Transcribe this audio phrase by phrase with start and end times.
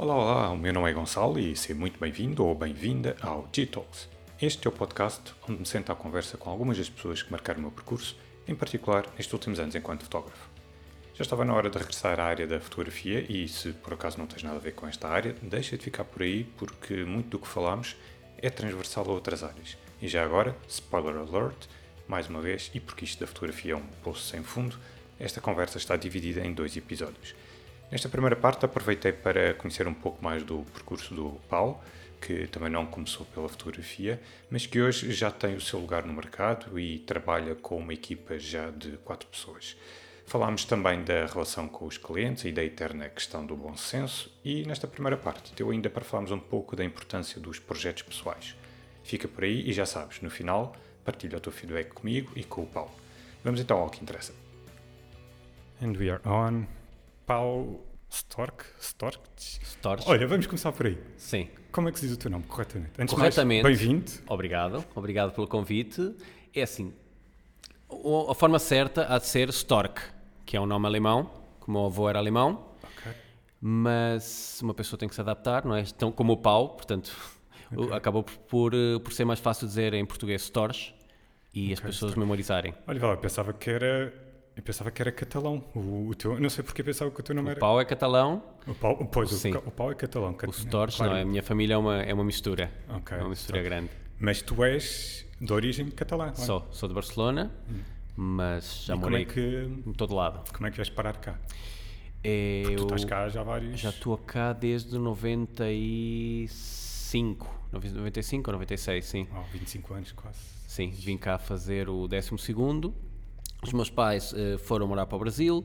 [0.00, 4.08] Olá, olá, o meu nome é Gonçalo e seja muito bem-vindo ou bem-vinda ao G-Talks.
[4.40, 7.58] Este é o podcast onde me sento à conversa com algumas das pessoas que marcaram
[7.58, 8.16] o meu percurso,
[8.46, 10.48] em particular nestes últimos anos enquanto fotógrafo.
[11.16, 14.28] Já estava na hora de regressar à área da fotografia e, se por acaso não
[14.28, 17.40] tens nada a ver com esta área, deixa de ficar por aí porque muito do
[17.40, 17.96] que falamos
[18.40, 19.76] é transversal a outras áreas.
[20.00, 21.66] E já agora, spoiler alert,
[22.06, 24.78] mais uma vez, e porque isto da fotografia é um poço sem fundo,
[25.18, 27.34] esta conversa está dividida em dois episódios.
[27.90, 31.80] Nesta primeira parte aproveitei para conhecer um pouco mais do percurso do Paulo,
[32.20, 34.20] que também não começou pela fotografia,
[34.50, 38.38] mas que hoje já tem o seu lugar no mercado e trabalha com uma equipa
[38.38, 39.74] já de quatro pessoas.
[40.26, 44.66] Falámos também da relação com os clientes e da eterna questão do bom senso, e
[44.66, 48.54] nesta primeira parte deu ainda para falarmos um pouco da importância dos projetos pessoais.
[49.02, 52.64] Fica por aí e já sabes, no final, partilha o teu feedback comigo e com
[52.64, 52.92] o Paulo.
[53.42, 54.34] Vamos então ao que interessa.
[55.80, 56.77] And we are on.
[57.28, 58.64] Paulo Stork?
[58.80, 59.18] Stork?
[59.36, 60.02] Storch.
[60.08, 60.98] Olha, vamos começar por aí.
[61.18, 61.50] Sim.
[61.70, 62.92] Como é que se diz o teu nome corretamente?
[62.98, 63.62] Antes Corretamente.
[63.64, 64.10] bem-vindo.
[64.26, 64.82] Obrigado.
[64.94, 66.14] Obrigado pelo convite.
[66.54, 66.94] É assim,
[68.30, 70.00] a forma certa há de ser Stork,
[70.46, 73.12] que é um nome alemão, como o meu avô era alemão, Ok.
[73.60, 75.82] mas uma pessoa tem que se adaptar, não é?
[75.82, 77.14] Então, como o pau, portanto,
[77.76, 80.94] o- acabou por, por, eh, por ser mais fácil dizer em português Storch
[81.54, 82.74] e as pessoas memorizarem.
[82.86, 84.14] Olha, eu pensava que era.
[84.58, 85.62] Eu pensava que era catalão.
[85.72, 87.60] O, o teu, eu não sei porque pensava que o teu nome O era.
[87.60, 89.52] pau é catalão, O pau, pois, Sim.
[89.52, 90.34] o, o pau é catalão.
[90.34, 91.12] cat- o Storch claro.
[91.12, 91.22] não, é?
[91.22, 92.68] a minha família é uma, é uma mistura.
[92.88, 93.64] Ok, É uma mistura Storch.
[93.64, 93.90] grande.
[94.18, 96.30] Mas tu és de origem catalã.
[96.30, 96.34] é?
[96.34, 97.52] Sou, sou de Barcelona,
[98.16, 99.40] mas já E morei é, que,
[99.86, 100.42] em todo lado.
[100.52, 101.38] como é que vais parar cá?
[102.24, 103.78] É, Tu estás cá já há vários.
[103.78, 109.28] já estou cá desde 95, 95 ou 96, sim.
[109.32, 110.38] Oh, 25 anos quase.
[110.66, 112.92] Sim, vim cá fazer o 12º.
[113.62, 115.64] Os meus pais eh, foram morar para o Brasil.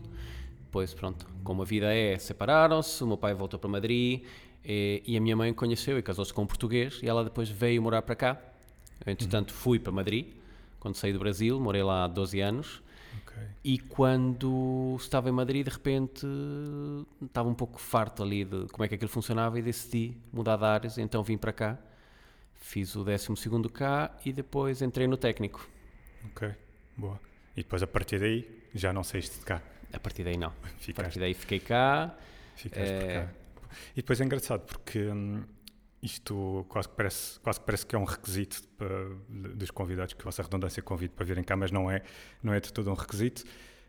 [0.64, 3.04] Depois, pronto, como a vida é, separaram-se.
[3.04, 4.24] O meu pai voltou para Madrid
[4.66, 7.00] eh, e a minha mãe conheceu e casou-se com um português.
[7.04, 8.42] E ela depois veio morar para cá.
[9.06, 10.34] Eu, entretanto, fui para Madrid.
[10.80, 12.82] Quando saí do Brasil, morei lá há 12 anos.
[13.22, 13.38] Ok.
[13.64, 16.26] E quando estava em Madrid, de repente
[17.24, 20.66] estava um pouco farto ali de como é que aquilo funcionava e decidi mudar de
[20.66, 21.78] áreas, então vim para cá.
[22.56, 23.28] Fiz o 12
[23.72, 25.68] cá e depois entrei no técnico.
[26.32, 26.52] Ok.
[26.98, 27.33] Boa.
[27.56, 29.62] E depois a partir daí já não saíste de cá.
[29.92, 30.50] A partir daí não.
[30.50, 32.16] A Ficaste, partir daí fiquei cá.
[32.56, 33.14] ficaste por É.
[33.26, 33.34] cá.
[33.94, 35.44] E depois é engraçado porque hum,
[36.02, 39.10] isto quase que, parece, quase que parece que é um requisito para-
[39.56, 42.02] dos convidados, que a vossa redundância convite para virem cá, mas não é,
[42.42, 43.44] não é de todo um requisito.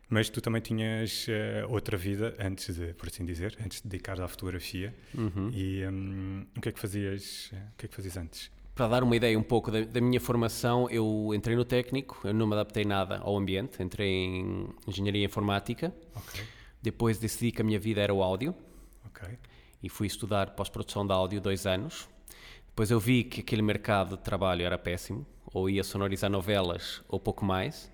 [0.07, 4.21] Mas tu também tinhas eh, outra vida antes de, por assim dizer, antes de dedicar
[4.21, 4.93] à fotografia.
[5.15, 5.49] Uhum.
[5.51, 7.49] E hum, o que é que fazias?
[7.51, 8.51] eh, O que é que fazias antes?
[8.75, 12.33] Para dar uma ideia um pouco da, da minha formação, eu entrei no técnico, eu
[12.33, 16.43] não me adaptei nada ao ambiente, entrei em engenharia informática, Ok,
[16.81, 18.53] depois decidi que a minha vida era o áudio,
[19.05, 19.39] ok.
[19.81, 22.09] e fui estudar pós-produção de áudio dois anos.
[22.67, 27.17] Depois eu vi que aquele mercado de trabalho era péssimo, ou ia sonorizar novelas ou
[27.17, 27.89] pouco mais,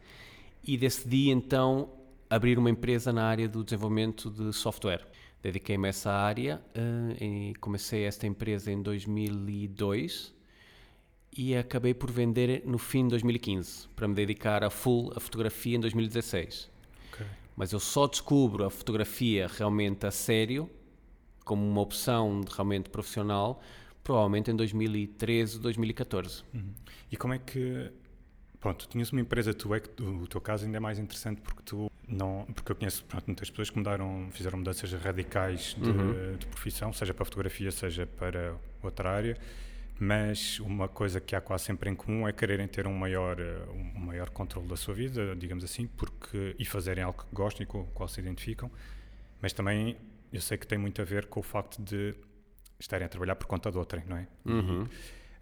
[0.64, 1.92] e decidi então
[2.28, 5.06] abrir uma empresa na área do desenvolvimento de software.
[5.44, 10.41] Dediquei-me a essa área eh, e comecei esta empresa em 2002
[11.36, 15.78] e acabei por vender no fim de 2015 para me dedicar a full a fotografia
[15.78, 16.70] em 2016
[17.14, 17.26] ok.
[17.56, 20.70] mas eu só descubro a fotografia realmente a sério,
[21.46, 23.62] como uma opção realmente profissional,
[24.04, 26.44] provavelmente em 2013, 2014.
[26.54, 26.74] Uhum.
[27.12, 27.92] E como é que.
[28.60, 31.64] Pronto, tinhas uma empresa, tu é que o teu caso ainda é mais interessante porque
[31.64, 32.46] tu não.
[32.54, 36.38] Porque eu conheço pronto, muitas pessoas que mudaram, fizeram mudanças radicais de, Uhum.
[36.38, 39.36] de profissão, seja para fotografia, seja para outra área,
[40.04, 43.68] mas uma coisa que há quase sempre em comum é quererem ter um maior, eh,
[43.72, 47.68] um maior controle da sua vida, digamos assim, porque, e fazerem algo que gostam e
[47.68, 48.72] com o qual se identificam,
[49.40, 49.96] mas também
[50.34, 52.16] eu sei que tem muito a ver com o facto de
[52.80, 54.28] estarem a trabalhar por conta de outrem, não é?
[54.44, 54.88] Uhum.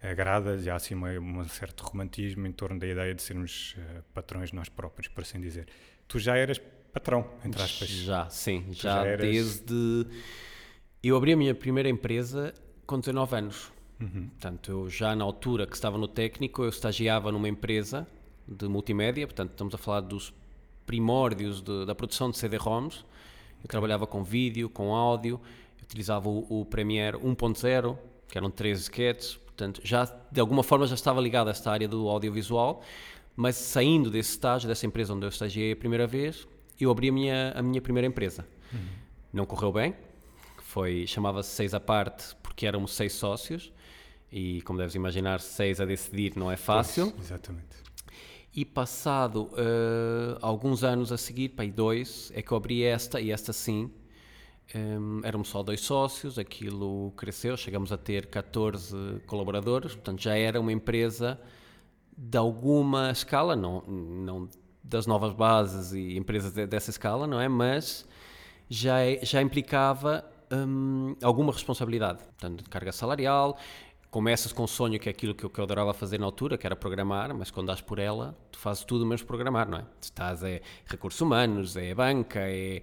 [0.02, 4.02] agrada, já há assim uma, um certo romantismo em torno da ideia de sermos eh,
[4.12, 5.68] patrões nós próprios, por assim dizer.
[6.06, 6.58] Tu já eras
[6.92, 7.88] patrão, entre aspas.
[7.88, 10.06] Já, sim, já, já eras- desde...
[11.02, 12.52] Eu abri a minha primeira empresa
[12.84, 13.72] com 19 anos.
[14.00, 14.28] Uhum.
[14.30, 18.06] Portanto, eu já na altura que estava no técnico, eu estagiava numa empresa
[18.48, 20.32] de multimédia, portanto, estamos a falar dos
[20.86, 23.04] primórdios de- da produção de CD-ROMs.
[23.62, 25.40] Eu trabalhava com vídeo, com áudio,
[25.82, 27.96] utilizava o, o Premiere 1.0,
[28.28, 31.86] que eram 13 sketches, portanto, já de alguma forma já estava ligado a esta área
[31.86, 32.82] do audiovisual,
[33.36, 36.48] mas saindo desse estágio, dessa empresa onde eu estagiei a primeira vez,
[36.80, 38.46] eu abri a minha, a minha primeira empresa.
[39.32, 39.94] Não correu bem,
[40.62, 43.72] foi chamava-se Seis à Parte, porque éramos seis sócios,
[44.30, 47.10] e como deves imaginar, seis a decidir não é fácil.
[47.10, 47.80] Pois, exatamente.
[48.54, 53.20] E passado eh, alguns anos a seguir, para aí dois, é que eu abri esta,
[53.20, 53.90] e esta sim,
[54.72, 58.94] Um, éramos só dois sócios, aquilo cresceu, chegamos a ter 14
[59.26, 61.40] colaboradores, portanto já era uma empresa
[62.16, 64.48] de alguma escala, não, não
[64.82, 67.48] das novas bases e empresas dessa escala, não é?
[67.48, 68.06] Mas
[68.68, 73.58] já, é, já implicava um, alguma responsabilidade, portanto, de carga salarial.
[74.10, 76.58] Começas com o sonho que é aquilo que eu, que eu adorava fazer na altura,
[76.58, 79.84] que era programar, mas quando dás por ela, tu fazes tudo menos programar, não é?
[80.00, 82.82] Estás é recursos humanos, é banca, é,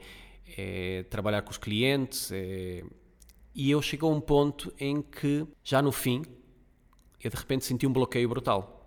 [0.58, 2.32] é trabalhar com os clientes.
[2.32, 2.82] É...
[3.54, 6.24] E eu cheguei a um ponto em que, já no fim,
[7.22, 8.78] eu de repente senti um bloqueio brutal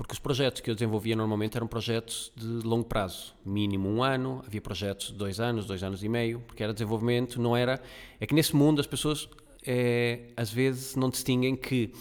[0.00, 4.42] porque os projetos que eu desenvolvia normalmente eram projetos de longo prazo, mínimo um ano,
[4.46, 7.78] havia projetos de dois anos, dois anos e meio, porque era desenvolvimento, não era.
[8.18, 9.28] É que nesse mundo as pessoas
[9.66, 11.92] é, às vezes não distinguem que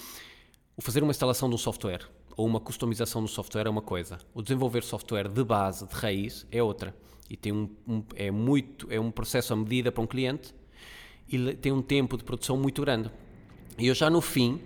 [0.78, 4.18] o fazer uma instalação de um software ou uma customização do software é uma coisa,
[4.34, 6.96] o desenvolver software de base, de raiz, é outra.
[7.30, 10.56] E tem um, um é muito, é um processo a medida para um cliente
[11.28, 13.12] e tem um tempo de produção muito grande.
[13.78, 14.60] E eu já no fim,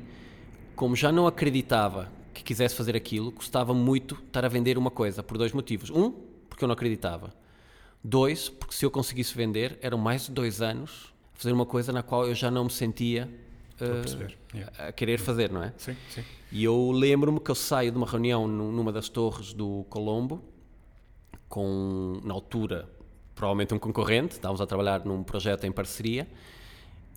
[0.76, 5.22] como já não acreditava que quisesse fazer aquilo, custava muito estar a vender uma coisa,
[5.22, 5.90] por dois motivos.
[5.90, 6.12] Um,
[6.50, 7.34] porque eu não acreditava.
[8.04, 11.13] Dois, porque se eu conseguisse vender, eram mais de dois anos
[11.44, 13.30] fazer uma coisa na qual eu já não me sentia
[13.82, 15.74] uh, a, a querer fazer, não é?
[15.78, 16.24] Sim, sim.
[16.52, 20.42] E eu lembro-me que eu saio de uma reunião numa das torres do Colombo,
[21.50, 22.88] com, na altura,
[23.36, 26.28] provavelmente um concorrente, estávamos a trabalhar num projeto em parceria,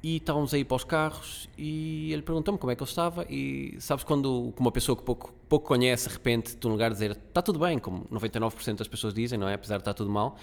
[0.02, 3.76] e estávamos aí para os carros e ele perguntou-me como é que eu estava e
[3.80, 7.40] sabes quando uma pessoa que pouco, pouco conhece de repente tu no lugar dizer está
[7.40, 9.54] tudo bem, como 99% das pessoas dizem, não é?
[9.54, 10.36] Apesar de estar tudo mal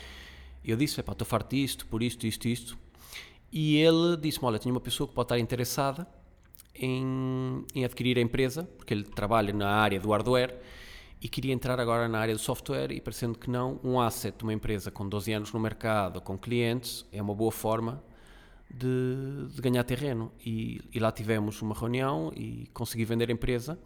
[0.63, 2.77] e eu disse, estou farto disto, por isto, isto, isto
[3.53, 6.07] e ele disse-me, olha, tenho uma pessoa que pode estar interessada
[6.73, 10.59] em, em adquirir a empresa porque ele trabalha na área do hardware
[11.21, 14.43] e queria entrar agora na área do software e parecendo que não, um asset de
[14.43, 18.03] uma empresa com 12 anos no mercado, com clientes, é uma boa forma
[18.73, 20.31] de, de ganhar terreno.
[20.43, 23.79] E, e, lá tivemos uma reunião e consegui vender a empresa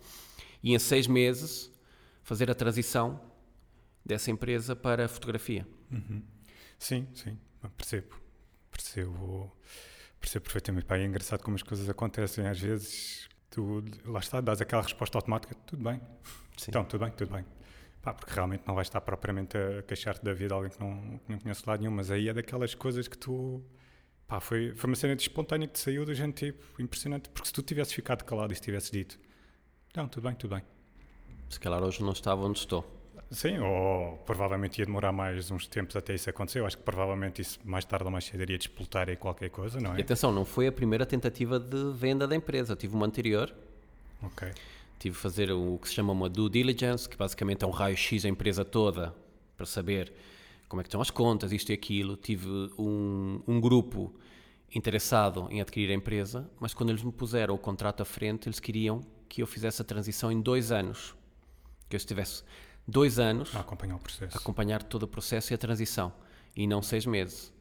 [0.63, 1.70] e em seis meses
[2.24, 3.20] fazer a transição
[4.06, 5.68] dessa empresa para a fotografia.
[5.92, 6.24] Uhum.
[6.80, 7.38] Sim, sim,
[7.75, 8.26] percebo.
[8.77, 9.51] Percebo,
[10.19, 10.85] percebo perfeitamente.
[10.85, 12.47] Pá, é engraçado como as coisas acontecem.
[12.47, 16.00] Às vezes, tu, lá está, dás aquela resposta automática: tudo bem,
[16.56, 16.69] sim.
[16.69, 17.45] então, tudo bem, tudo bem.
[18.01, 21.19] Pá, porque realmente não vais estar propriamente a queixar-te da vida de alguém que não,
[21.19, 23.62] que não conhece lado nenhum, mas aí é daquelas coisas que tu
[24.27, 27.29] Pá, foi, foi uma cena de espontânea que te saiu da gente, tipo, impressionante.
[27.29, 29.18] Porque se tu tivesses ficado calado e se tivesses dito,
[29.95, 30.63] não, tudo bem, tudo bem.
[31.50, 32.97] Se calhar hoje não estava onde estou.
[33.29, 36.59] Sim, ou provavelmente ia demorar mais uns tempos até isso acontecer.
[36.59, 39.79] Eu acho que provavelmente isso mais tarde ou mais cedo iria despoltar em qualquer coisa,
[39.79, 39.97] não é?
[39.97, 42.74] E atenção, não foi a primeira tentativa de venda da empresa.
[42.74, 43.53] Eu tive uma anterior.
[44.24, 44.50] Ok.
[44.97, 48.24] Tive a fazer o que se chama uma due diligence, que basicamente é um raio-x
[48.24, 49.13] da empresa toda
[49.57, 50.12] para saber
[50.69, 52.15] como é que estão as contas, isto e aquilo.
[52.15, 52.47] Tive
[52.79, 54.13] um, um grupo
[54.74, 58.59] interessado em adquirir a empresa, mas quando eles me puseram o contrato à frente, eles
[58.59, 61.13] queriam que eu fizesse a transição em dois anos.
[61.89, 62.44] Que eu estivesse
[62.88, 64.38] dois anos a acompanhar o processo.
[64.38, 66.13] acompanhar todo o processo e a transição,
[66.56, 67.54] e não seis meses.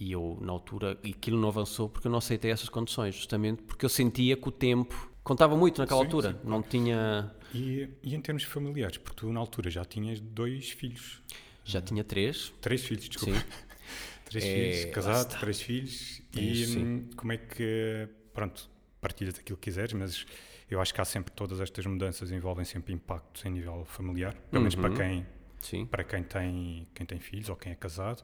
[0.00, 3.84] E eu, na altura, aquilo não avançou porque eu não aceitei essas condições, justamente porque
[3.84, 6.32] eu sentia que o tempo contava muito naquela sim, altura.
[6.32, 7.34] Sim, não tinha.
[7.52, 11.20] E, e em termos familiares, porque tu na altura já tinhas dois filhos.
[11.64, 12.52] Já tinha três.
[12.60, 13.38] Três filhos, desculpa.
[13.38, 13.46] Sim.
[14.26, 16.22] três é, filhos, casado, três filhos.
[16.34, 18.70] e hum, como é que, pronto,
[19.00, 20.24] partilhas aquilo que quiseres, mas
[20.70, 24.62] eu acho que há sempre todas estas mudanças envolvem sempre impactos em nível familiar, pelo
[24.62, 24.96] menos para uhum.
[24.96, 25.26] quem
[25.60, 25.86] Sim.
[25.86, 28.22] para quem tem quem tem filhos ou quem é casado,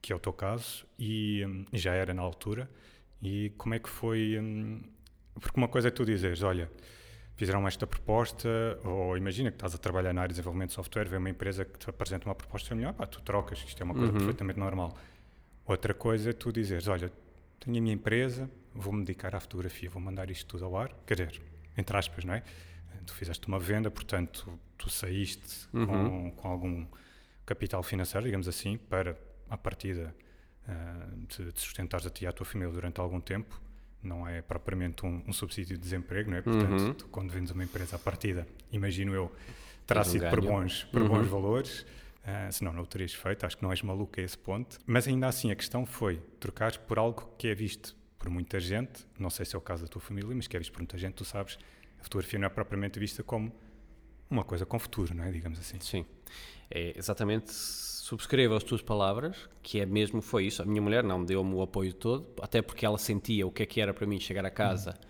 [0.00, 2.70] que é o teu caso e hum, já era na altura.
[3.22, 4.38] E como é que foi?
[4.38, 4.82] Hum,
[5.40, 6.70] porque uma coisa é tu dizeres, olha,
[7.36, 8.48] fizeram esta proposta,
[8.84, 11.64] ou imagina que estás a trabalhar na área de desenvolvimento de software, vê uma empresa
[11.64, 14.18] que te apresenta uma proposta melhor, pá, tu trocas, isto é uma coisa uhum.
[14.18, 14.96] perfeitamente normal.
[15.66, 17.10] Outra coisa é tu dizeres, olha,
[17.58, 21.14] tenho a minha empresa, vou-me dedicar à fotografia, vou mandar isto tudo ao ar, quer
[21.14, 21.40] dizer,
[21.76, 22.42] entre aspas, não é?
[23.06, 25.86] Tu fizeste uma venda, portanto, tu saíste uhum.
[25.86, 26.86] com, com, algum
[27.44, 29.18] capital financeiro, digamos assim, para,
[29.50, 30.14] a partida,
[30.66, 33.60] uh, te, te sustentares a ti e à tua família durante algum tempo,
[34.02, 36.42] não é propriamente um, um, subsídio de desemprego, não é?
[36.42, 36.94] Portanto, uhum.
[36.94, 39.32] tu, quando vendes uma empresa à partida, imagino eu,
[39.86, 41.08] terá sido por bons, por uhum.
[41.08, 44.36] bons valores, uh, senão não o terias feito, acho que não és maluco a esse
[44.36, 44.78] ponto.
[44.86, 49.06] Mas ainda assim, a questão foi trocar por algo que é visto por muita gente,
[49.18, 50.96] não sei se é o caso da tua família, mas que é visto por muita
[50.96, 51.58] gente, tu sabes,
[52.00, 53.52] a fotografia não é propriamente vista como
[54.30, 55.30] uma coisa com futuro, não é?
[55.30, 55.78] Digamos assim.
[55.78, 56.06] Sim,
[56.70, 60.62] é exatamente subscrevo as tuas palavras, que é mesmo foi isso.
[60.62, 63.66] A minha mulher não deu-me o apoio todo, até porque ela sentia o que é
[63.66, 65.06] que era para mim chegar a casa uhum.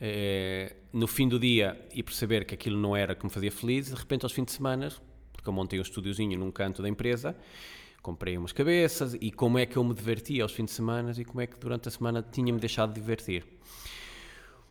[0.00, 3.88] eh, no fim do dia e perceber que aquilo não era que me fazia feliz.
[3.88, 4.92] De repente, aos fins de semana,
[5.32, 7.36] porque eu montei um estúdiozinho num canto da empresa,
[8.04, 11.24] comprei umas cabeças e como é que eu me divertia aos fins de semana e
[11.24, 13.46] como é que durante a semana tinha-me deixado de divertir.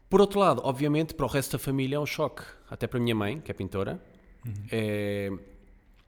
[0.07, 2.43] Por outro lado, obviamente, para o resto da família é um choque.
[2.69, 3.99] Até para a minha mãe, que é pintora.
[4.45, 4.53] Uhum.
[4.71, 5.31] É,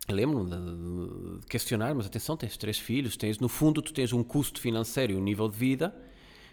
[0.07, 4.23] Lembro-me de, de, questionar, mas atenção, tens três filhos, tens, no fundo tu tens um
[4.23, 5.95] custo financeiro e um nível de vida,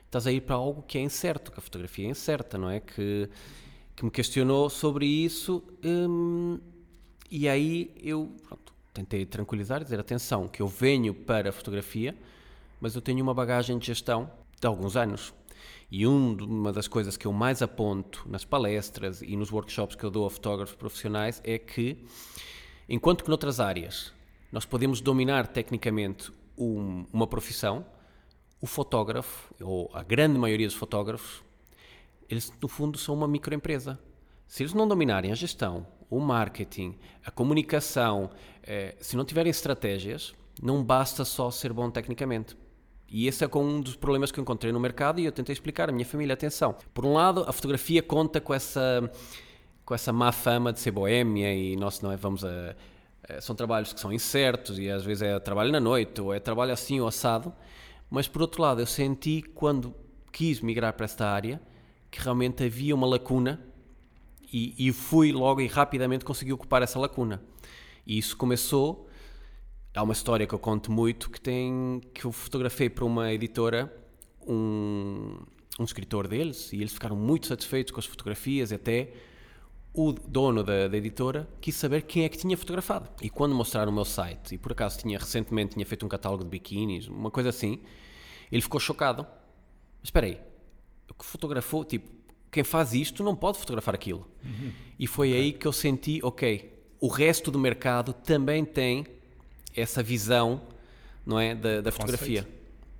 [0.07, 2.81] estás a ir para algo que é incerto, que a fotografia é incerta, não é?
[2.81, 3.29] Que,
[3.95, 6.59] que me questionou sobre isso hum,
[7.31, 8.62] e aí eu pronto,
[8.93, 12.17] tentei tranquilizar dizer, atenção, que eu venho para a fotografia,
[12.81, 14.31] mas eu tenho uma bagagem de gestão
[14.61, 15.33] de alguns anos.
[15.91, 20.05] E um, uma das coisas que eu mais aponto nas palestras e nos workshops que
[20.05, 22.05] eu dou a fotógrafos profissionais é que
[22.89, 24.13] Enquanto que noutras áreas
[24.51, 27.87] nós podemos dominar tecnicamente um, uma profissão,
[28.61, 31.43] o fotógrafo, ou a grande maioria dos fotógrafos,
[32.29, 33.99] eles no fundo são uma microempresa.
[34.47, 38.31] Se eles não dominarem a gestão, o marketing, a comunicação,
[38.63, 42.55] eh, se não tiverem estratégias, não basta só ser bom tecnicamente.
[43.09, 45.89] E esse é um dos problemas que eu encontrei no mercado e eu tentei explicar
[45.89, 46.77] à minha família, atenção.
[46.93, 49.11] Por um lado, a fotografia conta com essa
[49.85, 52.77] com essa má fama de ser boémia e nós não é, vamos a,
[53.29, 56.39] a, são trabalhos que são incertos e às vezes é trabalho na noite ou é
[56.39, 57.53] trabalho assim ou assado,
[58.09, 59.93] mas por outro lado eu senti quando
[60.31, 61.61] quis migrar para esta área
[62.11, 63.61] que realmente havia uma lacuna
[64.53, 67.43] e, e fui logo e rapidamente consegui ocupar essa lacuna
[68.07, 69.09] e isso começou
[69.95, 73.93] há uma história que eu conto muito que tem que eu fotografei para uma editora
[74.47, 75.39] um,
[75.79, 79.13] um escritor deles e eles ficaram muito satisfeitos com as fotografias até
[79.95, 83.11] o dono da, da, editora quis saber quem é que tinha fotografado.
[83.21, 86.45] E quando mostraram o meu site, e por acaso tinha recentemente tinha feito um catálogo
[86.45, 87.81] de biquínis, uma coisa assim,
[88.51, 89.27] ele ficou chocado.
[90.01, 90.41] Mas espera aí,
[91.11, 92.09] o que fotografou, tipo,
[92.53, 94.29] quem faz isto não pode fotografar aquilo.
[94.45, 94.73] Uhum.
[94.99, 95.41] E foi okay.
[95.41, 99.07] aí que eu senti, ok, o resto do mercado também tem
[99.75, 100.61] essa visão,
[101.25, 102.47] não é, da, da fotografia.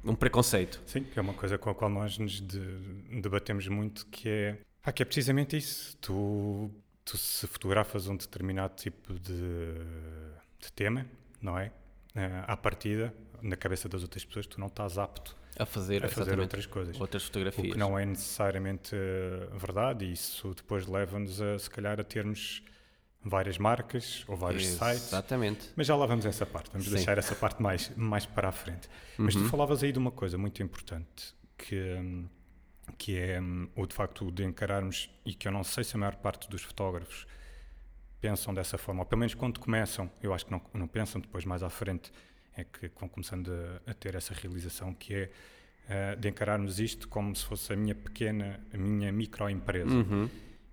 [0.03, 0.83] Um preconceito.
[0.87, 2.59] Sim, que é uma coisa com a qual nós nos de,
[3.21, 5.97] debatemos muito, que é ah, que é precisamente isso.
[5.99, 6.71] Tu,
[7.05, 9.75] tu se fotografas um determinado tipo de,
[10.59, 11.07] de tema,
[11.41, 11.67] não é?
[12.17, 16.09] Uh, à partida, na cabeça das outras pessoas, tu não estás apto a fazer, a
[16.09, 17.01] fazer outras coisas.
[17.01, 17.69] Outras fotografias.
[17.69, 22.05] O que não é necessariamente uh, verdade, e isso depois leva-nos a, se calhar, a
[22.05, 22.63] termos
[23.25, 24.99] várias marcas ou vários Exatamente.
[24.99, 25.13] sites.
[25.13, 25.71] Exatamente.
[25.77, 26.95] Mas já lá vamos a essa parte, vamos Sim.
[26.95, 28.89] deixar essa parte mais, mais para a frente.
[29.19, 29.25] Uhum.
[29.27, 29.49] Mas tu uhum.
[29.49, 31.77] falavas aí de uma coisa muito importante que.
[31.77, 32.29] Um,
[32.99, 35.99] que é hum, o de facto de encararmos, e que eu não sei se a
[35.99, 37.27] maior parte dos fotógrafos
[38.21, 41.45] pensam dessa forma, ou pelo menos quando começam, eu acho que não, não pensam, depois
[41.45, 42.13] mais à frente
[42.57, 45.31] é que vão começando a, a ter essa realização, que é
[45.89, 49.91] uh, de encararmos isto como se fosse a minha pequena, a minha microempresa.
[49.91, 50.29] Uhum.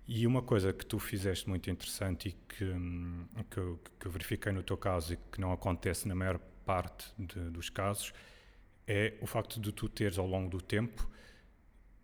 [0.06, 4.10] E uma coisa que tu fizeste muito interessante e que, hum, que, eu, que eu
[4.10, 8.12] verifiquei no teu caso e que não acontece na maior parte de, dos casos,
[8.86, 11.08] é o facto de tu teres ao longo do tempo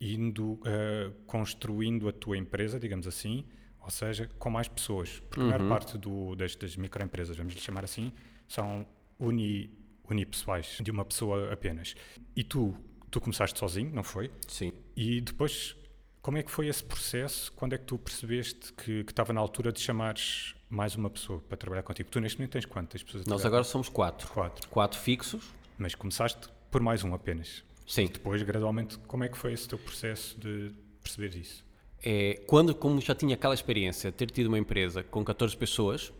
[0.01, 3.45] indo uh, construindo a tua empresa, digamos assim,
[3.81, 5.21] ou seja, com mais pessoas.
[5.29, 5.47] Porque uhum.
[5.47, 5.69] a maior uhum.
[5.69, 8.13] parte do, destas microempresas, vamos lhe chamar assim,
[8.47, 8.87] são
[9.19, 9.71] uni,
[10.09, 11.95] unipessoais, de uma pessoa apenas.
[12.35, 12.75] E tu,
[13.11, 14.31] tu começaste sozinho, não foi?
[14.47, 14.73] Sim.
[14.97, 15.77] E depois,
[16.23, 17.53] como é que foi esse processo?
[17.53, 21.41] Quando é que tu percebeste que, que estava na altura de chamares mais uma pessoa
[21.41, 22.09] para trabalhar contigo?
[22.11, 23.27] Tu neste momento tens quantas pessoas?
[23.27, 24.29] Nós agora somos quatro.
[24.29, 24.69] Quatro.
[24.69, 25.45] Quatro fixos.
[25.79, 27.63] Mas começaste por mais um apenas.
[27.87, 28.07] Sim.
[28.07, 31.65] Depois, gradualmente, como é que foi esse teu processo de perceber isso?
[32.03, 36.13] É, quando, como já tinha aquela experiência de ter tido uma empresa com 14 pessoas,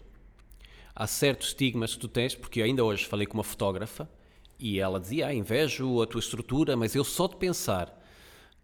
[0.97, 4.09] há certos estigmas que tu tens, porque ainda hoje falei com uma fotógrafa
[4.59, 8.03] e ela dizia, ah, invejo a tua estrutura, mas eu só de pensar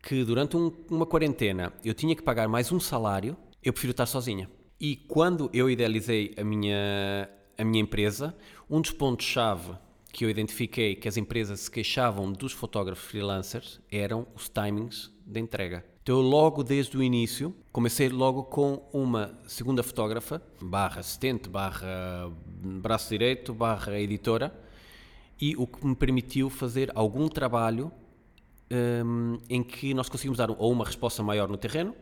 [0.02, 4.06] que durante um, uma quarentena eu tinha que pagar mais um salário, eu prefiro estar
[4.06, 4.50] sozinha.
[4.80, 8.34] E quando eu idealizei a minha, a minha empresa,
[8.68, 9.74] um dos pontos-chave
[10.10, 15.38] que eu identifiquei que as empresas se queixavam dos fotógrafos freelancers eram os timings de
[15.38, 15.91] entrega.
[16.02, 22.28] Então, eu logo desde o início, comecei logo com uma segunda fotógrafa, barra assistente, barra
[22.82, 24.52] braço direito, barra editora,
[25.40, 27.92] e o que me permitiu fazer algum trabalho
[29.04, 31.94] um, em que nós conseguimos dar ou uma resposta maior no terreno,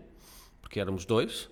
[0.62, 1.50] porque éramos dois,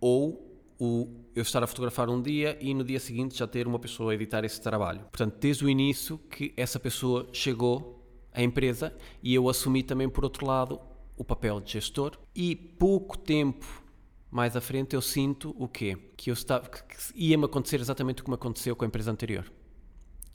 [0.00, 0.44] ou
[0.80, 4.10] o eu estar a fotografar um dia e no dia seguinte já ter uma pessoa
[4.10, 5.02] a editar esse trabalho.
[5.02, 10.24] Portanto, desde o início que essa pessoa chegou à empresa e eu assumi também, por
[10.24, 10.80] outro lado,
[11.16, 12.18] o papel de gestor.
[12.34, 13.82] E pouco tempo
[14.30, 15.96] mais à frente eu sinto o quê?
[16.16, 16.82] Que eu estava que
[17.14, 19.50] ia-me acontecer exatamente o que me aconteceu com a empresa anterior.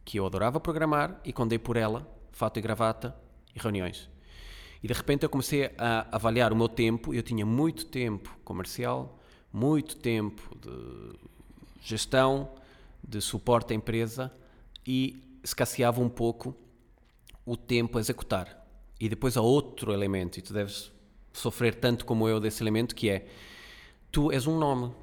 [0.04, 3.16] Que eu adorava programar e condei por ela, fato e gravata
[3.56, 4.10] e reuniões.
[4.82, 9.20] E de repente eu comecei a avaliar o meu tempo, eu tinha muito tempo comercial,
[9.54, 11.20] muito tempo de
[11.84, 12.50] gestão,
[13.04, 14.32] de suporte à empresa
[14.86, 16.56] e escasseava um pouco
[17.46, 18.61] o tempo a executar.
[19.02, 20.92] E depois há outro elemento, e tu deves
[21.34, 23.26] sofrer tanto como eu desse elemento, que é
[24.12, 24.94] tu és um nome.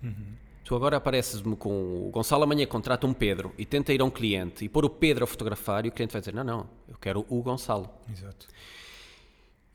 [0.00, 0.36] Uhum.
[0.62, 4.10] Tu agora apareces-me com o Gonçalo amanhã contrata um Pedro e tenta ir a um
[4.10, 6.96] cliente e pôr o Pedro a fotografar e o cliente vai dizer, não, não, eu
[6.96, 7.90] quero o Gonçalo.
[8.08, 8.46] Exato.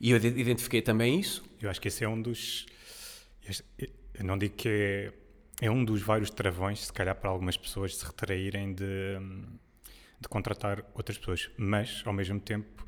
[0.00, 1.44] E eu identifiquei também isso.
[1.60, 2.64] Eu acho que esse é um dos...
[4.14, 5.12] Eu não digo que é,
[5.66, 9.18] é um dos vários travões, se calhar para algumas pessoas se retraírem de,
[10.18, 12.85] de contratar outras pessoas, mas ao mesmo tempo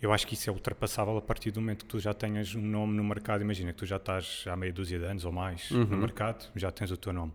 [0.00, 2.62] eu acho que isso é ultrapassável a partir do momento que tu já tenhas um
[2.62, 3.42] nome no mercado.
[3.42, 5.84] Imagina que tu já estás há meia dúzia de anos ou mais uhum.
[5.84, 7.32] no mercado, já tens o teu nome.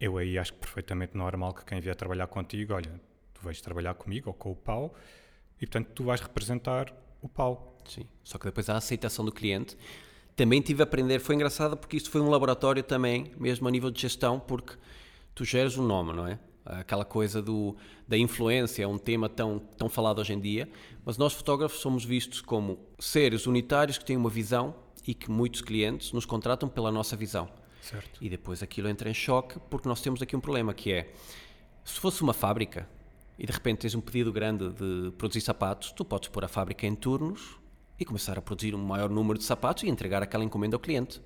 [0.00, 3.00] Eu aí acho que perfeitamente normal que quem vier trabalhar contigo, olha,
[3.34, 4.92] tu vais trabalhar comigo ou com o Paulo
[5.60, 7.76] e portanto tu vais representar o Paulo.
[7.84, 9.76] Sim, só que depois a aceitação do cliente
[10.36, 13.90] também tive a aprender, foi engraçado porque isto foi um laboratório também, mesmo a nível
[13.90, 14.74] de gestão, porque
[15.34, 16.38] tu geres um nome, não é?
[16.68, 17.74] Aquela coisa do,
[18.06, 20.68] da influência, é um tema tão, tão falado hoje em dia,
[21.04, 24.74] mas nós fotógrafos somos vistos como seres unitários que têm uma visão
[25.06, 27.48] e que muitos clientes nos contratam pela nossa visão.
[27.80, 28.22] Certo.
[28.22, 31.10] E depois aquilo entra em choque porque nós temos aqui um problema que é,
[31.84, 32.86] se fosse uma fábrica
[33.38, 36.86] e de repente tens um pedido grande de produzir sapatos, tu podes pôr a fábrica
[36.86, 37.56] em turnos
[37.98, 41.22] e começar a produzir um maior número de sapatos e entregar aquela encomenda ao cliente.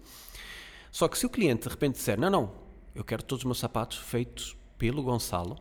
[0.92, 2.52] Só que se o cliente de repente disser, não, não,
[2.94, 5.60] eu quero todos os meus sapatos feitos pelo Gonçalo,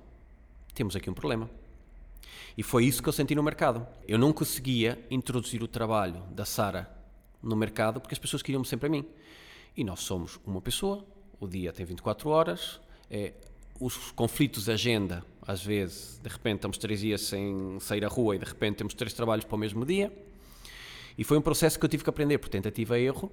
[0.73, 1.47] temos aqui um problema.
[2.57, 3.85] E foi isso que eu senti no mercado.
[4.07, 6.91] Eu não conseguia introduzir o trabalho da Sara
[7.39, 9.05] no mercado porque as pessoas queriam-me sempre a mim.
[9.77, 11.05] E nós somos uma pessoa,
[11.39, 13.33] o dia tem 24 horas, é,
[13.79, 18.37] os conflitos de agenda, às vezes, de repente estamos três dias sem sair à rua
[18.37, 20.11] e de repente temos três trabalhos para o mesmo dia.
[21.15, 23.31] E foi um processo que eu tive que aprender por tentativa e erro,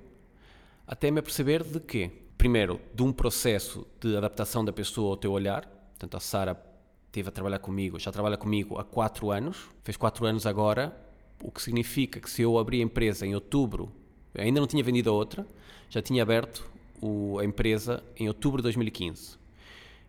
[0.87, 5.33] até me aperceber de que, primeiro, de um processo de adaptação da pessoa ao teu
[5.33, 6.57] olhar, Portanto, a Sara
[7.07, 10.97] esteve a trabalhar comigo, já trabalha comigo há 4 anos, fez 4 anos agora,
[11.43, 13.91] o que significa que se eu abrir a empresa em outubro,
[14.37, 15.45] ainda não tinha vendido a outra,
[15.91, 16.71] já tinha aberto
[17.03, 19.37] o, a empresa em outubro de 2015.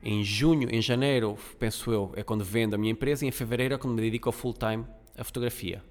[0.03, 3.73] Em junho, em janeiro, penso eu, é quando vendo a minha empresa e em fevereiro
[3.73, 4.85] é quando me dedico ao full time
[5.17, 5.83] à fotografia.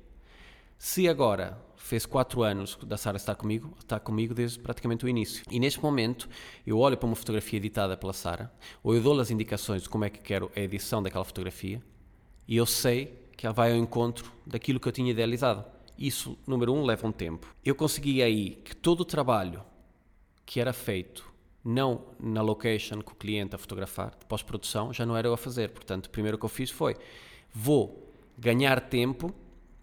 [0.79, 5.43] Se agora fez quatro anos da Sara estar comigo, está comigo desde praticamente o início.
[5.51, 6.29] E neste momento
[6.67, 10.05] eu olho para uma fotografia editada pela Sara, ou eu dou-lhe as indicações de como
[10.05, 11.83] é que quero a edição daquela fotografia,
[12.47, 15.65] e eu sei que ela vai ao encontro daquilo que eu tinha idealizado.
[15.97, 17.55] Isso, número um, leva um tempo.
[17.65, 19.63] Eu consegui aí que todo o trabalho
[20.45, 21.29] que era feito
[21.65, 25.37] não na location com o cliente a fotografar, de pós-produção, já não era eu a
[25.37, 25.71] fazer.
[25.71, 26.97] Portanto, o primeiro que eu fiz foi:
[27.53, 29.35] vou ganhar tempo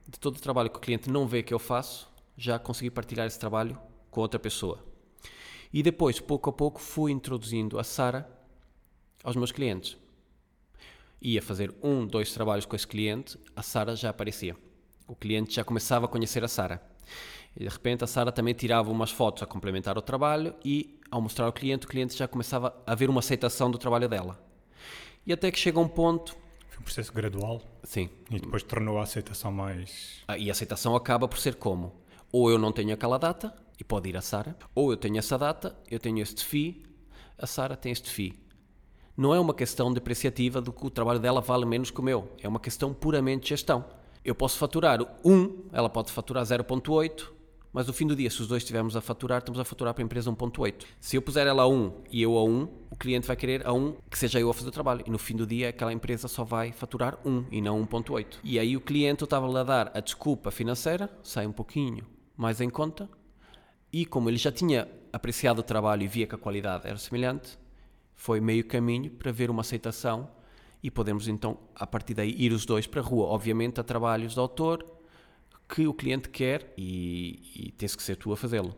[0.08, 3.26] de todo o trabalho que o cliente não vê que eu faço, já consegui partilhar
[3.26, 3.78] esse trabalho
[4.12, 4.84] com outra pessoa.
[5.74, 8.30] E depois, pouco a pouco, fui introduzindo a Sara
[9.24, 9.98] aos meus clientes.
[11.22, 14.56] Ia fazer um, dois trabalhos com esse cliente, a Sara já aparecia.
[15.08, 16.82] O cliente já começava a conhecer a Sara.
[17.56, 21.22] E de repente a Sara também tirava umas fotos a complementar o trabalho e, ao
[21.22, 24.40] mostrar ao cliente, o cliente já começava a ver uma aceitação do trabalho dela.
[25.26, 26.38] E até que chega um ponto
[26.76, 27.62] foi um processo gradual.
[27.84, 28.10] Sim.
[28.30, 30.22] E depois tornou a aceitação mais.
[30.28, 31.94] Ah, e a aceitação acaba por ser como?
[32.32, 35.38] Ou eu não tenho aquela data e pode ir a Sara, ou eu tenho essa
[35.38, 36.84] data, eu tenho este FII,
[37.38, 38.38] a Sara tem este FII.
[39.16, 42.30] Não é uma questão depreciativa do que o trabalho dela vale menos que o meu.
[42.42, 43.86] É uma questão puramente de gestão.
[44.24, 47.32] Eu posso faturar 1, ela pode faturar 0.8,
[47.76, 50.02] mas no fim do dia, se os dois estivermos a faturar, estamos a faturar para
[50.02, 50.86] a empresa 1.8.
[50.98, 53.74] Se eu puser ela a 1 e eu a 1, o cliente vai querer a
[53.74, 55.04] 1 que seja eu a fazer o trabalho.
[55.06, 58.38] E no fim do dia, aquela empresa só vai faturar 1 e não 1.8.
[58.46, 62.06] E aí o cliente estava a dar a desculpa financeira, sai um pouquinho
[62.38, 63.10] mais em conta,
[63.92, 67.60] e como ele já tinha apreciado o trabalho e via que a qualidade era semelhante,
[68.14, 70.30] foi meio caminho para ver uma aceitação
[70.82, 73.26] e podemos então, a partir daí, ir os dois para a rua.
[73.26, 74.95] Obviamente, a trabalhos de autor,
[75.68, 78.76] que o cliente quer e, e tens que ser tu a fazê-lo.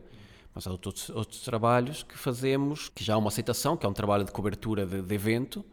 [0.54, 3.94] Mas há outros, outros, trabalhos que fazemos, que já há uma aceitação, que é um
[3.94, 5.64] trabalho de cobertura de, de evento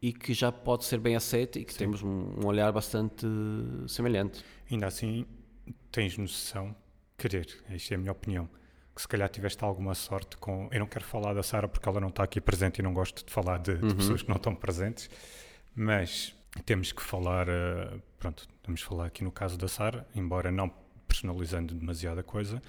[0.00, 1.78] e que já pode ser bem aceito e que Sim.
[1.78, 3.26] temos um, um, olhar bastante
[3.86, 4.44] semelhante.
[4.70, 5.24] Ainda assim,
[5.92, 6.74] tens noção,
[7.16, 8.48] querer, esta é a minha opinião,
[8.94, 10.68] que se calhar tiveste alguma sorte com.
[10.72, 13.24] Eu não quero falar da Sara porque ela não está aqui presente e não gosto
[13.24, 13.94] de falar de, de uhum.
[13.94, 15.08] pessoas que não estão presentes,
[15.74, 20.72] mas temos que falar, uh, pronto, vamos falar aqui no caso da Sara, embora não
[21.06, 22.62] personalizando demasiada coisa,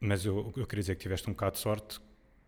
[0.00, 2.00] mas eu, eu queria dizer que tiveste um bocado de sorte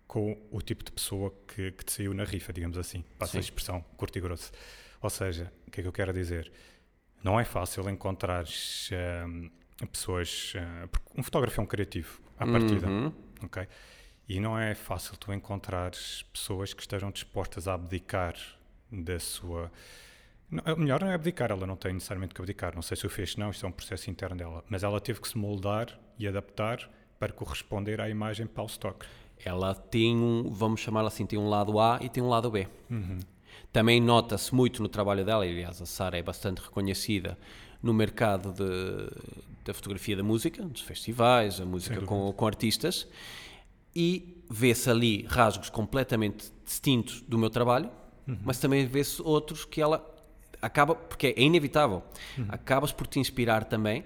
[0.06, 3.38] com o tipo de pessoa que, que te saiu na rifa, digamos assim, passa Sim.
[3.38, 4.52] a expressão curto e grosso.
[5.00, 6.50] Ou seja, o que é que eu quero dizer?
[7.22, 10.54] Não é fácil encontrar uh, pessoas.
[10.54, 13.12] Uh, um fotógrafo é um criativo, à partida, uhum.
[13.42, 13.66] ok?
[14.28, 18.35] E não é fácil tu encontrares pessoas que estejam dispostas a abdicar
[18.90, 19.70] da sua
[20.50, 22.74] Não, melhor não é abdicar, ela não tem necessariamente que abdicar.
[22.74, 24.64] Não sei se o fez, não, isto é um processo interno dela.
[24.68, 29.06] Mas ela teve que se moldar e adaptar para corresponder à imagem para o stock.
[29.44, 32.68] Ela tem um, vamos chamá-la assim, tem um lado A e tem um lado B.
[33.72, 37.37] Também nota-se muito no trabalho dela, e, aliás, a Sara é bastante reconhecida
[37.82, 39.11] no mercado de,
[39.64, 43.06] da fotografia da música, dos festivais, a música com, com artistas,
[43.94, 47.90] e vê-se ali rasgos completamente distintos do meu trabalho,
[48.42, 49.98] mas também vê-se outros que ela
[50.62, 52.02] acaba, porque é inevitável,
[52.48, 54.04] acabas por te inspirar também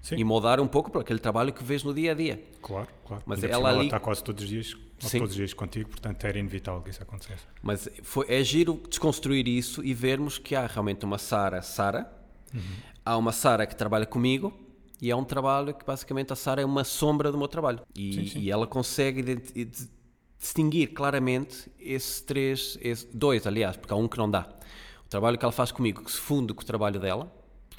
[0.00, 0.16] Sim.
[0.16, 2.42] e moldar um pouco para aquele trabalho que vês no dia a dia.
[2.60, 3.22] Claro, claro.
[3.26, 5.18] Mas ela ali- está quase todos os dias, Sim.
[5.18, 7.42] todos os dias contigo, portanto era inevitável que isso acontecesse.
[7.62, 12.10] Mas foi, é giro desconstruir isso e vermos que há realmente uma Sara Sara,
[13.04, 14.52] há uma Sara que trabalha comigo
[15.00, 17.80] e é um trabalho que basicamente a Sara é uma sombra do meu trabalho.
[17.94, 19.22] E, Sim, e ela consegue
[20.38, 24.48] distinguir claramente esses três, esse- dois aliás, porque há um que não dá.
[25.12, 27.30] Trabalho que ela faz comigo, que se funde com o trabalho dela,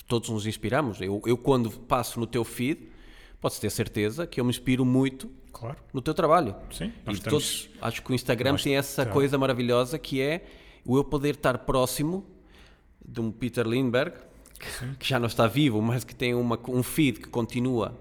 [0.07, 1.01] todos nos inspiramos.
[1.01, 2.87] Eu, eu quando passo no teu feed,
[3.41, 6.55] podes ter certeza que eu me inspiro muito Claro, no teu trabalho.
[6.71, 6.85] sim.
[6.85, 10.45] E Nós todos, estamos, acho que o Instagram tem essa coisa maravilhosa que é
[10.85, 12.23] o eu poder estar próximo
[13.03, 14.15] de um Peter Lindbergh,
[14.59, 17.97] que, que já não está vivo, mas que tem uma, um feed que continua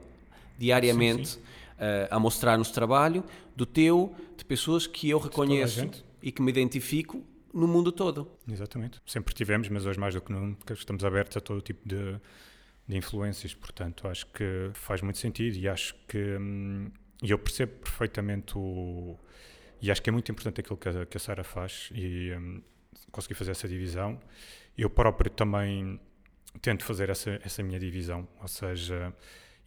[0.59, 1.41] diariamente Sim,
[1.79, 3.25] eh, a mostrar-nos trabalho,
[3.57, 5.89] do teu, de pessoas que eu reconheço
[6.23, 8.31] e que me identifico no mundo todo.
[8.49, 9.01] Exatamente.
[9.07, 12.19] Sempre tivemos, mas hoje mais do que nunca estamos abertos a todo tipo de,
[12.87, 16.91] de influências, portanto acho que faz muito sentido e acho que hum,
[17.23, 19.17] e eu percebo perfeitamente o
[19.81, 22.63] e acho que é muito importante aquilo que a, que a Sara faz e hum,
[23.11, 24.21] consegui fazer essa divisão.
[24.79, 26.01] Eu próprio também
[26.61, 29.13] tento fazer essa, essa minha divisão, ou seja,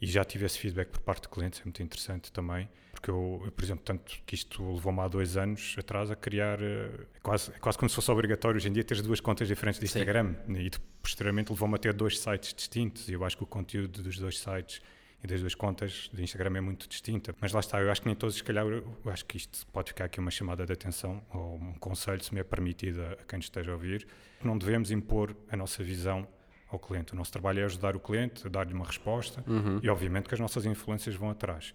[0.00, 2.68] e já tive esse feedback por parte de clientes, é muito interessante também,
[3.06, 6.60] porque eu, eu, por exemplo, tanto que isto levou-me há dois anos atrás a criar,
[6.60, 6.90] é
[7.22, 9.86] quase, é quase como se fosse obrigatório hoje em dia ter duas contas diferentes de
[9.86, 10.00] Sim.
[10.00, 14.02] Instagram, e posteriormente levou-me a ter dois sites distintos, e eu acho que o conteúdo
[14.02, 14.80] dos dois sites
[15.22, 18.08] e das duas contas de Instagram é muito distinta, mas lá está, eu acho que
[18.08, 21.22] nem todos, se calhar, eu acho que isto pode ficar aqui uma chamada de atenção,
[21.32, 24.06] ou um conselho, se me é permitido a, a quem nos esteja a ouvir,
[24.42, 26.26] não devemos impor a nossa visão
[26.68, 27.12] ao cliente.
[27.12, 29.44] O nosso trabalho é ajudar o cliente, a dar-lhe uma resposta
[29.80, 31.72] e, obviamente, que as nossas influências vão atrás.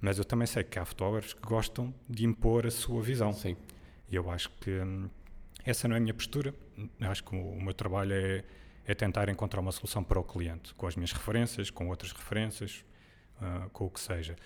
[0.00, 3.32] Mas eu também sei que há fotógrafos que gostam de impor a sua visão.
[3.32, 3.56] Sim.
[4.08, 5.08] E eu acho que hum,
[5.64, 6.54] essa não é a minha postura.
[7.00, 8.44] Eu acho que o, o meu trabalho é,
[8.86, 12.84] é tentar encontrar uma solução para o cliente, com as minhas referências, com outras referências,
[13.40, 14.36] ah, com o que seja.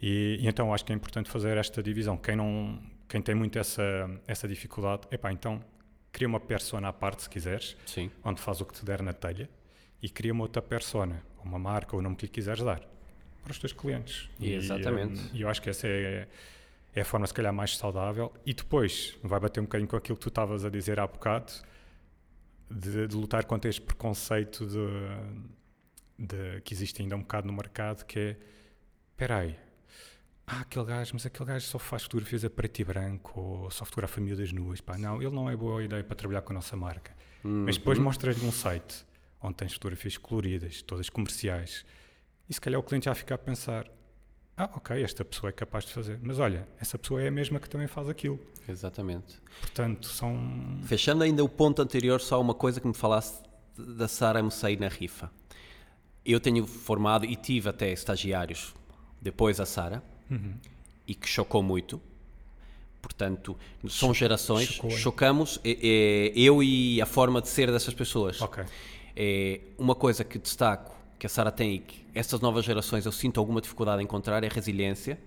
[0.00, 2.16] E, e então acho que é importante fazer esta divisão.
[2.16, 3.82] Quem, não, quem tem muito essa,
[4.26, 5.62] essa dificuldade, epá, então
[6.10, 8.10] cria uma persona à parte, se quiseres, Sim.
[8.24, 9.48] onde faz o que te der na telha
[10.02, 12.91] e cria uma outra persona, uma marca ou o nome que lhe quiseres dar
[13.42, 14.28] para os teus clientes.
[14.40, 15.20] E, Exatamente.
[15.20, 16.28] hum, E eu acho que essa é,
[16.94, 18.32] é a forma, se calhar, mais saudável.
[18.46, 21.52] E depois vai bater um bocadinho com aquilo que tu estavas a dizer há bocado,
[22.70, 28.04] de, de lutar contra este preconceito de, de- que existe ainda um bocado no mercado,
[28.04, 28.36] que é,
[29.10, 29.56] espera aí,
[30.46, 33.84] ah, aquele gajo, mas aquele gajo só faz fotografias a preto e branco, ou só
[33.84, 34.80] fotografa miúdas nuas.
[34.80, 37.12] Pá, não, ele não é boa ideia para trabalhar com a nossa marca.
[37.44, 39.04] Mas depois mostras-lhe um site
[39.40, 41.84] onde tens fotografias coloridas, todas comerciais,
[42.48, 43.86] e se calhar o cliente já fica a pensar:
[44.56, 47.58] ah, ok, esta pessoa é capaz de fazer, mas olha, essa pessoa é a mesma
[47.58, 48.38] que também faz aquilo.
[48.68, 49.40] Exatamente.
[49.60, 50.78] Portanto, são.
[50.84, 53.42] Fechando ainda o ponto anterior, só uma coisa que me falasse
[53.76, 55.30] da Sara sair na rifa.
[56.24, 58.74] Eu tenho formado e tive até estagiários
[59.20, 60.54] depois a Sara Uhum.
[61.06, 62.00] e que chocou muito.
[63.02, 68.40] Portanto, são gerações, chocou, chocamos é, é, eu e a forma de ser dessas pessoas.
[68.40, 68.64] Ok.
[69.14, 70.91] É, uma coisa que destaco
[71.22, 74.42] que a Sara tem e que estas novas gerações eu sinto alguma dificuldade em encontrar
[74.42, 75.20] é resiliência.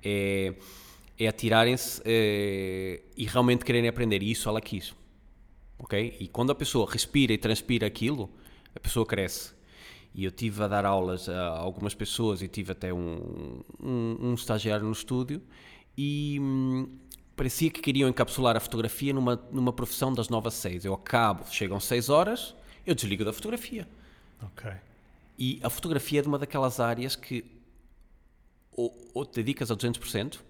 [0.00, 0.54] É,
[1.18, 4.22] é atirarem-se é, e realmente quererem aprender.
[4.22, 4.94] E isso ela quis.
[5.76, 6.16] Ok?
[6.20, 8.30] E quando a pessoa respira e transpira aquilo,
[8.76, 9.52] a pessoa cresce.
[10.14, 14.34] E eu tive a dar aulas a algumas pessoas e tive até um, um, um
[14.34, 15.42] estagiário no estúdio
[15.98, 16.88] e hum,
[17.34, 20.84] parecia que queriam encapsular a fotografia numa, numa profissão das novas seis.
[20.84, 22.54] Eu acabo, chegam seis horas,
[22.86, 23.88] eu desligo da fotografia.
[24.40, 24.91] Ok.
[25.38, 27.44] E a fotografia é de uma daquelas áreas que
[28.72, 30.40] ou, ou te dedicas a 200%,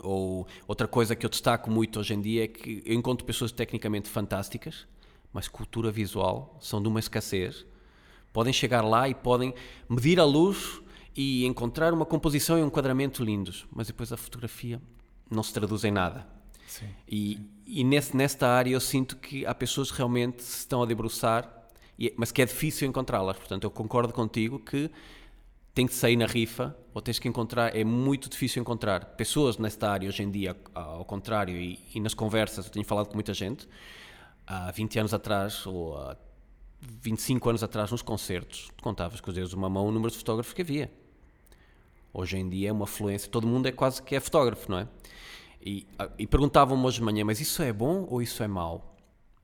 [0.00, 3.52] ou outra coisa que eu destaco muito hoje em dia é que eu encontro pessoas
[3.52, 4.86] tecnicamente fantásticas,
[5.32, 7.64] mas cultura visual são de uma escassez.
[8.32, 9.54] Podem chegar lá e podem
[9.88, 10.80] medir a luz
[11.14, 14.80] e encontrar uma composição e um enquadramento lindos, mas depois a fotografia
[15.30, 16.26] não se traduz em nada.
[16.66, 16.86] Sim.
[17.08, 20.86] E, e nesse, nesta área eu sinto que há pessoas que realmente se estão a
[20.86, 21.55] debruçar,
[22.16, 23.36] mas que é difícil encontrá-las.
[23.36, 24.90] Portanto, eu concordo contigo que
[25.74, 29.90] tem que sair na rifa ou tens que encontrar, é muito difícil encontrar pessoas nesta
[29.90, 33.34] área hoje em dia, ao contrário, e, e nas conversas, eu tenho falado com muita
[33.34, 33.68] gente,
[34.46, 36.16] há 20 anos atrás ou há
[36.80, 40.16] 25 anos atrás nos concertos, contavas com os dedos de uma mão o número de
[40.16, 40.90] fotógrafos que havia.
[42.10, 44.88] Hoje em dia é uma fluência, todo mundo é quase que é fotógrafo, não é?
[45.60, 45.86] E,
[46.18, 48.95] e perguntavam-me hoje de manhã, mas isso é bom ou isso é mau?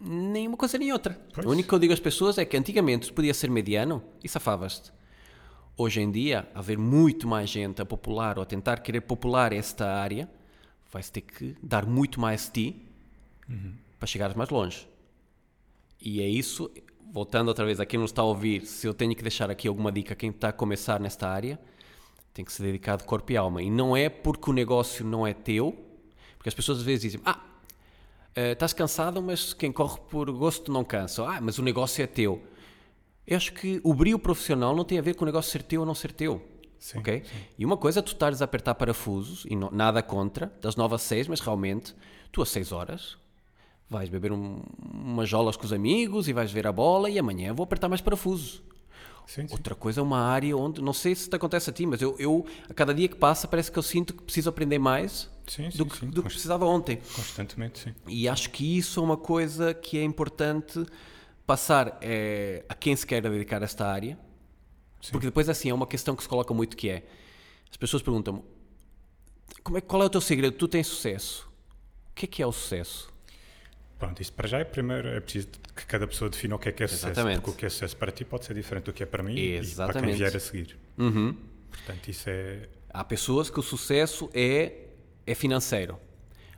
[0.04, 1.16] Nem uma coisa nem outra.
[1.32, 1.46] Pois.
[1.46, 4.28] O único que eu digo às pessoas é que antigamente tu podia ser mediano e
[4.28, 4.92] safavas-te.
[5.76, 9.86] Hoje em dia, haver muito mais gente a popular ou a tentar querer popular esta
[9.94, 10.28] área,
[10.90, 12.88] vais ter que dar muito mais de ti
[13.98, 14.88] para chegares mais longe.
[16.00, 16.68] E é isso,
[17.12, 19.68] voltando outra vez a quem nos está a ouvir, se eu tenho que deixar aqui
[19.68, 21.60] alguma dica a quem está a começar nesta área,
[22.34, 23.62] tem que se dedicar de corpo e alma.
[23.62, 25.78] E não é porque o negócio não é teu,
[26.36, 27.40] porque as pessoas às vezes dizem, ah,
[28.34, 31.24] eh, estás cansado, mas quem corre por gosto não cansa.
[31.24, 32.42] Ah, mas o negócio é teu.
[33.26, 35.80] Eu acho que o brilho profissional não tem a ver com o negócio ser teu
[35.80, 36.42] ou não ser teu.
[36.78, 37.22] Sim, ok?
[37.56, 40.96] E uma coisa é tu estares a apertar parafusos, e não- nada contra, das 9
[40.96, 41.94] às 6, mas realmente,
[42.32, 43.16] tu às 6 horas
[43.88, 47.52] vais beber um, umas jolas com os amigos e vais ver a bola e amanhã
[47.54, 48.62] vou apertar mais parafusos.
[49.26, 49.52] Sim, sim.
[49.52, 52.16] Outra coisa é uma área onde, não sei se te acontece a ti, mas eu,
[52.18, 55.68] eu a cada dia que passa parece que eu sinto que preciso aprender mais Sim,
[55.70, 56.98] do que, do que precisava ontem.
[57.14, 57.94] Constantemente, sim.
[58.06, 60.84] E acho que isso é uma coisa que é importante
[61.46, 64.18] passar eh, a quem se quer dedicar a esta área,
[65.10, 67.04] porque depois assim é uma questão que se coloca muito que é,
[67.70, 68.42] as pessoas perguntam-me,
[69.62, 70.56] como é, qual é o teu segredo?
[70.56, 71.48] Tu tens sucesso.
[72.10, 73.11] O que é que é o sucesso?
[74.02, 76.72] Pronto, isso para já é primeiro, é preciso que cada pessoa defina o que é
[76.72, 77.06] que é sucesso.
[77.06, 77.36] Exatamente.
[77.36, 79.30] Porque o que é sucesso para ti pode ser diferente do que é para mim
[79.30, 80.16] e para quem Exatamente.
[80.18, 80.76] vier a seguir.
[80.98, 81.36] Uhum.
[81.70, 82.68] Portanto, isso é.
[82.90, 84.72] Há pessoas que o sucesso é,
[85.24, 86.00] é financeiro.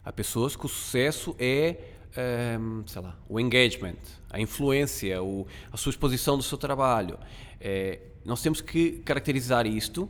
[0.02, 1.76] Há pessoas que o sucesso é,
[2.16, 3.98] ehm, sei lá, o engagement,
[4.30, 7.18] a influência, o- a sua exposição do seu trabalho.
[7.60, 10.08] É, nós temos que caracterizar isto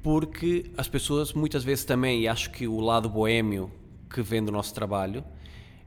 [0.00, 3.68] porque as pessoas muitas vezes também, e acho que o lado boêmio
[4.08, 5.24] que vem do nosso trabalho,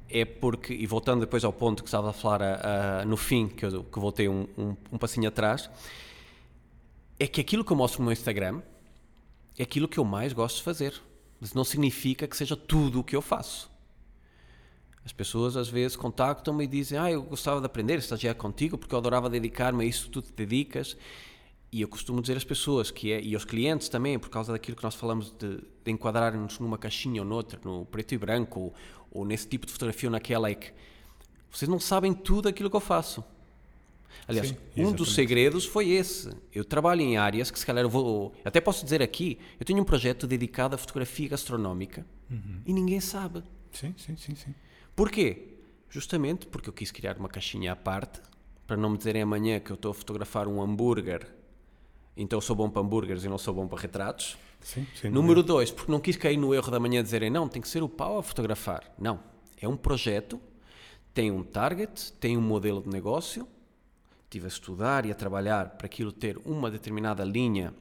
[0.10, 3.48] é porque, e voltando depois ao ponto que estava a falar a- a- no fim,
[3.48, 5.70] que eu que voltei um, um, um passinho atrás,
[7.20, 8.62] é que aquilo que eu mostro no meu Instagram
[9.58, 10.94] é aquilo que eu mais gosto de fazer.
[11.40, 13.70] Mas não significa que seja tudo o que eu faço.
[15.04, 18.96] As pessoas às vezes contactam-me e dizem: Ah, eu gostava de aprender, estagiar contigo, porque
[18.96, 20.98] eu adorava dedicar-me a isso que tu te dedicas.
[21.76, 24.78] E eu costumo dizer às pessoas que é, e aos clientes também, por causa daquilo
[24.78, 28.74] que nós falamos de, de enquadrarem-nos numa caixinha ou noutra, no preto e branco, ou,
[29.12, 30.72] ou nesse tipo de fotografia ou naquela, é que
[31.52, 33.22] vocês não sabem tudo aquilo que eu faço.
[34.26, 36.30] Aliás, Sim, um dos segredos foi esse.
[36.54, 38.34] Eu trabalho em áreas que, se calhar, eu vou.
[38.46, 42.06] Até posso dizer aqui: eu tenho um projeto dedicado à fotografia gastronómica
[42.66, 43.44] e ninguém sabe.
[43.74, 44.56] Sim, sim, sim, sim.
[44.96, 45.58] Porquê?
[45.90, 48.22] Justamente porque eu quis criar uma caixinha à parte
[48.66, 51.36] para não me dizerem amanhã que eu estou a fotografar um hambúrguer,
[52.18, 54.38] então sou bom para hambúrgueres e não sou bom para retratos.
[54.62, 57.48] sim, sem Número dois, porque não quis cair no erro da manhã de dizerem não,
[57.48, 58.84] tem que ser o pau a fotografar.
[58.98, 59.20] Não.
[59.62, 60.40] É um projeto,
[61.14, 63.48] tem um target, tem um modelo de negócio.
[64.26, 67.74] Estive a estudar e a trabalhar para aquilo ter uma determinada linha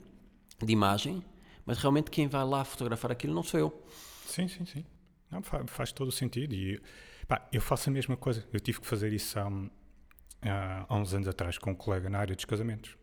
[0.62, 1.24] de imagem,
[1.66, 3.82] mas realmente quem vai lá fotografar aquilo não sou eu.
[4.26, 4.84] Sim, sim, sim.
[5.30, 6.54] Não, fa- faz todo o sentido.
[6.54, 6.80] E
[7.26, 8.46] pá, eu faço a mesma coisa.
[8.52, 12.36] Eu tive que fazer isso há- há uns anos atrás com um colega na área
[12.36, 12.96] dos casamentos.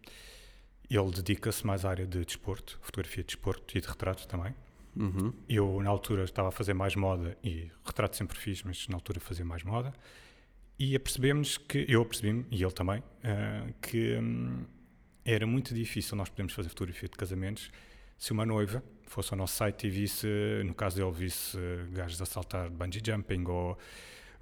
[0.94, 4.54] Ele dedica-se mais à área de desporto, fotografia de desporto e de retratos também.
[4.96, 5.34] Uhum.
[5.48, 9.20] Eu, na altura, estava a fazer mais moda e retrato sempre fiz, mas na altura
[9.20, 9.94] fazia mais moda.
[10.78, 14.66] E apercebemos que, eu apercebi-me, e ele também, ah, que hum,
[15.24, 17.72] era muito difícil nós podermos fazer fotografia de casamentos
[18.18, 20.28] se uma noiva fosse ao nosso site e visse,
[20.66, 21.58] no caso dele, visse
[21.92, 23.78] gajos a saltar de bungee jumping ou,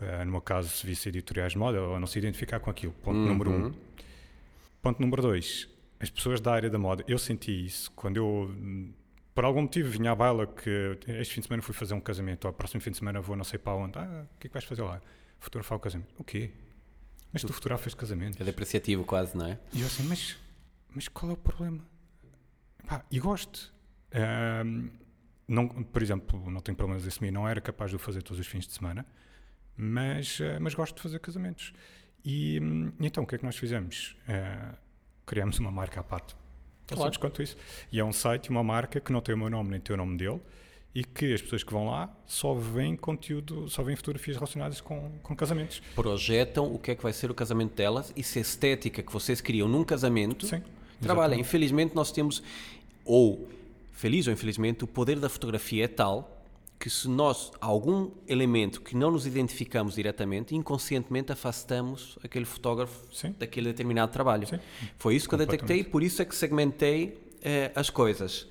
[0.01, 2.93] eh, no meu caso, se visse editoriais de moda, ou não se identificar com aquilo.
[3.03, 3.73] Ponto número um.
[4.81, 5.67] Ponto número dois,
[5.99, 8.55] as pessoas da área da moda, eu senti isso quando eu,
[9.35, 12.45] por algum motivo, vinha à baila que este fim de semana fui fazer um casamento,
[12.45, 13.97] ou próximo fim de semana vou não sei para onde.
[13.97, 15.01] Ah, o que é que vais fazer lá?
[15.39, 16.13] Fotografar o casamento.
[16.17, 16.51] O quê?
[17.31, 18.41] Mas tu fotografas casamento?
[18.41, 19.59] É depreciativo quase, não é?
[19.73, 20.38] E eu assim, mas,
[20.95, 21.85] mas qual é o problema?
[22.88, 23.73] Pá, e gosto.
[24.12, 24.89] Ahm,
[25.47, 28.39] não, por exemplo, não tenho problemas de assumir, não era capaz de o fazer todos
[28.39, 29.05] os fins de semana,
[29.77, 31.71] mas, ah, mas gosto de fazer casamentos.
[32.23, 34.17] E hum, então, o que é que nós fizemos?
[34.27, 34.75] Ah,
[35.29, 36.35] criamos uma marca à parte.
[36.87, 37.13] Tão Claro.
[37.13, 37.55] simples quanto isso.
[37.91, 39.97] E é um site, uma marca que não tem o meu nome nem tem o
[39.97, 40.41] nome dele
[40.93, 45.11] e que as pessoas que vão lá só veem conteúdo, só veem fotografias relacionadas com,
[45.21, 45.83] com casamentos.
[45.93, 49.13] Projetam o que é que vai ser o casamento delas e se a estética que
[49.13, 50.63] vocês criam num casamento Sim,
[50.99, 51.35] trabalha.
[51.35, 52.41] Infelizmente nós temos,
[53.05, 53.47] ou
[53.91, 56.38] feliz ou infelizmente, o poder da fotografia é tal
[56.79, 63.35] que se nós, algum elemento que não nos identificamos diretamente, inconscientemente afastamos aquele fotógrafo Sim.
[63.37, 64.47] daquele determinado trabalho.
[64.47, 64.59] Sim.
[64.97, 68.47] Foi isso que eu detectei, por isso é que segmentei eh, as coisas.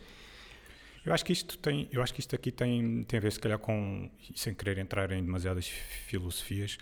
[1.06, 3.40] Eu acho que isto tem, eu acho que isto aqui tem, tem a ver se
[3.40, 6.76] calhar com, sem querer entrar em demasiadas filosofias,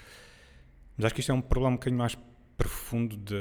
[0.97, 2.19] Mas acho que isto é um problema um bocadinho mais
[2.57, 3.37] profundo de,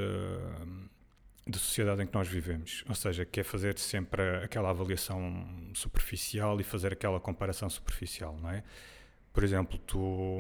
[1.48, 2.84] da sociedade em que nós vivemos.
[2.90, 8.50] Ou seja, que é fazer sempre aquela avaliação superficial e fazer aquela comparação superficial, não
[8.50, 8.64] é?
[9.32, 10.40] Por exemplo, tu.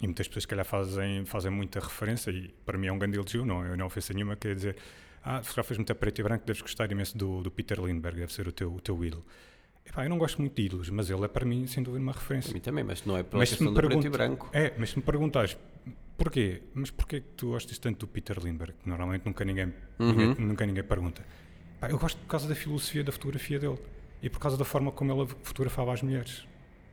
[0.00, 3.16] E muitas pessoas, se calhar, fazem, fazem muita referência, e para mim é um grande
[3.16, 4.76] elogio, não, eu não ofensa nenhuma, quer dizer,
[5.24, 8.32] ah, fotografas muito a preto e branco, deves gostar imenso do, do Peter Lindbergh, deve
[8.32, 9.26] ser o teu, o teu ídolo.
[9.84, 12.12] Epá, eu não gosto muito de ídolos, mas ele é para mim, sem dúvida, uma
[12.12, 12.50] referência.
[12.50, 14.48] Para mim também, mas não é pela questão do preto e branco.
[14.52, 15.56] É, mas se me perguntares
[16.18, 18.74] porquê, mas porquê que tu gostas tanto do Peter Lindbergh?
[18.84, 20.12] Normalmente nunca ninguém, Uhum.
[20.12, 21.24] ninguém, nunca ninguém pergunta.
[21.78, 23.78] Epá, eu gosto por causa da filosofia da fotografia dele
[24.22, 26.46] e por causa da forma como ele fotografava as mulheres.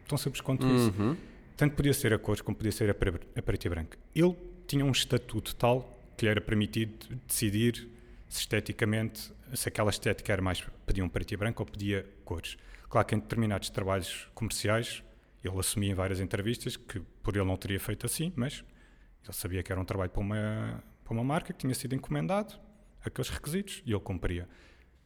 [0.08, 0.94] Tão simples quanto isso.
[0.98, 1.18] Uhum.
[1.58, 3.98] Tanto podia ser a cores como podia ser a, pre- a preto e branco.
[4.14, 4.36] Ele
[4.68, 6.94] tinha um estatuto tal que lhe era permitido
[7.28, 7.90] decidir
[8.30, 12.58] se esteticamente, se aquela estética era mais pedia um preto e branco ou pedia cores.
[12.90, 15.04] Claro que em determinados trabalhos comerciais
[15.44, 18.64] ele assumia em várias entrevistas que por ele não teria feito assim, mas
[19.30, 22.54] ele sabia que era um trabalho para uma, para uma marca que tinha sido encomendado,
[23.04, 24.48] aqueles requisitos, e ele cumpria.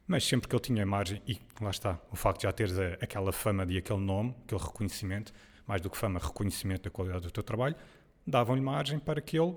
[0.08, 2.94] Mas sempre que ele tinha margem, e lá está, o facto de já teres a-
[3.02, 5.32] aquela fama de aquele nome, aquele reconhecimento,
[5.68, 7.76] mais do que fama, reconhecimento da qualidade do teu trabalho,
[8.26, 9.56] davam-lhe margem para que ele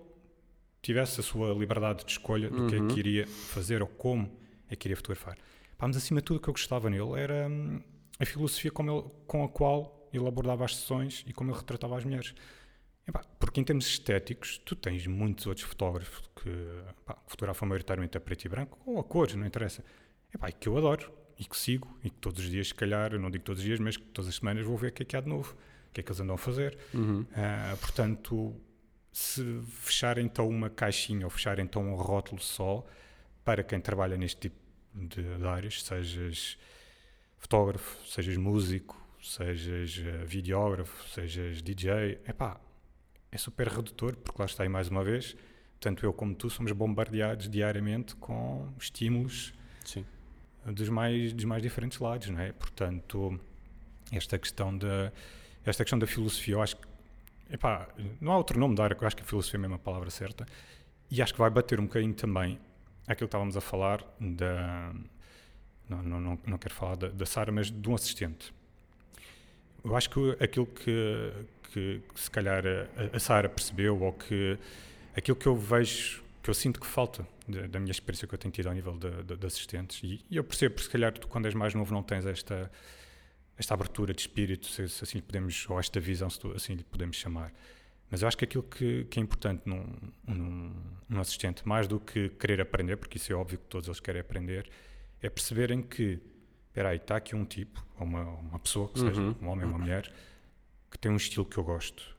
[0.82, 4.30] tivesse a sua liberdade de escolha do que é que iria fazer ou como
[4.68, 5.36] é que iria fotografar.
[5.78, 7.80] Pá, mas acima de tudo o que eu gostava nele era hum,
[8.18, 12.04] a filosofia ele- com a qual ele abordava as sessões e como ele retratava as
[12.04, 12.34] mulheres.
[13.06, 16.50] Epá, porque em termos estéticos, tu tens muitos outros fotógrafos que,
[17.04, 19.84] pá, que fotografam maioritariamente a preto e branco, ou a cores, não interessa.
[20.32, 23.12] Epá, e que eu adoro, e que sigo, e que todos os dias, se calhar,
[23.12, 25.02] eu não digo todos os dias, mas que todas as semanas vou ver o que
[25.02, 25.52] é que há de novo,
[25.90, 26.78] o que é que eles andam a fazer.
[26.94, 27.26] Uhum.
[27.34, 28.54] Ah, portanto,
[29.12, 32.86] se fechar então uma caixinha ou fechar então um rótulo só
[33.44, 34.56] para quem trabalha neste tipo
[34.94, 36.56] de, de áreas, sejas
[37.38, 42.60] fotógrafo, sejas músico, sejas eh, videógrafo, sejas DJ, epá,
[43.32, 45.34] é super redutor, porque lá está aí mais uma vez,
[45.80, 50.04] tanto eu como tu somos bombardeados diariamente com estímulos Sim.
[50.66, 52.52] dos mais, dos mais diferentes lados, não é?
[52.52, 53.40] Portanto,
[54.12, 55.10] esta questão da,
[55.64, 56.86] esta questão da filosofia, eu acho que,
[57.50, 57.88] epá,
[58.20, 60.10] não há outro nome de área, eu acho que a filosofia é mesmo a palavra
[60.10, 60.46] certa,
[61.10, 62.60] e acho que vai bater um bocadinho também
[63.06, 64.92] aquilo que estávamos a falar da,
[65.88, 68.52] não, não, não, não quero falar da, da Sara, mas de um assistente.
[69.84, 71.32] Eu acho que aquilo que,
[71.72, 74.58] que, que se calhar a, a Sara percebeu, ou que
[75.16, 78.38] aquilo que eu vejo, que eu sinto que falta da, da minha experiência que eu
[78.38, 81.26] tenho tido ao nível de, de- de assistentes, e, e eu percebo, se calhar tu
[81.28, 82.70] quando és mais novo não tens esta,
[83.56, 86.84] esta abertura de espírito, se, se assim lhe podemos, ou esta visão, se assim lhe
[86.84, 87.52] podemos chamar.
[88.10, 89.86] Mas eu acho que aquilo que, que é importante num,
[90.26, 90.72] num,
[91.08, 94.20] num assistente, mais do que querer aprender, porque isso é óbvio que todos eles querem
[94.20, 94.68] aprender,
[95.22, 96.18] é perceberem que,
[96.68, 99.34] espera aí, está aqui um tipo, ou uma, uma pessoa, que seja, Uhum.
[99.40, 100.12] um homem ou uma mulher,
[100.92, 102.16] que tem um estilo que eu gosto,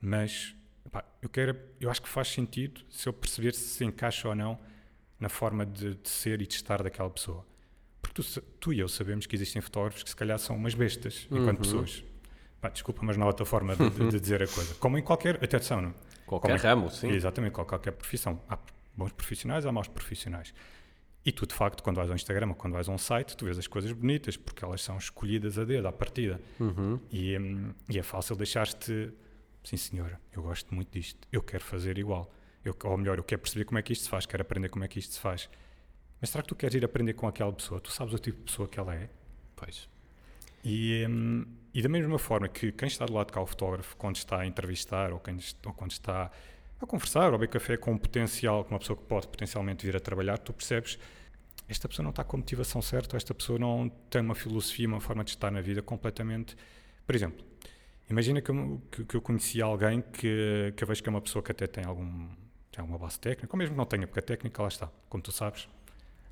[0.00, 4.28] mas epá, eu, quero, eu acho que faz sentido se eu perceber se se encaixa
[4.28, 4.58] ou não
[5.20, 7.46] na forma de, de ser e de estar daquela pessoa.
[8.00, 11.28] Porque tu, tu e eu sabemos que existem fotógrafos que se calhar são umas bestas
[11.30, 11.62] enquanto Uhum.
[11.62, 12.04] pessoas.
[12.60, 14.74] Pá, desculpa, mas não há outra forma de, de- de dizer a coisa.
[14.76, 15.36] Como em qualquer.
[15.42, 15.94] Atenção, não?
[16.26, 17.08] Qualquer Como ramo, sim.
[17.10, 18.40] Exatamente, qual- qualquer profissão.
[18.48, 18.58] Há
[18.96, 20.52] bons profissionais, há maus profissionais.
[21.24, 23.44] E tu, de facto, quando vais ao Instagram ou quando vais a um site, tu
[23.44, 26.40] vês as coisas bonitas, porque elas são escolhidas a dedo, à partida.
[26.58, 26.98] Uhum.
[27.10, 29.12] E, hum, e é fácil deixar-te,
[29.62, 32.32] sim senhora, eu gosto muito disto, eu quero fazer igual.
[32.64, 34.84] Eu, ou melhor, eu quero perceber como é que isto se faz, quero aprender como
[34.84, 35.48] é que isto se faz.
[36.20, 37.80] Mas será que tu queres ir aprender com aquela pessoa?
[37.80, 39.08] Tu sabes o tipo de pessoa que ela é?
[39.56, 39.88] Pois.
[40.64, 43.96] E, hum, e da mesma forma que quem está do lado de cá, o fotógrafo,
[43.96, 46.30] quando está a entrevistar ou, quem, ou quando está
[46.84, 49.86] a conversar ou a beber café com um potencial, com uma pessoa que pode potencialmente
[49.86, 50.98] vir a trabalhar, tu percebes
[51.68, 55.00] esta pessoa não está com a motivação certa, esta pessoa não tem uma filosofia, uma
[55.00, 56.56] forma de estar na vida completamente.
[57.06, 57.44] Por exemplo,
[58.08, 61.20] imagina que eu, que, que eu conheci alguém que, que eu vejo que é uma
[61.20, 62.28] pessoa que até tem, algum,
[62.70, 65.22] tem alguma base técnica, ou mesmo que não tenha, porque a técnica lá está, como
[65.22, 65.68] tu sabes,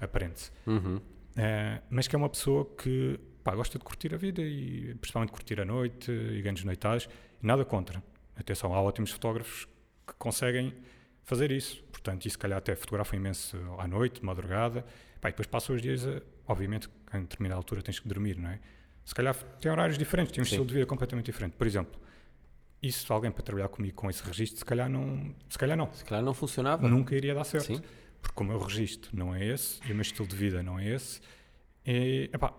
[0.01, 0.51] aprende-se.
[0.67, 1.01] Uhum.
[1.37, 5.33] Eh, mas que é uma pessoa que pá, gosta de curtir a vida e principalmente
[5.33, 7.09] curtir a noite e grandes noitadas,
[7.43, 8.03] e nada contra.
[8.37, 9.67] Atenção, há ótimos fotógrafos
[10.13, 10.75] que conseguem
[11.25, 11.83] fazer isso.
[11.85, 14.85] Portanto, e se calhar até fotografam imenso à noite, de madrugada,
[15.21, 18.51] pá, e depois passam os dias, a, obviamente, em determinada altura tens que dormir, não
[18.51, 18.61] é?
[19.05, 20.51] Se calhar têm horários diferentes, têm um Sim.
[20.51, 21.55] estilo de vida completamente diferente.
[21.57, 22.01] Por exemplo,
[22.83, 26.05] isso alguém para trabalhar comigo com esse registro, se calhar não, se calhar não Se
[26.05, 26.89] calhar não funcionava.
[26.89, 27.67] nunca iria dar certo.
[27.67, 27.83] Sim.
[28.23, 30.87] Porque o meu registro não é esse e o meu estilo de vida não é
[30.89, 31.21] esse.
[31.87, 32.53] E, epá,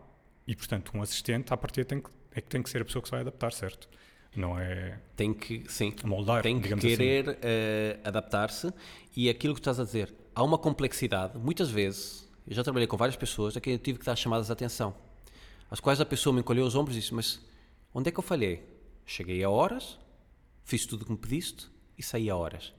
[0.47, 3.02] e portanto, um assistente, à partida, tem que, é que tem que ser a pessoa
[3.02, 3.88] que se vai adaptar, certo?
[4.36, 5.94] Não é Tem que, sim.
[6.06, 6.80] moldar, tem que assim.
[6.80, 8.74] querer eh, adaptar-se
[9.16, 12.96] e aquilo que estás a dizer, há uma complexidade, muitas vezes, eu já trabalhei com
[12.96, 14.96] várias pessoas, a quem eu tive que dar chamadas de atenção,
[15.70, 17.42] às quais a pessoa me encolheu os ombros e disse, mas
[17.94, 18.64] onde é que eu falhei?
[19.06, 20.00] Cheguei a horas,
[20.64, 21.68] fiz tudo o que me pediste
[21.98, 22.74] e saí a horas.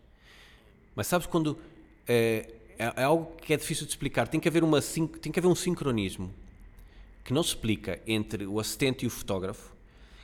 [0.94, 1.58] Mas sabes quando
[2.08, 5.48] é, é, algo que é difícil de explicar, tem que haver uma tem que haver
[5.48, 6.32] um sincronismo
[7.24, 9.71] que não se explica entre o assistente e o fotógrafo,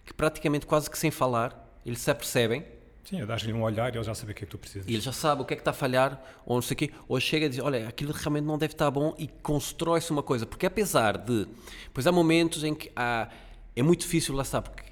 [0.08, 2.64] que praticamente quase que sem falar, eles se apercebem
[3.04, 4.86] Sim, dar-lhe um olhar e ele já sabe o que é que tu precisas.
[4.88, 6.78] e ele já sabe o que é que está a falhar, ou não sei o
[6.78, 10.22] quê, ou chega a dizer, olha, aquilo realmente não deve estar bom e constrói-se uma
[10.22, 10.44] coisa.
[10.46, 11.46] Porque apesar de.
[11.94, 13.28] Pois há momentos em que há,
[13.76, 14.82] é muito difícil, lá está, porque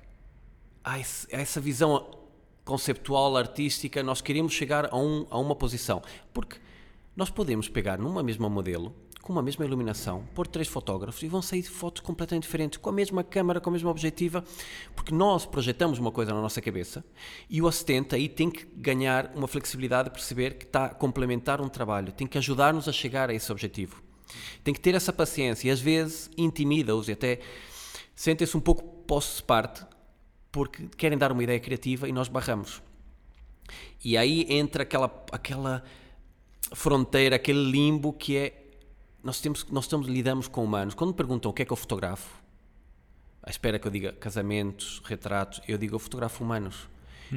[0.84, 2.06] há, esse- há essa visão
[2.64, 6.02] conceptual, artística, nós queremos chegar a, um, a uma posição.
[6.32, 6.56] Porque
[7.14, 8.94] nós podemos pegar numa mesma modelo,
[9.26, 12.92] com uma mesma iluminação, pôr três fotógrafos e vão sair fotos completamente diferentes, com a
[12.92, 14.44] mesma câmera, com a mesma objetiva,
[14.94, 17.04] porque nós projetamos uma coisa na nossa cabeça
[17.50, 21.60] e o assistente aí tem que ganhar uma flexibilidade de perceber que está a complementar
[21.60, 24.00] um trabalho, tem que ajudar-nos a chegar a esse objetivo.
[24.62, 27.40] Tem que ter essa paciência e às vezes intimida-os e até
[28.14, 29.84] sentem-se um pouco postos de parte
[30.52, 32.80] porque querem dar uma ideia criativa e nós barramos.
[34.04, 35.82] E aí entra aquela, aquela
[36.72, 38.65] fronteira, aquele limbo que é
[39.26, 40.94] nós temos nós estamos lidamos com humanos.
[40.94, 42.42] Quando me perguntam o que é que eu fotografo,
[43.42, 46.88] à espera que eu diga casamentos, retratos, eu digo eu fotografo humanos.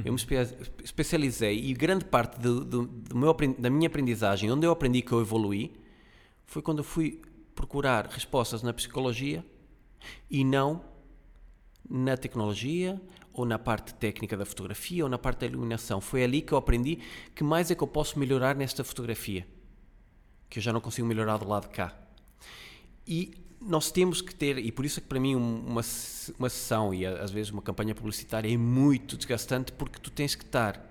[0.06, 0.36] Eu me espe-
[0.84, 5.12] especializei e grande parte do, do, do meu, da minha aprendizagem, onde eu aprendi que
[5.12, 5.74] eu evoluí,
[6.46, 7.20] foi quando eu fui
[7.56, 9.44] procurar respostas na psicologia
[10.30, 10.86] e não
[11.90, 13.02] na tecnologia
[13.34, 16.00] ou na parte técnica da fotografia ou na parte da iluminação.
[16.00, 17.00] Foi ali que eu aprendi
[17.34, 19.48] que mais é que eu posso melhorar nesta fotografia,
[20.50, 21.94] que eu já não consigo melhorar do lado de cá.
[23.08, 25.82] E nós temos que ter, e por isso é que para mim um- uma,
[26.38, 30.44] uma sessão e às vezes uma campanha publicitária é muito desgastante porque tu tens que
[30.44, 30.82] estar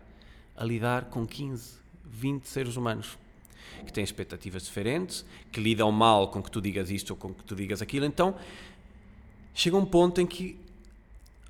[0.57, 3.17] a lidar com 15, 20 seres humanos
[3.87, 7.43] que têm expectativas diferentes, que lidam mal com que tu digas isto ou com que
[7.45, 8.05] tu digas aquilo.
[8.05, 8.35] Então
[9.55, 10.59] chega um ponto em que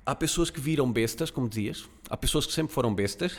[0.05, 3.35] há pessoas que viram bestas, como dizias, há pessoas que sempre foram bestas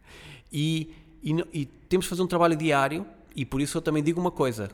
[0.52, 3.04] e, e, e temos que fazer um trabalho diário
[3.34, 4.70] e por isso eu também digo uma coisa,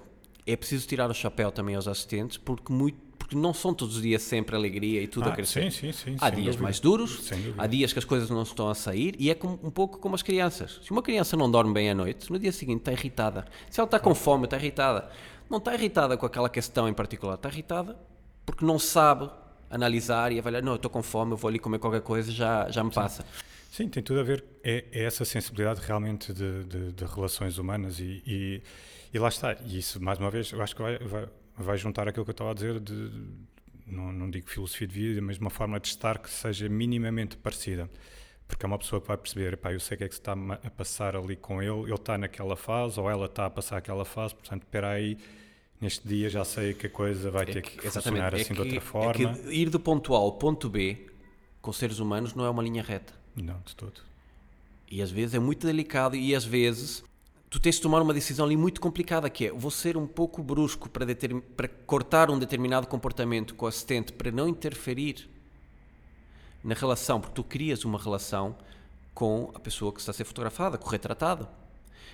[0.47, 4.03] é preciso tirar o chapéu também aos assistentes porque, muito, porque não são todos os
[4.03, 5.71] dias sempre alegria e tudo a Ah, crescer.
[5.71, 6.17] sim, sim, sim.
[6.21, 6.63] Há dias dúvida.
[6.63, 9.71] mais duros, há dias que as coisas não estão a sair e é como- um
[9.71, 10.81] pouco como as crianças.
[10.83, 13.45] Se uma criança não dorme bem à noite, no dia seguinte está irritada.
[13.71, 15.09] Se ela está com fome, está irritada.
[15.49, 17.97] Não está irritada com aquela questão em particular, está irritada
[18.47, 19.31] porque não sabe
[19.69, 20.63] analisar e avaliar.
[20.63, 23.25] Não, eu estou com fome, eu vou ali comer qualquer coisa, já, já me passa.
[23.71, 24.45] Sim, tem tudo a ver.
[24.65, 28.63] É, é essa sensibilidade realmente de, de- de relações humanas e, e,
[29.15, 29.57] e lá está.
[29.65, 32.33] E isso, mais uma vez, eu acho que vai, vai, vai juntar aquilo que eu
[32.33, 33.11] estava a dizer de,
[33.87, 37.89] não, não digo filosofia de vida, mas uma forma de estar que seja minimamente parecida.
[38.49, 40.21] Porque é uma pessoa que vai perceber, pá, eu sei o que é que se
[40.21, 43.77] está a passar ali com ele, ele está naquela fase ou ela está a passar
[43.77, 45.17] aquela fase, portanto, espera aí,
[45.81, 48.81] neste dia já sei que a coisa vai ter que, funcionar assim de outra é
[48.81, 49.35] forma.
[49.35, 51.07] que ir do ponto A ao ponto B
[51.63, 53.20] com seres humanos não é uma linha reta.
[53.43, 54.01] Não, de todo.
[54.91, 57.05] E às vezes é muito delicado e às vezes
[57.49, 60.43] tu tens de tomar uma decisão ali muito complicada que é vou ser um pouco
[60.43, 61.07] brusco para,
[61.57, 65.29] para cortar um determinado comportamento com o assistente para não interferir
[66.63, 68.57] na relação, porque tu crias uma relação
[69.15, 71.49] com a pessoa que está a ser fotografada, com o retratado.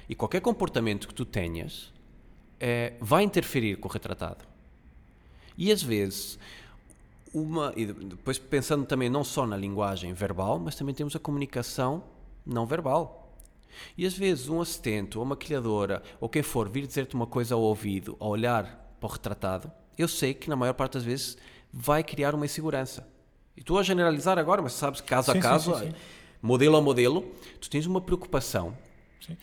[0.09, 1.93] E qualquer comportamento que tu tenhas
[2.61, 4.45] eh, vai interferir com o retratado.
[5.59, 6.39] E às vezes
[7.39, 12.03] uma e depois pensando também não só na linguagem verbal, mas também temos a comunicação
[12.47, 13.37] não verbal.
[13.97, 17.55] E às vezes um assistente ou uma maquilhadora ou quem for vir dizer-te uma coisa
[17.55, 18.65] ao ouvido, ao olhar
[18.99, 21.37] para o retratado, eu sei que na maior parte das vezes
[21.71, 23.07] vai criar uma insegurança.
[23.55, 25.93] E estou a generalizar agora, mas sabes, caso Sim, a caso, sim, sim.
[26.41, 27.23] modelo a modelo,
[27.61, 28.77] tu tens uma preocupação.
[29.21, 29.37] Sim.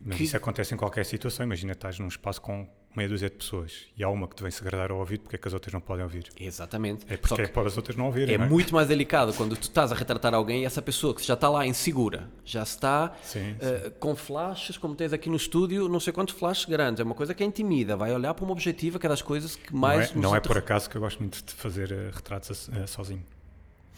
[0.00, 1.44] Mas Que- isso acontece em qualquer situação.
[1.44, 4.50] Imagina, estás num espaço com meia dúzia de pessoas e há uma que te vem
[4.50, 6.30] se agradar ao ouvido porque é que as outras não podem ouvir.
[6.38, 7.04] Exatamente.
[7.08, 8.34] É porque é que para as outras não ouvirem.
[8.34, 11.22] É não muito mais delicado quando tu estás a retratar alguém e essa pessoa que
[11.24, 15.88] já está lá insegura, já está Sim, eh, com flashes, como tens aqui no estúdio,
[15.88, 17.00] não sei quantos flashes grandes.
[17.00, 19.56] É uma coisa que é intimida, vai olhar para uma objetiva que é das coisas
[19.56, 20.10] que Não mais.
[20.10, 22.86] é, nos não é por acaso que eu gosto muito de fazer eh, retratos eh,
[22.86, 23.24] sozinho.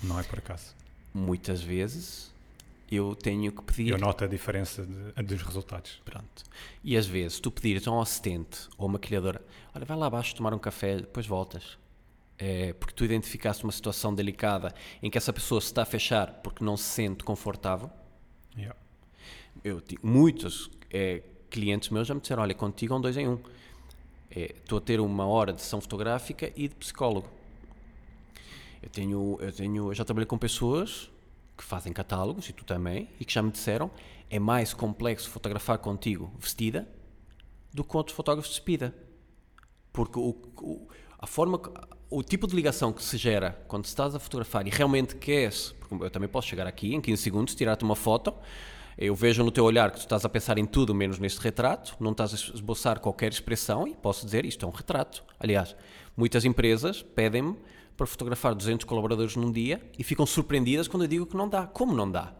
[0.02, 0.74] Não é por acaso.
[1.12, 2.33] Muitas vezes
[2.90, 3.90] eu tenho que pedir.
[3.90, 6.00] Eu noto a diferença de- dos resultados.
[6.04, 6.42] Pronto.
[6.82, 9.40] E às vezes tu pedires a um assistente ou uma maquilhadora:
[9.74, 11.78] olha, vai lá abaixo tomar um café, depois voltas.
[12.36, 16.40] É, porque tu identificaste uma situação delicada em que essa pessoa se está a fechar
[16.42, 17.88] porque não se sente confortável.
[18.56, 18.76] Yeah.
[19.62, 23.38] eu muitos eh, clientes meus já me disseram, olha, contigo é um dois em um.
[24.30, 27.28] Eh, Estou a ter uma hora de sessão fotográfica e de psicólogo.
[28.82, 31.10] Eu tenho, eu tenho, eu já trabalhei com pessoas
[31.56, 33.90] que fazem catálogos, e tu também, e que já me disseram,
[34.30, 36.88] é mais complexo fotografar contigo vestida
[37.72, 38.94] do que outros fotógrafos de despida.
[39.92, 40.30] Porque o,
[40.60, 40.88] o-
[41.18, 41.60] a forma,
[42.10, 45.94] o tipo de ligação que se gera quando estás a fotografar e realmente queres, porque
[46.04, 48.34] eu também posso chegar aqui em 15 segundos, tirar-te uma foto
[48.96, 51.96] Eu vejo no teu olhar que tu estás a pensar em tudo menos neste retrato,
[51.98, 55.24] não estás a esboçar qualquer expressão e posso dizer isto é um retrato.
[55.40, 55.74] Aliás,
[56.16, 57.56] muitas empresas pedem-me
[57.96, 61.66] para fotografar 200 colaboradores num dia e ficam surpreendidas quando eu digo que não dá.
[61.66, 62.32] Como não dá?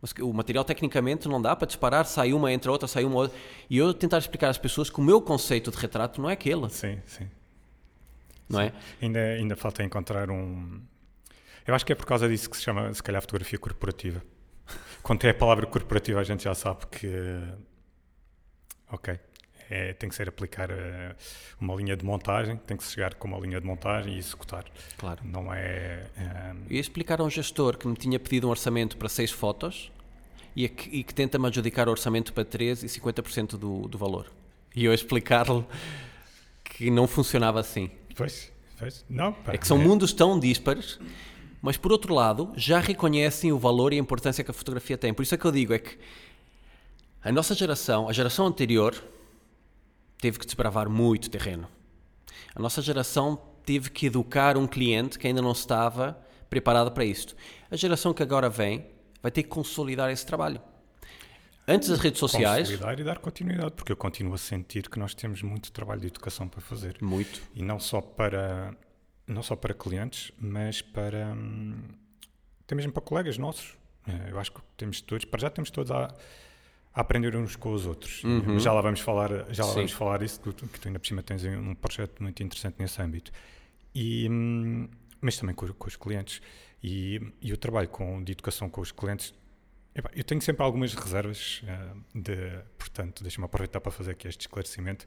[0.00, 3.36] Mas o material tecnicamente não dá para disparar, sai uma, entra outra, sai uma outra.
[3.68, 6.68] E eu tentar explicar às pessoas que o meu conceito de retrato não é aquele.
[6.70, 7.28] Sim, sim.
[8.48, 8.66] Não sim.
[8.66, 8.72] é?
[9.02, 10.80] Ainda, ainda falta encontrar um.
[11.66, 14.22] Eu acho que é por causa disso que se chama, se calhar, fotografia corporativa.
[15.02, 17.08] Quando é a palavra corporativa, a gente já sabe que.
[18.90, 19.18] Ok.
[19.68, 21.14] É, tem que ser aplicar uh,
[21.60, 24.64] uma linha de montagem, tem que se chegar com uma linha de montagem e executar.
[24.96, 25.20] Claro.
[25.24, 26.06] Não é.
[26.16, 26.62] Um...
[26.70, 29.90] E explicar a um gestor que me tinha pedido um orçamento para seis fotos
[30.54, 34.30] e que, e que tenta-me adjudicar o orçamento para três e 50% do, do valor.
[34.74, 35.64] E eu explicar-lhe
[36.64, 37.90] que não funcionava assim.
[38.14, 39.04] Pois, pois.
[39.08, 39.84] Não, pá, é que são é...
[39.84, 40.98] mundos tão díspares
[41.66, 45.12] mas por outro lado já reconhecem o valor e a importância que a fotografia tem.
[45.12, 45.98] Por isso é que eu digo é que
[47.24, 48.94] a nossa geração, a geração anterior,
[50.26, 51.68] teve que desbravar muito terreno.
[52.52, 56.20] A nossa geração teve que educar um cliente que ainda não estava
[56.50, 57.36] preparado para isto.
[57.70, 58.84] A geração que agora vem
[59.22, 60.60] vai ter que consolidar esse trabalho.
[61.68, 62.68] Antes das redes sociais.
[62.68, 66.08] Consolidar e dar continuidade, porque eu continuo a sentir que nós temos muito trabalho de
[66.08, 66.96] educação para fazer.
[67.00, 67.40] Muito.
[67.54, 68.76] E não só para
[69.28, 71.84] não só para clientes, mas para hum,
[72.64, 73.76] até mesmo para colegas nossos.
[74.08, 76.12] Eh, eu acho que temos todos, para já temos todos a,
[76.96, 78.24] a aprender uns com os outros.
[78.24, 78.58] Uhum.
[78.58, 81.06] Já lá vamos falar, já lá vamos falar isso, que tu, que tu ainda por
[81.06, 83.30] cima tens um projeto muito interessante nesse âmbito.
[83.94, 84.88] E, hum,
[85.20, 86.40] mas também com, com os clientes.
[86.82, 89.34] E, e, o trabalho com, de educação com os clientes,
[90.14, 92.36] eu tenho sempre algumas reservas, uh, de,
[92.78, 95.04] portanto, deixa-me aproveitar para fazer aqui este esclarecimento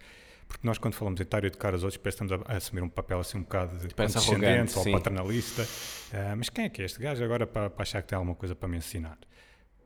[0.47, 2.57] porque nós, quando falamos em estar a educar os outros, parece que estamos a, a,
[2.57, 4.91] assumir um papel assim um bocado de condescendente ou sim.
[4.91, 5.61] paternalista.
[5.61, 8.33] Uh, mas quem é que é este gajo agora para, para, achar que tem alguma
[8.33, 9.17] coisa para me ensinar?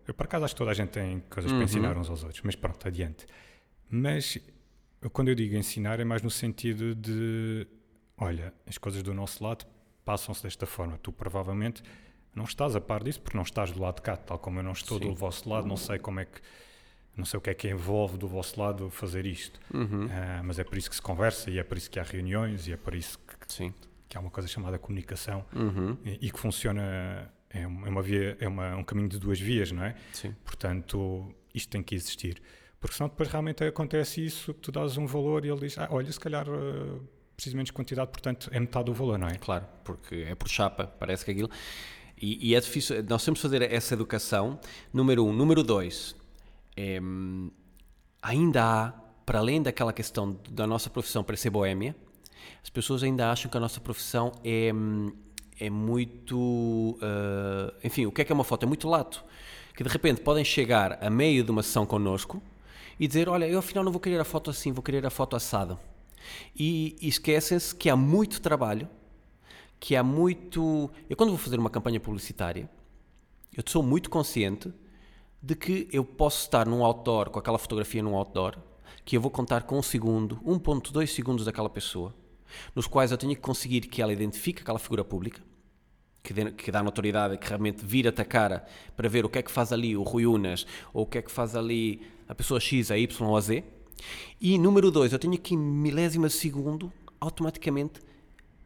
[0.08, 1.58] Eu, por acaso, acho que toda a gente tem coisas uhum.
[1.58, 3.26] para ensinar uns aos outros, mas pronto, adiante.
[3.90, 4.38] Mas
[5.12, 7.68] quando eu digo ensinar, é mais no sentido de:
[8.18, 9.66] olha, as coisas do nosso lado
[10.06, 10.98] passam-se desta forma.
[10.98, 11.84] Tu provavelmente
[12.36, 14.64] não estás a par disso porque não estás do lado de cá, tal como eu
[14.64, 15.08] não estou sim.
[15.08, 16.42] do vosso lado, não sei como é que
[17.16, 20.06] não sei o que é que envolve do vosso lado fazer isto, uhum.
[20.06, 22.68] uh, mas é por isso que se conversa e é por isso que há reuniões
[22.68, 23.74] e é por isso que, Sim.
[24.10, 25.96] que há uma coisa chamada comunicação uhum.
[26.04, 29.84] e, e, que funciona, é uma via, é uma, um caminho de duas vias, não
[29.84, 29.96] é?
[30.12, 30.36] Sim.
[30.44, 32.42] Portanto, isto tem que existir.
[32.80, 35.88] Porque senão depois realmente acontece isso, que tu dás um valor e ele diz, ah,
[35.92, 39.36] olha, se calhar uh, preciso menos quantidade, portanto é metade do valor, não é?
[39.36, 41.50] Claro, porque é por chapa, parece que aquilo...
[42.22, 44.58] E, e é difícil, nós temos que fazer essa educação,
[44.94, 45.34] número um.
[45.34, 46.16] Número dois,
[46.78, 46.98] é,
[48.22, 48.92] ainda há,
[49.26, 51.94] para além daquela questão da nossa profissão parecer boêmia,
[52.64, 54.72] as pessoas ainda acham que a nossa profissão é,
[55.60, 56.98] é muito.
[57.02, 58.64] Uh, enfim, o que é que é uma foto?
[58.64, 59.24] É muito lato.
[59.76, 62.42] Que de repente podem chegar a meio de uma sessão connosco
[63.00, 65.36] e dizer: Olha, eu afinal não vou querer a foto assim, vou querer a foto
[65.36, 65.78] assada.
[66.56, 68.88] E, e esquecem-se que há muito trabalho,
[69.80, 70.90] que há muito.
[71.10, 72.70] Eu, quando vou fazer uma campanha publicitária,
[73.56, 74.74] eu sou muito consciente
[75.42, 78.58] de que eu posso estar num outdoor, com aquela fotografia num outdoor,
[79.04, 82.16] que eu vou contar com um segundo, 1.2 segundos daquela pessoa,
[82.76, 85.42] nos quais eu tenho que conseguir que ela identifique aquela figura pública,
[86.22, 89.52] que, que dá notoriedade, que realmente vira-te a cara para ver o que é que
[89.52, 92.92] faz ali o Rui Unas, ou o que é que faz ali a pessoa X,
[92.92, 93.64] a Y ou a Z.
[94.40, 98.02] E número dois, eu tenho que em milésimas de segundo, automaticamente,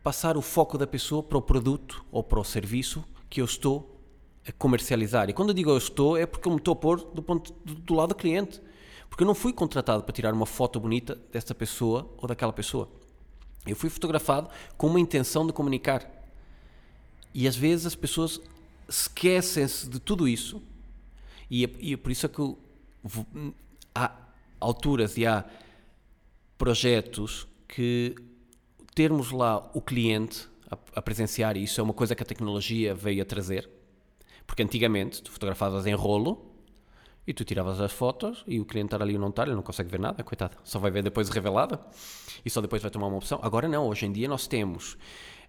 [0.03, 4.01] passar o foco da pessoa para o produto ou para o serviço que eu estou
[4.47, 5.29] a comercializar.
[5.29, 7.53] E quando eu digo eu estou, é porque eu me estou a pôr do, ponto,
[7.65, 8.61] do, do lado do cliente.
[9.09, 12.89] Porque eu não fui contratado para tirar uma foto bonita dessa pessoa ou daquela pessoa.
[13.71, 16.09] Eu fui fotografado com uma intenção de comunicar.
[17.33, 18.41] E às vezes as pessoas
[18.87, 20.61] esquecem-se de tudo isso.
[21.49, 22.41] E é, e é por isso é que
[23.93, 24.11] há
[24.59, 25.45] alturas e há
[26.57, 28.15] projetos que
[28.95, 33.21] termos lá o cliente a, a presenciar isso é uma coisa que a tecnologia veio
[33.21, 33.69] a trazer
[34.45, 36.46] porque antigamente tu fotografavas em rolo
[37.27, 39.61] e tu tiravas as fotos e o cliente estar ali ou não estar, ele não
[39.61, 40.55] consegue ver nada, coitado.
[40.63, 41.79] Só vai ver depois revelada
[42.45, 43.39] e só depois vai tomar uma opção.
[43.43, 44.97] Agora não, hoje em dia nós temos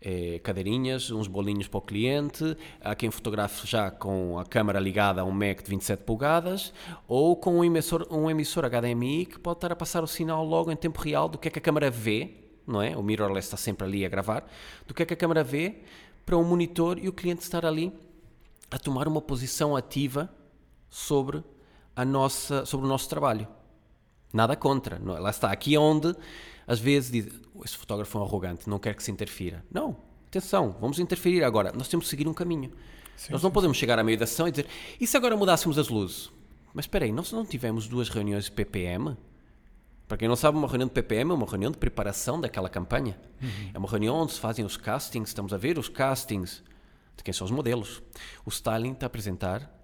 [0.00, 5.20] eh, cadeirinhas, uns bolinhos para o cliente, há quem fotografe já com a câmera ligada
[5.20, 6.72] a um Mac de 27 polegadas
[7.06, 10.72] ou com um emissor, um emissor HDMI que pode estar a passar o sinal logo
[10.72, 12.32] em tempo real do que é que a câmera vê,
[12.66, 12.96] não é?
[12.96, 14.48] O mirrorless está sempre ali a gravar,
[14.86, 15.76] do que é que a câmera vê
[16.26, 17.92] para um monitor e o cliente estar ali
[18.70, 20.28] a tomar uma posição ativa
[20.90, 21.42] sobre,
[21.98, 23.48] a nossa, sobre o nosso trabalho.
[24.32, 25.00] Nada contra.
[25.00, 25.18] Não, é?
[25.18, 25.50] lá está.
[25.50, 26.14] Aqui é onde,
[26.64, 27.26] às vezes, diz:
[27.64, 29.64] esse fotógrafo é um arrogante, não quer que se interfira.
[29.68, 29.96] Não.
[30.28, 31.72] Atenção, vamos interferir agora.
[31.72, 32.70] Nós temos que seguir um caminho.
[33.16, 33.80] Sim, Nós não sim, podemos sim.
[33.80, 34.68] chegar à meio da sessão e dizer:
[35.00, 36.30] e se agora mudássemos as luzes?
[36.72, 39.16] Mas espera aí, nós não tivemos duas reuniões de PPM?
[40.06, 43.18] Para quem não sabe, uma reunião de PPM é uma reunião de preparação daquela campanha.
[43.42, 43.70] Uhum.
[43.74, 46.62] É uma reunião onde se fazem os castings, estamos a ver os castings
[47.16, 48.00] de quem são os modelos.
[48.44, 49.77] O styling está a apresentar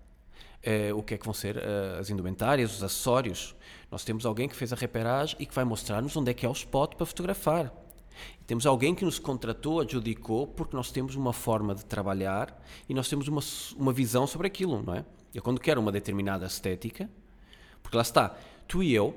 [0.97, 3.55] o que é que vão ser uh, as indumentárias, os acessórios.
[3.91, 6.49] Nós temos alguém que fez a reperagem e que vai mostrar-nos onde é que é
[6.49, 7.73] o spot para fotografar.
[8.47, 13.09] Temos alguém que nos contratou, adjudicou, porque nós temos uma forma de trabalhar e nós
[13.09, 13.41] temos uma,
[13.77, 15.05] uma visão sobre aquilo, não é?
[15.35, 17.11] Eu quando quero uma determinada estética,
[17.83, 18.37] porque lá está,
[18.69, 19.15] tu e eu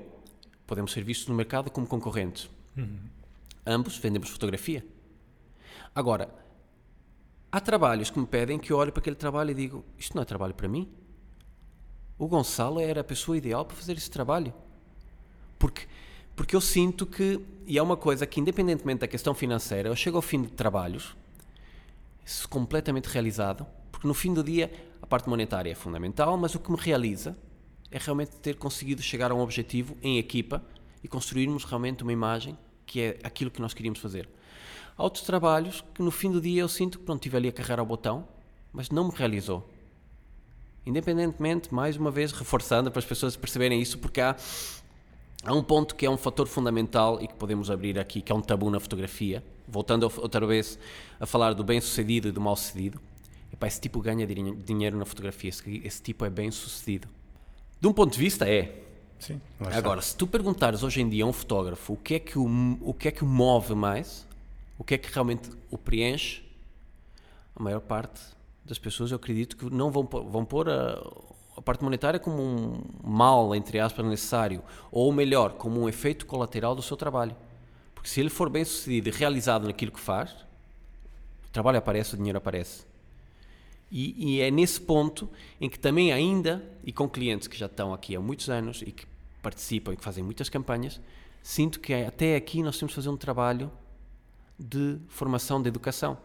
[0.66, 2.50] podemos ser vistos no mercado como concorrentes.
[2.76, 3.00] Uhum.
[3.66, 4.86] Ambos vendemos fotografia.
[5.94, 6.30] Agora,
[7.52, 10.22] há trabalhos que me pedem que eu olho para aquele trabalho e digo: isto não
[10.22, 10.90] é trabalho para mim.
[12.18, 14.54] O Gonçalo era a pessoa ideal para fazer esse trabalho.
[15.60, 15.88] Porque,
[16.36, 20.18] porque eu sinto que, e é uma coisa que, independentemente da questão financeira, eu chego
[20.18, 21.16] ao fim de trabalhos
[22.50, 26.72] completamente realizado, porque no fim do dia a parte monetária é fundamental, mas o que
[26.72, 27.38] me realiza
[27.90, 30.62] é realmente ter conseguido chegar a um objetivo em equipa
[31.04, 34.28] e construirmos realmente uma imagem que é aquilo que nós queríamos fazer.
[34.98, 37.52] Há outros trabalhos que no fim do dia eu sinto que pronto, estive ali a
[37.52, 38.28] carregar ao botão,
[38.74, 39.68] mas não me realizou.
[40.88, 44.38] Independentemente, mais uma vez, reforçando para as pessoas perceberem isso, porque há,
[45.44, 48.36] há um ponto que é um fator fundamental e que podemos abrir aqui, que é
[48.36, 49.44] um tabu na fotografia.
[49.68, 50.80] Voltando outra vez
[51.20, 53.02] a falar do bem-sucedido e do mal-sucedido.
[53.66, 57.10] Esse tipo ganha dinheiro na fotografia, esse, tipo é bem-sucedido.
[57.82, 58.84] De um ponto de vista, é.
[59.20, 62.40] Sim, Agora, se tu perguntares hoje em dia a um fotógrafo o que, é que
[62.40, 64.26] o, o que é que o move mais,
[64.78, 66.44] o que é que realmente o preenche,
[67.54, 68.37] a maior parte
[68.68, 71.02] das pessoas eu acredito que não vão pôr, vão pôr a,
[71.56, 74.62] a parte monetária como um mal, entre aspas, necessário,
[74.92, 77.36] ou melhor, como um efeito colateral do seu trabalho.
[77.96, 80.32] Porque se ele for bem sucedido e realizado naquilo que faz,
[81.48, 82.86] o trabalho aparece, o dinheiro aparece.
[83.90, 85.30] E, e, é nesse ponto
[85.62, 88.92] em que também ainda, e com clientes que já estão aqui há muitos anos e
[88.92, 89.06] que
[89.42, 91.00] participam e que fazem muitas campanhas,
[91.42, 93.72] sinto que até aqui nós temos que fazer um trabalho
[94.60, 96.18] de formação, de educação.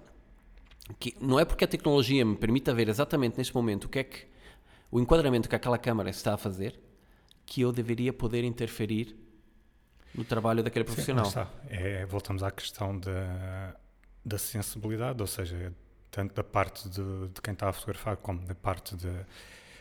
[0.98, 4.04] Que não é porque a tecnologia me permita ver exatamente neste momento o que é
[4.04, 4.26] que
[4.90, 6.78] o enquadramento que aquela câmara está a fazer,
[7.46, 9.16] que eu deveria poder interferir
[10.14, 11.24] no trabalho daquele profissional.
[11.24, 13.74] Sim, é, voltamos à questão da,
[14.24, 15.72] da sensibilidade, ou seja,
[16.10, 19.08] tanto da parte de, de, quem está a fotografar como da parte de.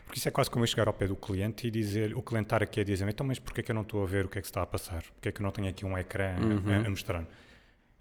[0.06, 2.48] Porque isso é quase como eu chegar ao pé do cliente e dizer, o cliente
[2.48, 4.30] estar aqui a dizer, então, mas porquê é que eu não estou a ver o
[4.30, 5.04] que é que está a passar?
[5.04, 6.84] Porquê é que eu não tenho aqui um ecrã uhum.
[6.84, 7.26] a, a, mostrar?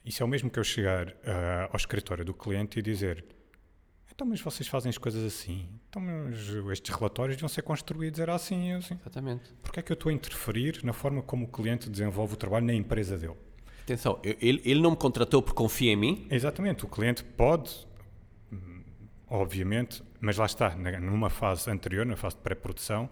[0.05, 3.25] Isso é o mesmo que eu chegar uh, ao escritório do cliente e dizer,
[4.13, 5.69] então, mas vocês fazem as coisas assim?
[5.89, 6.03] Então,
[6.73, 8.99] estes relatórios deviam ser construídos, era assim, assim.
[9.01, 9.53] Exatamente.
[9.63, 12.67] Porquê é que eu estou a interferir na forma como o cliente desenvolve o trabalho
[12.67, 13.37] na empresa dele?
[13.83, 16.27] Atenção, ele, ele não me contratou porque confia em mim?
[16.31, 17.89] Exatamente, o cliente pode
[19.31, 23.09] obviamente, mas lá está, numa fase anterior, na fase de pré-produção,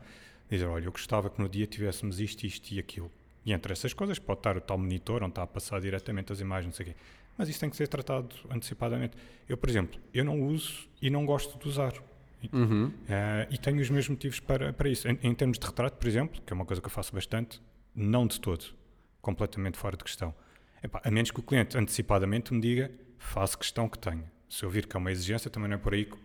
[0.50, 3.10] dizer, olha, eu gostava que no dia tivéssemos isto, isto e aquilo.
[3.48, 6.40] E entre essas coisas pode estar o tal monitor onde está a passar diretamente as
[6.40, 6.96] imagens, não sei o quê.
[7.36, 9.16] Mas isso tem que ser tratado antecipadamente.
[9.48, 11.94] Eu, por exemplo, eu não uso e não gosto de usar.
[12.52, 12.86] Uhum.
[12.86, 12.92] Uh,
[13.50, 15.08] e tenho os meus motivos para, para isso.
[15.08, 17.60] Em, em, termos de retrato, por exemplo, que é uma coisa que eu faço bastante,
[17.94, 18.64] não de todo.
[19.22, 20.34] Completamente fora de questão.
[20.82, 24.70] Epá, a menos que o cliente antecipadamente me diga, faço questão que tenha se eu
[24.70, 26.16] vir que é uma exigência, também não é por aí que,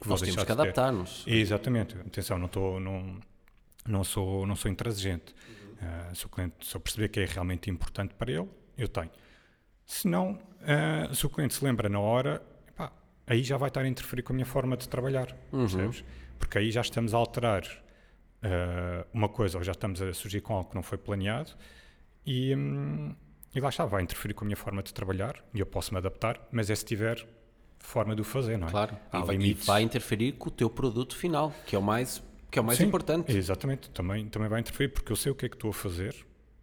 [0.00, 1.24] que Nós temos que adaptar-nos.
[1.26, 1.96] Exatamente.
[1.98, 3.18] Atenção, não, estou, não,
[3.86, 5.34] não, sou, não sou intransigente.
[5.48, 5.65] Uhum.
[5.76, 9.10] Uh, se, o cliente, eu perceber que é realmente importante para ele, eu tenho.
[9.84, 12.90] Se não, uh, se o cliente se lembra na hora, epá,
[13.26, 15.60] aí já vai estar a interferir com a minha forma de trabalhar, uhum.
[15.60, 16.04] percebes?
[16.38, 20.54] Porque aí já estamos a alterar uh, uma coisa, ou já estamos a surgir com
[20.54, 21.52] algo que não foi planeado,
[22.24, 23.14] e, um,
[23.54, 25.98] e lá está, vai interferir com a minha forma de trabalhar, e eu posso me
[25.98, 27.26] adaptar, mas é se tiver
[27.78, 28.70] forma de o fazer, não é?
[28.70, 31.82] Claro, Há e, vai, e vai interferir com o teu produto final, que é o
[31.82, 32.22] mais,
[32.56, 33.36] que é o mais Sim, importante.
[33.36, 36.16] Exatamente, também, também vai interferir, porque eu sei o que é que estou a fazer,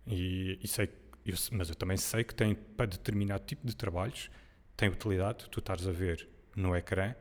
[0.08, 0.90] e, e sei,
[1.24, 4.30] eu, mas eu também sei que tem, para determinado tipo de trabalhos,
[4.76, 7.14] tem utilidade tu estares a ver no ecrã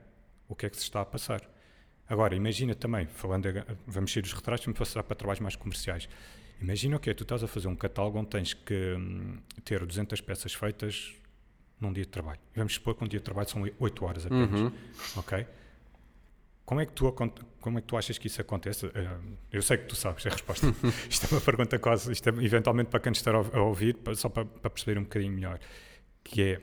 [0.48, 1.42] o que é que se está a passar.
[2.08, 3.46] Agora, imagina também, falando,
[3.86, 6.08] vamos sair dos retratos, vamos passar para trabalhos mais comerciais.
[6.60, 9.84] Imagina o que é, tu estás a fazer um catálogo onde tens que hum, ter
[9.84, 11.12] 200 peças feitas
[11.78, 12.40] num dia de trabalho.
[12.56, 14.60] Vamos supor que um dia de trabalho são 8 horas apenas.
[14.60, 14.72] Uhum.
[15.16, 15.46] Ok?
[16.72, 17.12] Como é, que tu,
[17.60, 18.86] como é que tu achas que isso acontece?
[18.86, 19.16] Eh,
[19.52, 20.66] eu sei que tu sabes a resposta.
[21.06, 24.46] isto é uma pergunta quase, isto é eventualmente para quem está a ouvir, só para,
[24.46, 25.60] para perceber um bocadinho melhor.
[26.24, 26.60] Que é,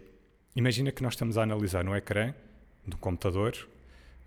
[0.56, 2.34] imagina que nós estamos a analisar no ecrã
[2.88, 3.54] do computador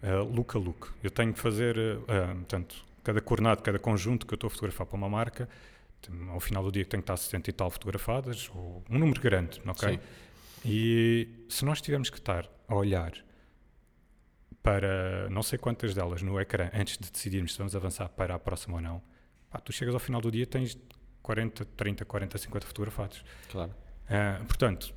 [0.05, 0.93] uh, look a look.
[1.03, 4.87] Eu tenho que fazer, uh, portanto, cada coordenado, cada conjunto que eu estou a fotografar
[4.87, 5.49] para uma marca,
[6.31, 9.61] ao final do dia tem que estar 60 e tal fotografadas, ou um número grande,
[9.67, 9.95] ok?
[9.95, 10.01] Sim.
[10.65, 13.13] E se nós tivermos que estar a olhar
[14.63, 18.39] para não sei quantas delas no ecrã antes de decidirmos se vamos avançar para a
[18.39, 19.03] próxima ou não,
[19.51, 20.79] pá, tu chegas ao final do dia tens
[21.23, 23.25] 40, 30, 40, 50 fotografados.
[23.51, 23.71] Claro.
[24.05, 24.93] Uh, portanto,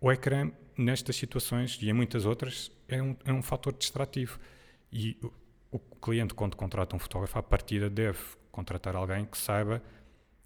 [0.00, 4.38] o ecrã nestas situações e em muitas outras é um, é um fator distrativo.
[4.92, 5.32] E o,
[5.72, 8.18] o cliente, quando contrata um fotógrafo, à partida deve
[8.52, 9.82] contratar alguém que saiba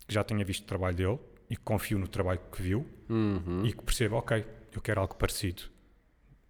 [0.06, 1.18] que já tenha visto o trabalho dele
[1.48, 3.64] e que confie no trabalho que viu Uhum.
[3.66, 5.62] e que perceba, ok, eu quero algo parecido.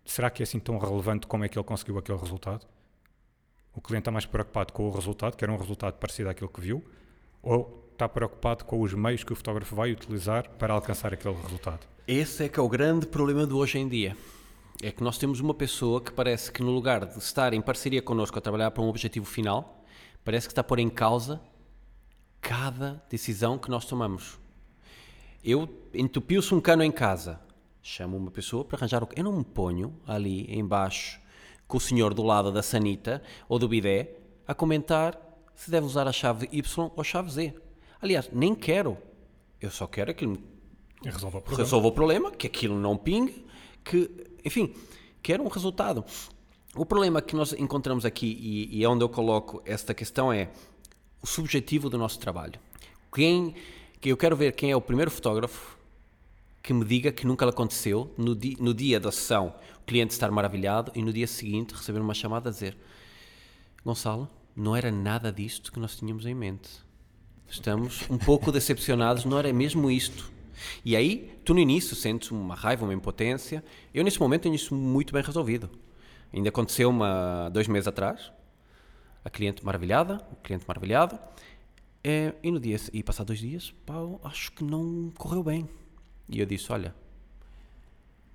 [0.05, 2.67] Será que é assim tão relevante como é que ele conseguiu aquele resultado?
[3.75, 6.85] O cliente está mais preocupado com o resultado, quer um resultado parecido àquilo que viu,
[7.43, 11.87] ou está preocupado com os meios que o fotógrafo vai utilizar para alcançar aquele resultado?
[12.09, 14.17] Esse é que é o grande problema de hoje em dia.
[14.83, 18.01] É que nós temos uma pessoa que parece que no lugar de estar em parceria
[18.03, 19.85] connosco a trabalhar para um objetivo final,
[20.25, 21.41] parece que está a pôr em causa
[22.41, 24.39] cada decisão que nós tomamos.
[25.45, 27.39] Eu entupiu-se um cano em casa,
[27.83, 31.21] chamo uma pessoa para arranjar o Eu não me ponho ali embaixo
[31.67, 34.17] com o senhor do lado da sanita ou do bidé
[34.47, 35.19] a comentar
[35.55, 37.55] se deve usar a chave Y ou a chave Z.
[38.01, 38.97] Aliás, nem quero.
[39.61, 40.43] Eu só quero que ele
[41.05, 41.65] me resolve o problema.
[41.65, 43.45] resolva o problema, que aquilo não pingue,
[43.85, 44.11] que,
[44.45, 44.75] enfim,
[45.23, 46.05] quero um resultado.
[46.75, 50.49] O problema que nós encontramos aqui, e, e é onde eu coloco esta questão, é
[51.23, 52.59] o subjetivo do nosso trabalho.
[53.13, 53.55] Quem,
[54.01, 55.80] que eu quero ver quem é o primeiro fotógrafo
[56.63, 60.13] que me diga que nunca lhe aconteceu no, di, no dia da sessão o cliente
[60.13, 62.77] estar maravilhado e no dia seguinte receber uma chamada a dizer
[63.85, 66.69] Gonçalo, não era nada disto que nós tínhamos em mente.
[67.49, 70.31] Estamos um pouco decepcionados, não era mesmo isto.
[70.85, 73.65] E aí, tu no início sentes uma raiva, uma impotência.
[73.95, 75.71] Eu, nesse momento, tenho isso muito bem resolvido.
[76.33, 78.31] Ainda aconteceu uma, dois meses atrás.
[79.25, 81.19] A cliente maravilhada, o cliente maravilhado.
[82.05, 83.95] É, e no dia, e passar dois dias, pá,
[84.25, 85.69] acho que não correu bem.
[86.31, 86.95] E eu disse, olha,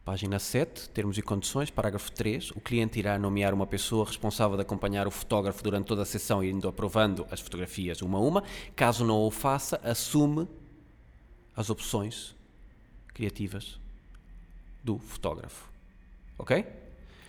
[0.06, 2.52] Página 7, termos e condições, parágrafo 3.
[2.52, 6.44] O cliente irá nomear uma pessoa responsável de acompanhar o fotógrafo durante toda a sessão,
[6.44, 8.44] indo aprovando as fotografias uma a uma.
[8.76, 10.48] Caso não o faça, assume
[11.56, 12.36] as opções
[13.16, 13.80] criativas
[14.84, 15.68] do fotógrafo.
[16.38, 16.64] Ok?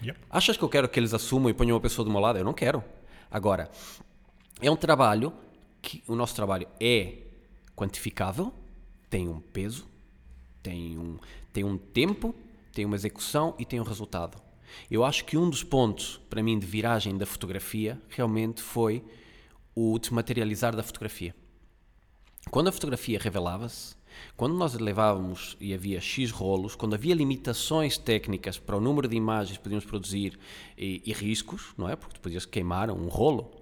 [0.02, 0.20] Yep.
[0.28, 2.38] Achas que eu quero que eles assumam e ponham uma pessoa do meu lado?
[2.38, 2.84] Eu não quero.
[3.30, 3.70] Agora,
[4.60, 5.32] é um trabalho
[5.80, 7.22] que o nosso trabalho é
[7.74, 8.52] quantificável,
[9.08, 9.86] tem um peso,
[10.66, 11.16] tem um,
[11.52, 12.34] tem um tempo,
[12.72, 14.36] tem uma execução e tem um resultado.
[14.90, 19.04] Eu acho que um dos pontos, para mim, de viragem da fotografia realmente foi
[19.76, 21.32] o desmaterializar da fotografia.
[22.50, 23.94] Quando a fotografia revelava-se,
[24.36, 29.14] quando nós levávamos e havia X rolos, quando havia limitações técnicas para o número de
[29.14, 30.36] imagens que podíamos produzir
[30.76, 31.94] e, e riscos, não é?
[31.94, 33.55] Porque tu podias queimar um rolo.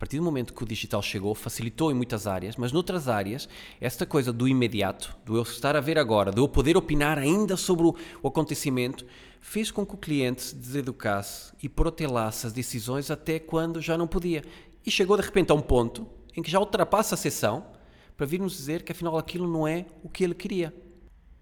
[0.00, 3.46] Partir do momento que o digital chegou, facilitou em muitas áreas, mas noutras áreas,
[3.78, 7.54] esta coisa do imediato, do eu estar a ver agora, do eu poder opinar ainda
[7.54, 9.04] sobre o, o acontecimento,
[9.42, 14.06] fez com que o cliente se deseducasse e protelasse as decisões até quando já não
[14.06, 14.42] podia.
[14.86, 17.66] E chegou de repente a um ponto em que já ultrapassa a sessão
[18.16, 20.74] para vir-nos dizer que afinal aquilo não é o que ele queria.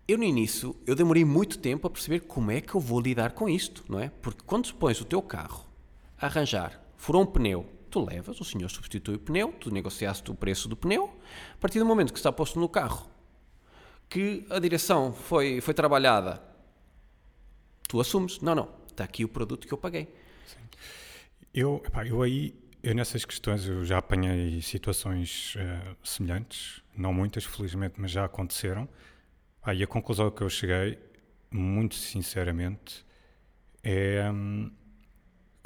[0.08, 3.34] Eu no início, eu demorei muito tempo a perceber como é que eu vou lidar
[3.34, 4.10] com isto, não é?
[4.20, 5.64] Porque quando pões o teu carro
[6.20, 10.34] a arranjar, furou um pneu, tu levas, o senhor substitui o pneu, tu negociaste o
[10.34, 11.12] preço do pneu,
[11.54, 13.08] a partir do momento que está posto no carro,
[14.08, 16.42] que a direção foi, foi trabalhada,
[17.88, 20.08] tu assumes, não, não, está aqui o produto que eu paguei.
[21.52, 27.44] Eu, epá, eu aí, eu nessas questões, eu já apanhei situações eh, semelhantes, não muitas,
[27.44, 28.88] felizmente, mas já aconteceram.
[29.74, 30.98] E a conclusão que eu cheguei,
[31.50, 33.04] muito sinceramente,
[33.82, 34.30] é.
[34.30, 34.70] hum,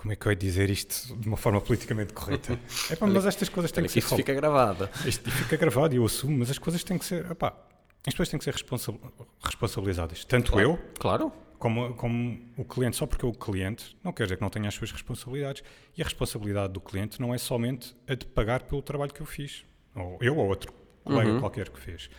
[0.03, 2.59] como é que eu ia dizer isto de uma forma politicamente correta?
[2.91, 4.91] Epá, mas estas coisas têm que que ser isto fica gravado.
[5.07, 7.31] isto fica gravado e eu assumo, mas as coisas têm que ser.
[7.31, 7.57] Epá,
[8.05, 8.93] as pessoas têm que ser responsa-
[9.41, 10.25] responsabilizadas.
[10.25, 11.33] Tanto eu Claro.
[11.57, 14.67] como, como o cliente, só porque é o cliente, não quer dizer que não tenha
[14.67, 15.63] as suas responsabilidades.
[15.97, 19.27] E a responsabilidade do cliente não é somente a de pagar pelo trabalho que eu
[19.27, 20.73] fiz, ou eu ou outro
[21.05, 22.11] colega qualquer que fez.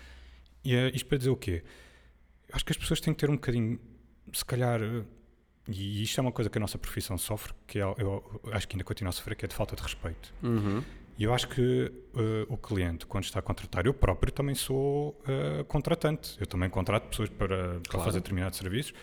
[0.64, 1.64] E é isto para dizer o quê?
[2.48, 3.78] Eu Acho que as pessoas têm que ter um bocadinho,
[4.32, 5.04] se calhar, eh,
[5.68, 8.76] e isto é uma coisa que a nossa profissão sofre, que é, eu acho que
[8.76, 10.34] ainda continua a sofrer, que é de falta de respeito.
[10.43, 10.84] Uhum.
[11.18, 15.18] E eu acho que eh, o cliente, quando está a contratar, eu próprio também sou
[15.28, 16.36] eh, contratante.
[16.39, 18.05] Eu também contrato pessoas para, para Claro.
[18.05, 18.93] fazer determinados serviços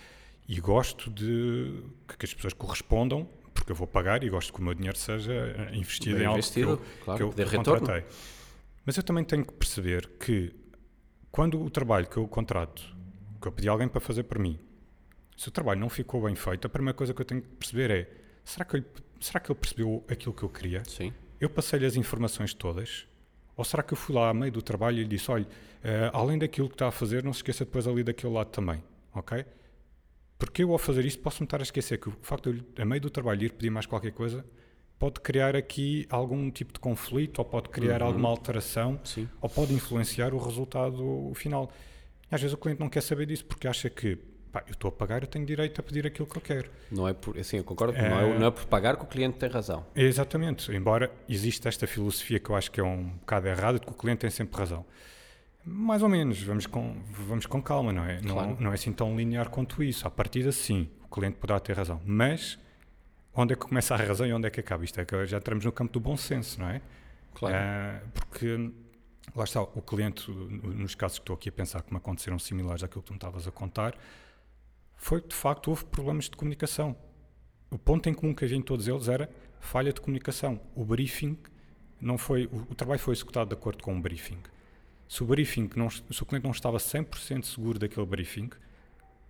[0.48, 1.82] e gosto de
[2.18, 5.32] que, as pessoas correspondam, porque eu vou pagar e gosto que o meu dinheiro seja
[5.32, 7.80] eh, investido Bem em algo investido, que eu, claro, que eu, eu retorno.
[7.80, 8.04] contratei.
[8.84, 10.52] Mas eu também tenho que perceber que
[11.30, 12.82] quando o trabalho que eu contrato,
[13.40, 14.58] que eu pedi a alguém para fazer por mim,
[15.41, 17.91] se o trabalho não ficou bem feito, a primeira coisa que eu tenho que perceber
[17.91, 18.11] é
[18.45, 18.84] será que ele,
[19.18, 20.82] será que ele percebeu aquilo que eu queria?
[20.84, 21.14] Sim.
[21.41, 23.07] Eu passei-lhe as informações todas?
[23.57, 25.49] Ou será que eu fui lá a meio do trabalho e lhe disse: olha,
[25.82, 28.84] eh, além daquilo que está a fazer, não se esqueça depois ali daquele lado também,
[29.14, 29.47] ok?
[30.38, 32.84] Porque eu, ao fazer isto, posso-me estar a esquecer que o facto de eu, a
[32.84, 34.45] meio do trabalho, ir pedir mais qualquer coisa
[34.99, 39.26] pode criar aqui algum tipo de conflito ou pode criar alguma alteração Sim.
[39.41, 41.72] ou pode influenciar o resultado final.
[42.30, 44.18] Às vezes o cliente não quer saber disso porque acha que
[44.51, 46.70] pá, eu estou a pagar, eu tenho direito a pedir aquilo que eu quero.
[46.90, 49.38] Não é por, assim, eu concordo, Não, é, não é por pagar que o cliente
[49.38, 49.86] tem razão.
[49.94, 53.92] Exatamente, embora exista esta filosofia que eu acho que é um bocado errada, de que
[53.92, 54.84] o cliente tem sempre razão.
[55.64, 58.20] Mais ou menos, vamos com, vamos com calma, não é?
[58.20, 58.51] Claro.
[58.51, 60.07] Não, não é assim tão linear quanto isso.
[60.07, 62.01] À partida, sim, o cliente poderá ter razão.
[62.05, 62.59] Mas
[63.34, 64.84] onde é que começa a razão e onde é que acaba?
[64.84, 66.80] Isto é que já entramos no campo do bom senso, não é?
[67.34, 67.57] Claro.
[67.57, 68.72] Ah, porque
[69.34, 73.03] lá está, o cliente, nos casos que estou aqui a pensar me aconteceram similares àquilo
[73.03, 73.94] que tu me estavas a contar,
[75.01, 76.94] foi que de facto houve problemas de comunicação.
[77.70, 80.61] O ponto em comum que havia em todos eles era falha de comunicação.
[80.74, 81.38] O briefing
[81.98, 84.38] não foi, o, o trabalho foi executado de acordo com o briefing.
[85.09, 88.51] Se o briefing, não, se o cliente não estava 100% seguro daquele briefing,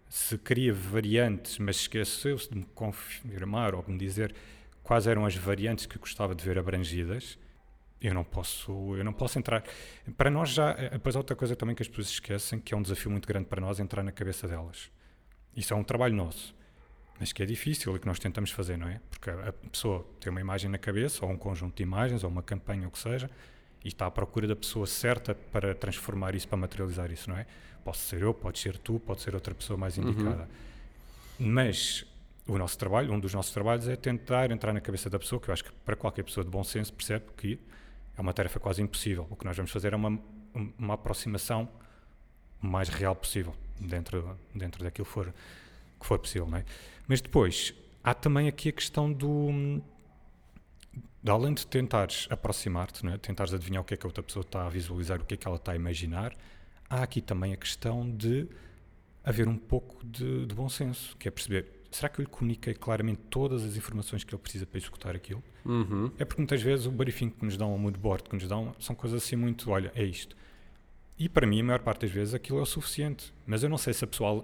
[0.09, 4.35] se queria variantes, mas esqueceu-se de me confirmar ou de me dizer
[4.83, 7.39] quais eram as variantes que gostava de ver abrangidas,
[8.01, 9.63] eu não posso, eu não posso entrar.
[10.17, 12.77] Para nós já, eh, depois há outra coisa também que as pessoas esquecem, que é
[12.77, 14.91] um desafio muito grande para nós entrar na cabeça delas.
[15.57, 16.55] Isso é um trabalho nosso,
[17.19, 19.01] mas que é difícil e que nós tentamos fazer, não é?
[19.11, 22.43] Porque a pessoa tem uma imagem na cabeça, ou um conjunto de imagens, ou uma
[22.43, 23.31] campanha, ou o que seja,
[23.85, 27.47] e está à procura da pessoa certa para transformar isso, para materializar isso, não é?
[27.85, 30.49] Posso ser eu, pode ser tu, pode ser outra pessoa mais indicada.
[31.39, 32.05] Mas
[32.47, 35.49] o nosso trabalho, um dos nossos trabalhos é tentar entrar na cabeça da pessoa, que
[35.49, 37.59] eu acho que para qualquer pessoa de bom senso percebe que
[38.17, 39.27] é uma tarefa quase impossível.
[39.31, 40.19] O que nós vamos fazer é uma,
[40.79, 41.69] uma aproximação
[42.63, 45.35] o mais real possível dentro, dentro daquilo que for,
[45.99, 46.65] que for possível, não é?
[47.09, 47.75] Mas depois,
[48.05, 49.81] há também aqui a questão do
[51.23, 53.19] de além de tentares aproximar-te, é?
[53.19, 55.37] tentares adivinhar o que é que a outra pessoa está a visualizar, o que é
[55.37, 56.35] que ela está a imaginar,
[56.89, 58.49] há aqui também a questão de
[59.23, 62.73] haver um pouco de, de bom senso, que é perceber, será que eu lhe comuniquei
[62.73, 65.43] claramente todas as informações que ele precisa para executar aquilo?
[65.65, 66.11] Uhum.
[66.19, 68.75] É porque muitas vezes o briefing que nos dão, o mood board que nos dão,
[68.81, 70.35] são coisas assim muito, olha, é isto.
[71.21, 73.31] E para mim, a maior parte das vezes, aquilo é o suficiente.
[73.47, 74.43] Mas eu não sei se a pessoa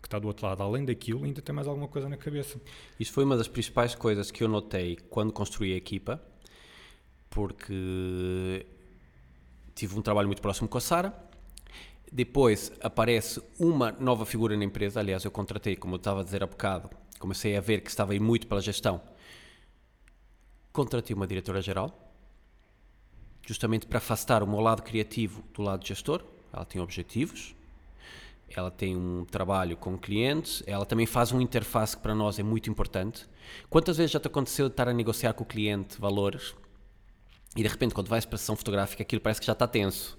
[0.00, 2.58] que está do outro lado, além daquilo, ainda tem mais alguma coisa na cabeça.
[2.98, 6.22] Isso foi uma das principais coisas que eu notei quando construí a equipa,
[7.28, 8.64] porque
[9.74, 11.14] tive um trabalho muito próximo com a Sara.
[12.10, 15.00] Depois aparece uma nova figura na empresa.
[15.00, 18.12] Aliás, eu contratei, como eu estava a dizer há bocado, comecei a ver que estava
[18.12, 18.98] a ir muito pela gestão.
[20.72, 22.03] Contratei uma diretora-geral,
[23.46, 26.22] justamente para afastar o meu lado criativo do lado gestor.
[26.52, 27.54] Ela tem objetivos,
[28.48, 32.42] ela tem um trabalho com clientes, ela também faz uma interface que para nós é
[32.42, 33.26] muito importante.
[33.68, 36.54] Quantas vezes já te aconteceu estar a negociar com o cliente valores
[37.56, 40.16] e de repente quando vais para a sessão fotográfica aquilo parece que já está tenso?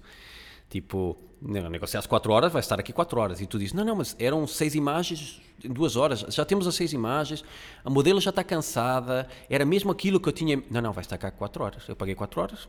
[0.68, 3.40] Tipo, não, negociaste 4 horas, vai estar aqui 4 horas.
[3.40, 6.74] E tu dizes, não, não, mas eram 6 imagens em 2 horas, já temos as
[6.74, 7.44] 6 imagens,
[7.84, 10.62] a modelo já está cansada, era mesmo aquilo que eu tinha.
[10.70, 11.88] Não, não, vai estar cá 4 horas.
[11.88, 12.68] Eu paguei 4 horas.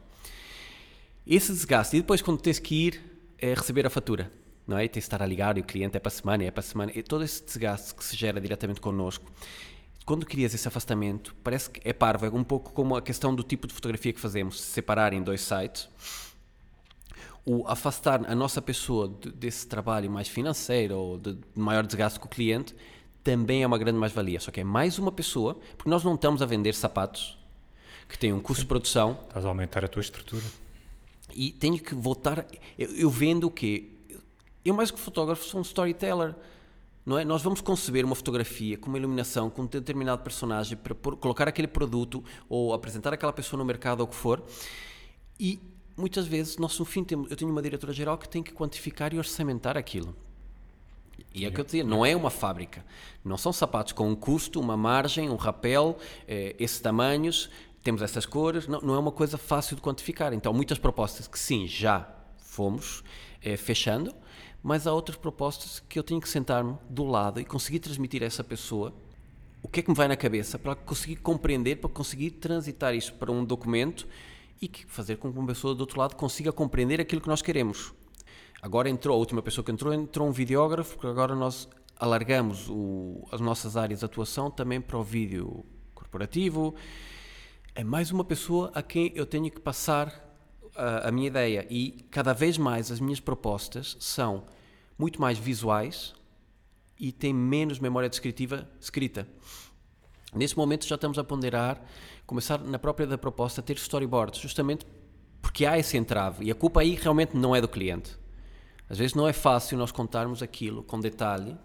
[1.27, 3.01] Esse desgaste, e depois quando tens que ir
[3.37, 4.31] é, receber a fatura,
[4.65, 4.87] não é?
[4.87, 6.63] Tens de estar a ligar e o cliente é para a semana, é para a
[6.63, 9.25] semana, e todo esse desgaste que se gera diretamente connosco.
[10.05, 13.43] Quando crias esse afastamento, parece que é parvo, é um pouco como a questão do
[13.43, 15.89] tipo de fotografia que fazemos, se separar em dois sites
[17.47, 22.25] o afastar a nossa pessoa de, desse trabalho mais financeiro ou de maior desgaste com
[22.25, 22.75] o cliente
[23.23, 24.37] também é uma grande mais-valia.
[24.41, 27.37] Só que é mais uma pessoa, porque nós não estamos a vender sapatos
[28.09, 30.43] que têm um custo de produção Estás a aumentar a tua estrutura.
[31.37, 32.47] E tenho que voltar.
[32.77, 33.91] Eu, eu vendo o quê?
[34.65, 36.35] Eu, mais que fotógrafo, sou um storyteller.
[37.05, 37.23] Não é?
[37.23, 41.47] Nós vamos conceber uma fotografia com uma iluminação, com um determinado personagem, para pôr- colocar
[41.47, 44.43] aquele produto ou apresentar aquela pessoa no mercado ou o que for.
[45.39, 45.59] E
[45.95, 49.17] muitas vezes, nós no fim, eu tenho uma diretora geral que tem que quantificar e
[49.17, 50.13] orçamentar aquilo.
[51.33, 52.83] E é o que eu dizia, não é uma fábrica.
[53.23, 57.49] Não são sapatos com um custo, uma margem, um rapel, eh, esses tamanhos,
[57.87, 58.67] temos essas cores.
[58.67, 60.33] Não, não é uma coisa fácil de quantificar.
[60.33, 62.05] Então, muitas propostas que sim, já
[62.37, 63.01] fomos
[63.41, 64.13] eh, fechando,
[64.61, 68.25] mas há outras propostas que eu tenho que sentar-me do lado e conseguir transmitir a
[68.25, 68.93] essa pessoa
[69.63, 73.13] o que é que me vai na cabeça para conseguir compreender, para conseguir transitar isso
[73.13, 74.05] para um documento
[74.61, 77.93] e fazer com que uma pessoa do outro lado consiga compreender aquilo que nós queremos.
[78.61, 83.25] Agora entrou, a última pessoa que entrou, entrou um videógrafo, porque agora nós alargamos o-
[83.31, 85.63] as nossas áreas de atuação também para o vídeo
[85.95, 86.75] corporativo.
[87.77, 90.11] É mais uma pessoa a quem eu tenho que passar
[90.75, 94.45] a, a minha ideia e cada vez mais as minhas propostas são
[94.97, 96.15] muito mais visuais
[96.99, 99.27] e têm menos memória descritiva escrita.
[100.33, 101.79] Nesse momento já estamos a ponderar,
[102.25, 104.83] começar na própria da proposta ter storyboards, justamente
[105.39, 108.17] porque há esse entrave e a culpa aí realmente não é do cliente.
[108.89, 111.55] Às vezes não é fácil nós contarmos aquilo com detalhe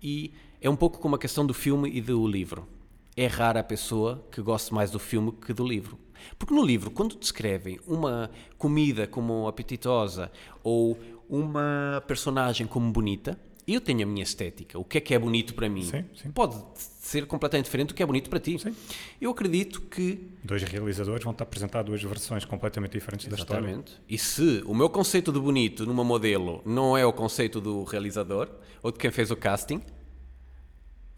[0.00, 2.68] e é um pouco como a questão do filme e do livro.
[3.16, 5.98] É rara a pessoa que goste mais do filme que do livro.
[6.38, 10.30] Porque no livro, quando descrevem uma comida como apetitosa
[10.62, 10.98] ou
[11.28, 14.78] uma personagem como bonita, eu tenho a minha estética.
[14.78, 15.84] O que é que é bonito para mim?
[15.84, 16.30] Sim, sim.
[16.30, 18.58] Pode ser completamente diferente do que é bonito para ti.
[18.58, 18.74] Sim.
[19.20, 23.60] Eu acredito que Dois realizadores vão-te apresentar duas versões completamente diferentes da história.
[23.64, 24.00] Exatamente.
[24.08, 28.48] E se o meu conceito de bonito numa modelo não é o conceito do realizador
[28.82, 29.80] ou de quem fez o casting,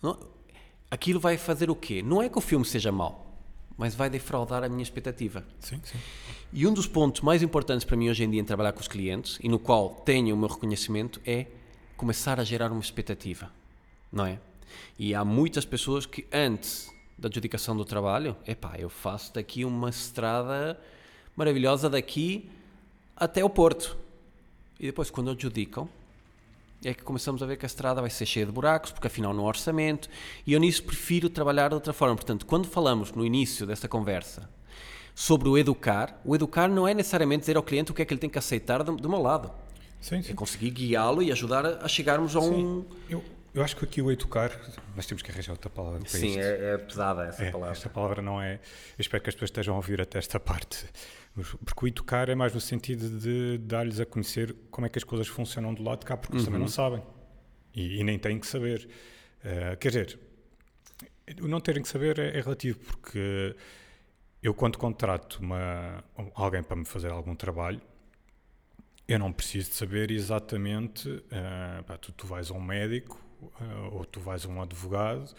[0.03, 0.19] não-
[0.93, 2.03] aquilo vai fazer o quê?
[2.03, 3.27] Não é que o filme seja mau,
[3.79, 5.43] mas vai defraudar a minha expectativa.
[5.59, 5.99] Sim, sim.
[6.53, 8.89] E um dos pontos mais importantes para mim hoje em dia em trabalhar com os
[8.89, 11.47] clientes e no qual tenho o meu reconhecimento é
[11.97, 13.51] começar a gerar uma expectativa,
[14.13, 14.39] não é?
[14.99, 19.89] E há muitas pessoas que antes da adjudicação do trabalho, epá, eu faço daqui uma
[19.89, 20.79] estrada
[21.35, 22.51] maravilhosa daqui
[23.17, 23.97] até o Porto.
[24.79, 25.89] E depois quando adjudicam,
[26.85, 29.33] é que começamos a ver que a estrada vai ser cheia de buracos, porque afinal
[29.33, 30.09] não há orçamento,
[30.47, 32.15] e eu nisso prefiro trabalhar de outra forma.
[32.15, 34.49] Portanto, quando falamos no início desta conversa
[35.15, 38.13] sobre o educar, o educar não é necessariamente dizer ao cliente o que é que
[38.13, 39.53] ele tem que aceitar do, do meu lado.
[40.01, 40.33] Sim, sim.
[40.33, 42.85] É conseguir guiá-lo e ajudar a, chegarmos a um...
[43.09, 43.23] Eu,
[43.55, 44.51] eu acho que aqui o educar,
[44.97, 46.41] nós temos que arranjar outra palavra para Sim, isto.
[46.41, 47.73] é, é pesada essa É, palavra.
[47.73, 48.55] Esta palavra não é.
[48.55, 48.61] Eu
[48.99, 50.87] espero que as pessoas estejam a ouvir até esta parte.
[51.35, 55.05] Porque o educar é mais no sentido de dar-lhes a conhecer como é que as
[55.05, 56.67] coisas funcionam do lado de cá, porque eles também Uhum.
[56.67, 57.03] não sabem.
[57.75, 58.87] E, e nem têm que saber.
[59.43, 60.19] Eh, quer dizer,
[61.41, 63.57] o não terem que saber é, é relativo, porque
[64.43, 66.05] eu, quando contrato uma,
[66.35, 67.81] alguém para me fazer algum trabalho,
[69.09, 71.09] eu não preciso de saber exatamente.
[71.31, 73.19] eh, pá, tu, tu vais a um médico
[73.61, 75.35] eh, ou tu vais a um advogado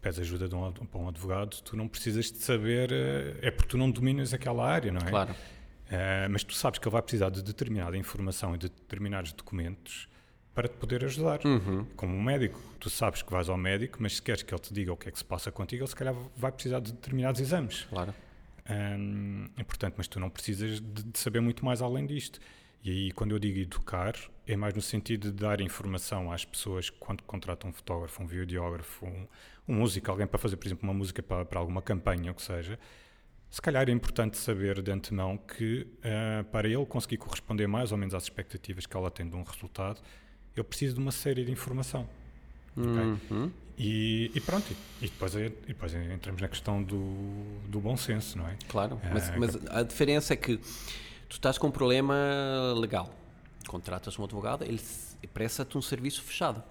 [0.00, 3.70] pedes ajuda de um, para um advogado, tu não precisas de saber, eh, é porque
[3.70, 5.10] tu não dominas aquela área, não é?
[5.10, 5.34] Claro.
[5.90, 10.08] Eh, mas tu sabes que ele vai precisar de determinada informação e de determinados documentos
[10.54, 11.40] para te poder ajudar.
[11.44, 11.84] Uhum.
[11.96, 14.72] Como um médico, tu sabes que vais ao médico, mas se queres que ele te
[14.72, 17.40] diga o que é que se passa contigo, ele se calhar vai precisar de determinados
[17.40, 17.86] exames.
[17.90, 18.14] Claro.
[18.66, 22.40] É importante, mas tu não precisas de, de saber muito mais além disto.
[22.84, 24.14] E aí, quando eu digo educar,
[24.46, 29.06] é mais no sentido de dar informação às pessoas quando contratam um fotógrafo, um videógrafo,
[29.06, 29.26] um,
[29.66, 32.42] um músico, alguém para fazer, por exemplo, uma música para, para alguma campanha, ou que
[32.42, 32.78] seja.
[33.48, 37.96] Se calhar é importante saber de antemão que ah, para ele conseguir corresponder mais ou
[37.96, 40.02] menos às expectativas que ela tem de um resultado,
[40.54, 42.06] ele precisa de uma série de informação.
[42.76, 43.50] Uhum.
[43.78, 44.66] E, e pronto,
[45.00, 48.56] e, e depois, é- e depois entramos na questão do, do bom senso, não é?
[48.68, 50.60] Claro, mas, Ah, mas a diferença é que
[51.28, 52.14] tu estás com um problema
[52.76, 53.10] legal.
[53.66, 54.80] Contratas um advogado, ele
[55.32, 56.62] presta-te um serviço fechado.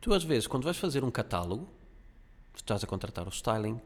[0.00, 1.68] Tu, às vezes, quando vais fazer um catálogo,
[2.54, 3.80] tu estás a contratar o styling,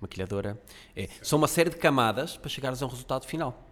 [0.00, 0.60] maquilhadora,
[0.94, 3.70] é, são uma série de camadas para chegares a um resultado final.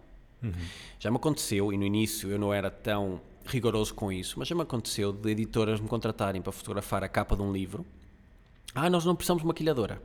[0.99, 4.55] Já me aconteceu, e no início eu não era tão rigoroso com isso, mas já
[4.55, 7.85] me aconteceu de editoras me contratarem para fotografar a capa de um livro.
[8.75, 10.01] Ah, nós não precisamos de maquilhadora.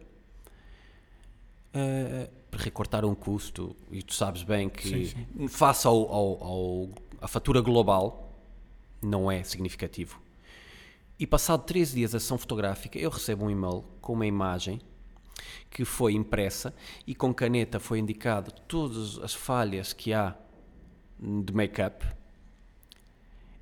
[1.75, 6.89] Uh, recortar um custo, e tu sabes bem que Sim, face ao, ao, ao-
[7.21, 8.33] à fatura global
[9.03, 10.21] não é significativo.
[11.19, 14.81] E passado três dias a sessão fotográfica, eu recebo um e-mail com uma imagem
[15.71, 16.75] que foi impressa
[17.07, 20.35] e com caneta foi indicado todas as falhas que há
[21.19, 22.05] de make-up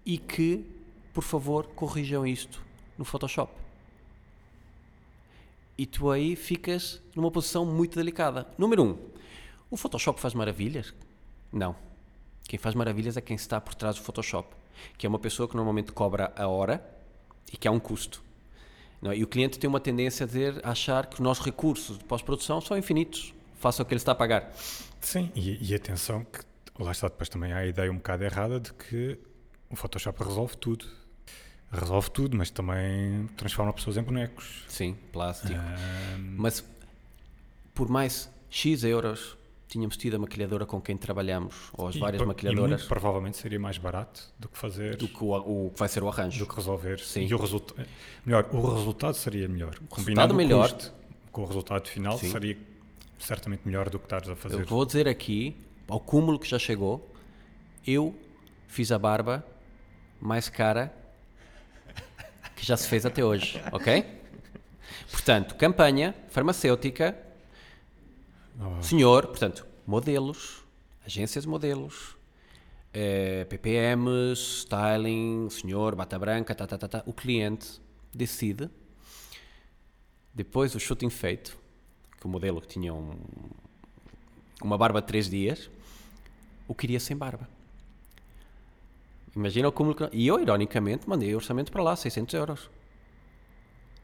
[0.04, 0.64] e que,
[1.12, 2.62] por favor, corrijam isto
[2.96, 3.52] no Photoshop.
[5.78, 8.46] E tu aí ficas numa posição muito delicada.
[8.56, 8.98] Número um,
[9.70, 10.94] o Photoshop faz maravilhas?
[11.52, 11.76] Não.
[12.48, 14.54] Quem faz maravilhas é quem está por trás do Photoshop,
[14.96, 16.84] que é uma pessoa que normalmente cobra a hora
[17.52, 18.22] e que há um custo.
[19.02, 19.18] Não é?
[19.18, 22.60] E o cliente tem uma tendência a, dizer, achar que os nossos recursos de pós-produção
[22.60, 23.34] são infinitos.
[23.56, 24.52] Faça o que ele está a pagar.
[25.00, 26.40] Sim, e, e atenção que
[26.78, 29.18] lá está depois também há a ideia um bocado errada de que
[29.70, 30.86] o Photoshop resolve tudo.
[31.70, 34.64] Resolve tudo, mas também transforma pessoas em bonecos.
[34.68, 35.52] Sim, plástico.
[35.58, 36.64] Ahm, Mas
[37.74, 39.36] por mais X euros
[39.68, 43.36] tínhamos tido a maquilhadora com quem trabalhamos, ou as e várias E maquilhadoras, muito provavelmente
[43.36, 46.38] seria mais barato do que fazer, do que o, o vai ser o arranjo.
[46.38, 47.00] do que resolver.
[47.00, 47.26] Sim.
[47.26, 47.86] E o resultado,
[48.24, 49.70] melhor, o resultado seria melhor.
[49.70, 50.70] resultado Combinando o melhor.
[50.72, 50.94] custo
[51.32, 52.30] com o resultado final Sim.
[52.30, 52.56] seria
[53.18, 54.54] certamente melhor do que estares a fazer.
[54.60, 55.56] Eu vou dizer aqui,
[55.88, 57.12] ao cúmulo que já chegou,
[57.86, 58.14] eu
[58.68, 59.44] fiz a barba
[60.20, 60.94] mais cara
[62.56, 64.04] que já se fez até hoje, ok?
[65.10, 67.16] Portanto, campanha farmacêutica,
[68.58, 70.64] Oh, senhor, portanto, modelos,
[71.04, 72.16] agências de modelos,
[72.90, 77.02] eh, PPMs, styling, senhor, bata branca, tá, tá, tá, tá.
[77.04, 77.78] o cliente
[78.14, 78.70] decide,
[80.32, 81.54] depois do shooting feito,
[82.18, 83.18] que o modelo que tinha um-
[84.62, 85.68] uma barba de 3 dias,
[86.66, 87.46] o queria sem barba.
[89.36, 89.94] Imagina o cúmulo.
[89.94, 92.70] que- E eu, ironicamente, mandei o orçamento para lá, 600 euros.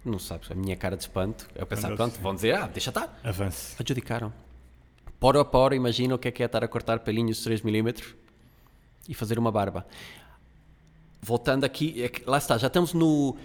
[0.04, 1.48] Não sabes, a minha cara de espanto.
[1.54, 3.18] Eu pensar, Quando pronto, vão dizer, ah, deixa estar.
[3.24, 3.74] Avance.
[3.80, 4.32] Adjudicaram.
[5.18, 8.14] Poro a poro, imagina o que é que é estar a cortar pelinhos de 3mm
[9.08, 9.86] e fazer uma barba.
[11.22, 13.36] Voltando aqui, é que- lá está, já estamos no,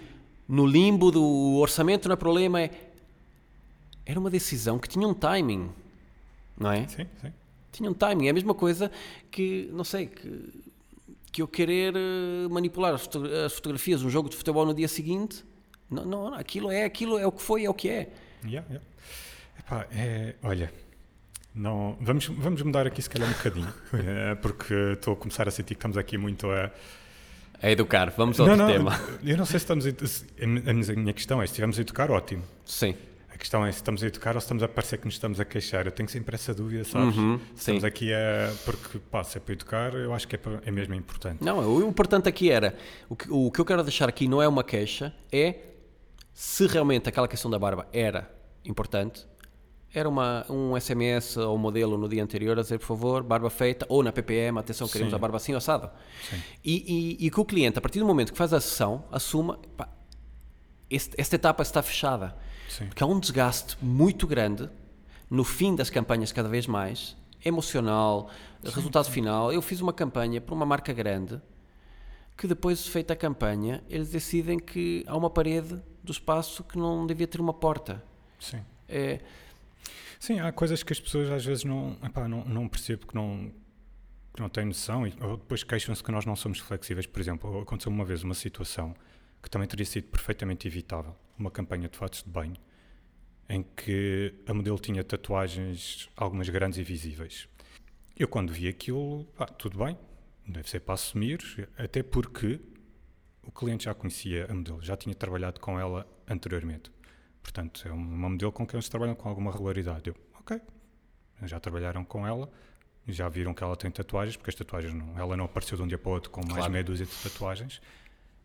[0.48, 2.70] no limbo do orçamento, não é problema, é,
[4.04, 5.70] era uma decisão que tinha um timing,
[6.58, 6.88] não é?
[6.88, 7.32] Sim, sim.
[7.70, 8.90] Tinha um timing, é a mesma coisa
[9.30, 10.50] que, não sei, que,
[11.38, 14.74] que eu querer eh, manipular as, foto- as fotografias de um jogo de futebol no
[14.74, 15.44] dia seguinte.
[15.88, 18.10] Não, não, aquilo é, aquilo é o que foi, é o que é.
[18.44, 18.86] Yeah, yeah.
[19.58, 20.72] Epá, é, olha,
[21.54, 25.50] não, vamos, vamos mudar aqui se calhar um bocadinho, eh, porque estou a começar a
[25.50, 26.70] sentir que estamos aqui muito a.
[27.60, 29.18] É educar, vamos ao não, outro não, tema.
[29.24, 29.90] eu não sei se estamos a.
[29.90, 32.42] A minha questão é: se estivermos a educar, ótimo.
[32.64, 32.94] Sim.
[33.38, 35.38] A questão é se estamos a educar ou se estamos a parecer que nos estamos
[35.38, 35.86] a queixar.
[35.86, 37.16] Eu tenho sempre essa dúvida, sabes?
[37.16, 37.86] Uhum, estamos sim.
[37.86, 38.52] aqui a.
[38.64, 41.44] Porque, pá, se é para educar, eu acho que é, para- é mesmo importante.
[41.44, 42.76] Não, o importante aqui era,
[43.08, 45.54] o que, o que eu quero deixar aqui não é uma queixa, é
[46.34, 48.28] se realmente aquela questão da barba era
[48.64, 49.24] importante,
[49.94, 53.86] era uma, um SMS ao modelo no dia anterior a dizer, por favor, barba feita,
[53.88, 55.16] ou na PPM, atenção, queremos Sim.
[55.16, 55.92] a barba assim assada.
[56.64, 59.60] E, e, e que o cliente, a partir do momento que faz a sessão, assuma,
[59.76, 59.88] pá,
[60.90, 62.34] este- esta etapa está fechada.
[62.68, 62.86] Sim.
[62.86, 64.68] Porque há um desgaste muito grande
[65.30, 68.30] no fim das campanhas, cada vez mais, emocional,
[68.62, 69.52] resultado final.
[69.52, 71.40] Eu fiz uma campanha para uma marca grande
[72.36, 77.04] que depois, feita a campanha, eles decidem que há uma parede do espaço que não
[77.04, 78.02] devia ter uma porta.
[78.38, 78.62] Sim.
[78.88, 79.20] É,
[80.18, 83.52] Sim, há coisas que as pessoas às vezes não, epá, não, não percebo que não,
[84.34, 87.06] que não têm noção e ou depois queixam-se que nós não somos flexíveis.
[87.06, 88.94] Por exemplo, aconteceu uma vez uma situação
[89.42, 92.56] que também teria sido perfeitamente evitável, uma campanha de fatos de banho,
[93.48, 97.48] em que a modelo tinha tatuagens, algumas grandes e visíveis.
[98.16, 99.24] Eu quando vi aquilo,
[99.56, 99.96] tudo bem,
[100.46, 102.60] deve ser para assumir, até porque
[103.42, 106.90] o cliente já conhecia a modelo, já tinha trabalhado com ela anteriormente.
[107.42, 110.08] Portanto, é uma modelo com quem eles trabalham com alguma regularidade.
[110.10, 110.60] Eu, ok,
[111.44, 112.50] já trabalharam com ela,
[113.06, 115.86] já viram que ela tem tatuagens, porque as tatuagens não, ela não apareceu de um
[115.86, 116.72] dia para o outro com mais Claro.
[116.72, 117.80] meia dúzia de tatuagens,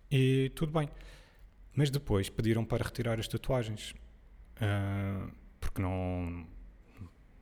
[0.09, 0.87] e tudo bem.
[1.75, 3.93] Mas depois pediram para retirar as tatuagens,
[4.61, 5.27] ah,
[5.59, 6.45] porque não,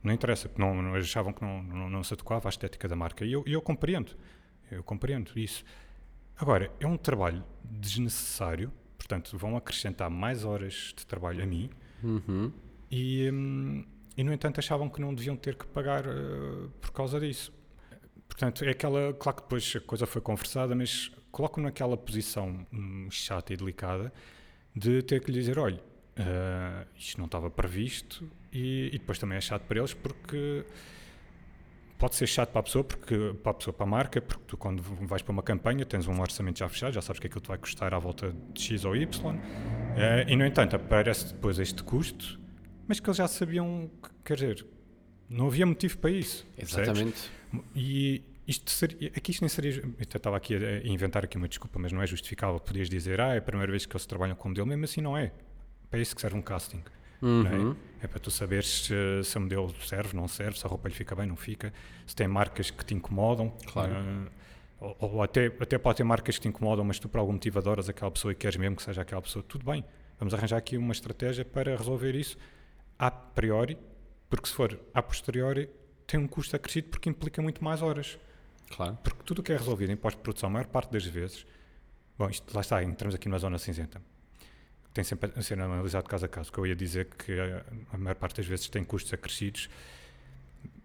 [0.02, 3.24] não interessa, porque não, achavam que não, não, não se adequava à estética da marca.
[3.24, 4.16] E eu, eu compreendo,
[4.70, 5.64] eu compreendo isso.
[6.36, 11.70] Agora, é um trabalho desnecessário, portanto, vão acrescentar mais horas de trabalho a mim
[12.02, 12.52] uhum,
[12.90, 13.84] e, hum,
[14.16, 17.52] e no entanto, achavam que não deviam ter que pagar eh, por causa disso.
[18.28, 19.12] Portanto, é aquela.
[19.14, 24.12] Claro que depois a coisa foi conversada, mas coloco-me naquela posição hum, chata e delicada
[24.76, 25.82] de ter que lhe dizer: olha,
[26.14, 30.64] eh, isto não estava previsto, e, e depois também é chato para eles porque
[31.98, 34.56] pode ser chato para a pessoa, porque, para a pessoa, para a marca, porque tu
[34.56, 37.48] quando vais para uma campanha tens um orçamento já fechado, já sabes que aquilo te
[37.48, 39.38] vai custar à volta de X ou Y,
[39.96, 42.38] eh, e no entanto aparece depois este custo,
[42.86, 44.66] mas que eles já sabiam, que, quer dizer,
[45.30, 46.44] não havia motivo para isso.
[46.56, 46.88] percebes?
[46.88, 47.30] exatamente.
[47.74, 51.78] E isto seria, aqui isto nem seria, eu estava aqui a, inventar aqui uma desculpa,
[51.78, 54.48] mas não é justificável, podias dizer, ah, é a primeira vez que eles trabalham com
[54.48, 55.32] modelo, mesmo assim não é.
[55.88, 56.82] Para isso que serve um casting.
[57.22, 57.24] é?
[57.24, 57.76] Uhum.
[58.02, 60.94] É para tu saberes se, se a modelo serve, não serve, se a roupa lhe
[60.94, 61.72] fica bem, não fica,
[62.06, 63.52] se tem marcas que te incomodam.
[63.66, 63.92] Claro.
[63.92, 64.30] eh,
[64.80, 67.58] ou, ou até, até pode ter marcas que te incomodam, mas tu por algum motivo
[67.58, 69.44] adoras aquela pessoa e queres mesmo que seja aquela pessoa.
[69.46, 69.84] Tudo bem,
[70.18, 72.36] vamos arranjar aqui uma estratégia para resolver isso
[72.98, 73.78] a priori,
[74.28, 75.70] porque se for a posteriori,
[76.06, 78.18] tem um custo acrescido porque implica muito mais horas.
[78.74, 78.98] Claro.
[79.02, 81.46] Porque tudo o que é resolvido em pós-produção, a maior parte das vezes,
[82.18, 84.00] bom, isto lá está, entramos aqui numa zona cinzenta,
[84.92, 87.98] tem sempre a ser analisado caso a caso, que eu ia dizer que a, a
[87.98, 89.68] maior parte das vezes tem custos acrescidos,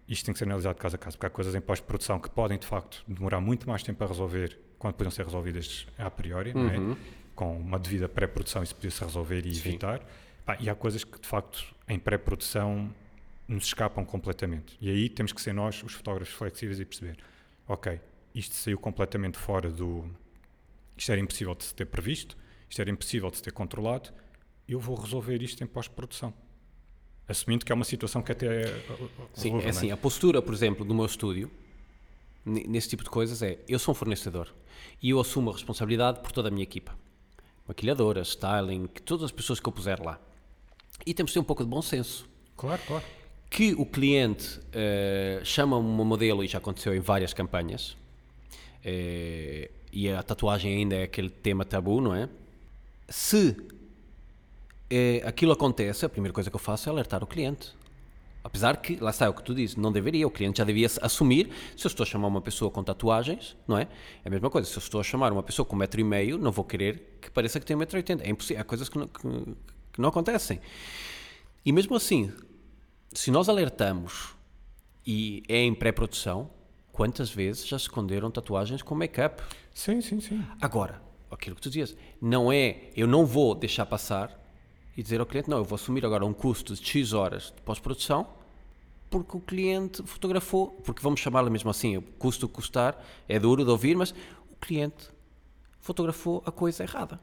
[0.08, 2.58] isto tem que ser analisado caso a caso, porque há coisas em pós-produção que podem,
[2.58, 6.54] de facto, demorar muito mais tempo a resolver quando podiam ser resolvidas a priori, é?
[6.54, 6.96] Uhum.
[7.34, 9.68] com uma devida pré-produção isso podia-se resolver e Sim.
[9.68, 10.00] evitar.
[10.46, 12.90] Pá, e há coisas que, de facto, em pré-produção
[13.46, 14.76] nos escapam completamente.
[14.80, 17.18] E aí temos que ser nós, os fotógrafos flexíveis, e perceber:
[17.68, 18.00] ok,
[18.34, 20.04] isto saiu completamente fora do.
[20.96, 22.36] Isto era impossível de se ter previsto,
[22.68, 24.10] isto era impossível de se ter controlado,
[24.68, 26.34] eu vou resolver isto em pós-produção.
[27.28, 28.62] Assumindo que é uma situação que até.
[28.62, 28.66] é
[29.34, 31.50] Sim, resolve, é assim, a postura, por exemplo, do meu estúdio,
[32.44, 34.52] nesse tipo de coisas, é eu sou um fornecedor
[35.02, 36.96] e eu assumo a responsabilidade por toda a minha equipa.
[37.66, 40.18] Maquilhadora, styling, todas as pessoas que eu puser lá.
[41.04, 42.28] E temos de ter um pouco de bom senso.
[42.56, 43.04] Claro, claro.
[43.50, 47.96] Que o cliente eh, chama uma modelo, e já aconteceu em várias campanhas,
[48.84, 52.28] eh, e a tatuagem ainda é aquele tema tabu, não é?
[53.08, 53.56] Se
[54.90, 57.74] eh, aquilo acontece, a primeira coisa que eu faço é alertar o cliente.
[58.44, 60.86] Apesar que, lá está, é o que tu dizes, não deveria, o cliente já devia
[61.02, 61.50] assumir.
[61.76, 63.82] Se eu estou a chamar uma pessoa com tatuagens, não é?
[64.24, 66.38] É a mesma coisa, se eu estou a chamar uma pessoa com metro e meio,
[66.38, 68.24] não vou querer que pareça que tem um metro e oitenta.
[68.24, 69.20] É impossível, há coisas que não, que,
[69.92, 70.60] que não acontecem.
[71.64, 72.32] E mesmo assim,
[73.12, 74.34] se nós alertamos
[75.06, 76.50] e é em pré-produção,
[76.92, 79.42] quantas vezes já se esconderam tatuagens com make-up?
[79.72, 80.44] Sim, sim, sim.
[80.60, 84.38] Agora, aquilo que tu dizias, não é, eu não vou deixar passar
[84.96, 87.62] e dizer ao cliente, não, eu vou assumir agora um custo de X horas de
[87.62, 88.26] pós-produção
[89.10, 93.70] porque o cliente fotografou, porque vamos chamá-lo mesmo assim, o custo custar, é duro de
[93.70, 94.10] ouvir, mas
[94.50, 95.08] o cliente
[95.80, 97.18] fotografou a coisa errada.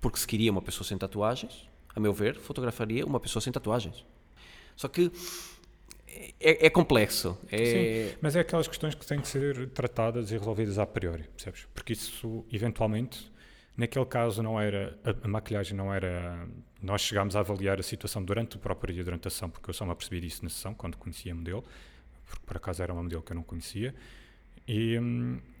[0.00, 4.04] Porque se queria uma pessoa sem tatuagens, a meu ver, fotografaria uma pessoa sem tatuagens.
[4.80, 5.12] Só que
[6.40, 7.38] é, é complexo.
[7.52, 7.66] É...
[7.66, 11.66] Sim, mas é aquelas questões que têm que ser tratadas e resolvidas a priori, percebes?
[11.74, 13.30] Porque isso, eventualmente,
[13.76, 16.48] naquele caso não era, a, maquilhagem não era,
[16.80, 19.74] nós chegámos a avaliar a situação durante o próprio dia, durante a sessão, porque eu
[19.74, 21.62] só me apercebi disso na sessão, quando conhecia a modelo,
[22.24, 23.94] porque por acaso era uma modelo que eu não conhecia,
[24.66, 24.98] e,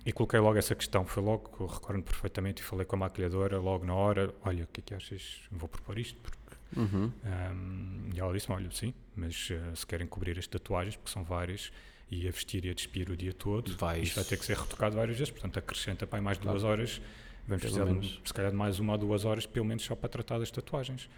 [0.06, 3.84] e coloquei logo essa questão, foi logo, recordo perfeitamente, e falei com a maquilhadora logo
[3.84, 6.39] na hora, olha, o que é que achas, vou propor isto, porque
[6.76, 7.12] Uhum.
[7.24, 11.24] Um, e ela disse olha, sim, mas uh, se querem cobrir as tatuagens, porque são
[11.24, 11.72] várias,
[12.10, 14.08] e a vestir e a despir o dia todo, Vais.
[14.08, 16.58] isto vai ter que ser retocado várias vezes, portanto acrescenta para mais claro.
[16.58, 17.00] duas horas,
[17.46, 19.94] vamos pelo precisar, de, se calhar, de mais uma ou duas horas, pelo menos só
[19.94, 21.08] para tratar das tatuagens.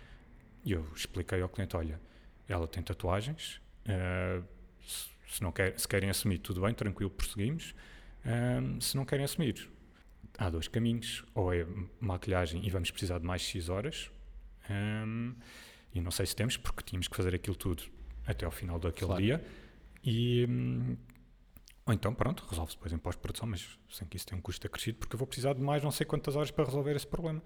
[0.64, 2.00] E eu expliquei ao cliente, olha,
[2.48, 4.44] ela tem tatuagens, uh,
[5.26, 7.74] se, não quer, se querem assumir, tudo bem, tranquilo, prosseguimos.
[8.24, 9.68] Um, se não querem assumir,
[10.38, 11.66] há dois caminhos, ou é
[12.00, 14.10] maquilhagem e vamos precisar de mais X horas,
[14.70, 15.34] um,
[15.94, 17.82] e não sei se temos, porque tínhamos que fazer aquilo tudo
[18.26, 19.22] até ao final daquele claro.
[19.22, 19.44] dia.
[20.04, 20.96] E, um,
[21.84, 24.98] ou então, pronto, resolve-se depois em pós-produção, mas sem que isso tenha um custo acrescido,
[24.98, 27.42] porque eu vou precisar de mais não sei quantas horas para resolver esse problema.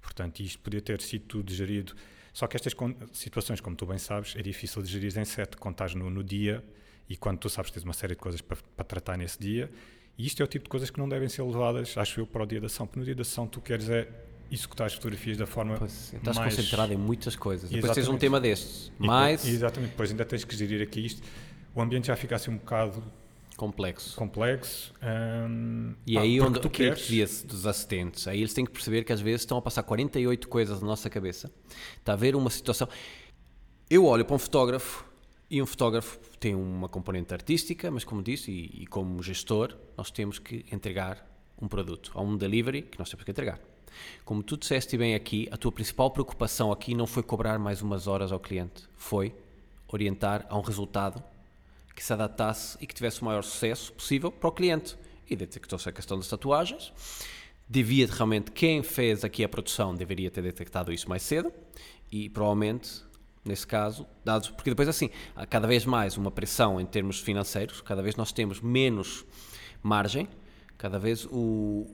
[0.00, 1.94] Portanto, isto podia ter sido tudo gerido.
[2.32, 2.74] Só que estas
[3.12, 6.22] situações, como tu bem sabes, é difícil de gerir em sete, quando estás no, no
[6.24, 6.64] dia
[7.08, 9.70] e quando tu sabes que tens uma série de coisas para, para tratar nesse dia.
[10.16, 12.42] E isto é o tipo de coisas que não devem ser levadas, acho eu, para
[12.42, 12.86] o dia da ação.
[12.86, 14.08] Porque no dia da ação tu queres é
[14.50, 16.54] executar as fotografias da forma pois, estás mais...
[16.54, 17.70] concentrado em muitas coisas.
[17.70, 18.06] Depois exatamente.
[18.06, 18.92] tens um tema destes.
[18.98, 19.46] Mais...
[19.46, 21.22] Exatamente, depois ainda tens que gerir aqui isto.
[21.74, 23.02] O ambiente já fica assim um bocado
[23.56, 24.16] complexo.
[24.16, 24.92] Complexo.
[25.02, 29.04] Um, e ah, aí onde tu queres dizia dos assistentes, aí eles têm que perceber
[29.04, 31.50] que às vezes estão a passar 48 coisas na nossa cabeça.
[31.98, 32.88] Está a ver uma situação.
[33.88, 35.04] Eu olho para um fotógrafo
[35.50, 40.10] e um fotógrafo tem uma componente artística, mas como disse, e, e como gestor, nós
[40.10, 41.24] temos que entregar
[41.60, 42.10] um produto.
[42.14, 43.60] Há um delivery que nós temos que entregar.
[44.24, 48.06] Como tu disseste bem aqui, a tua principal preocupação aqui não foi cobrar mais umas
[48.06, 49.34] horas ao cliente, foi
[49.88, 51.22] orientar a um resultado
[51.94, 54.96] que se adaptasse e que tivesse o maior sucesso possível para o cliente.
[55.30, 56.92] E detectou-se a questão das tatuagens.
[57.68, 61.50] Devia realmente, quem fez aqui a produção deveria ter detectado isso mais cedo
[62.12, 63.02] e provavelmente,
[63.42, 64.50] nesse caso, dados.
[64.50, 68.32] Porque depois, assim, há cada vez mais uma pressão em termos financeiros, cada vez nós
[68.32, 69.24] temos menos
[69.82, 70.28] margem,
[70.76, 71.86] cada vez o,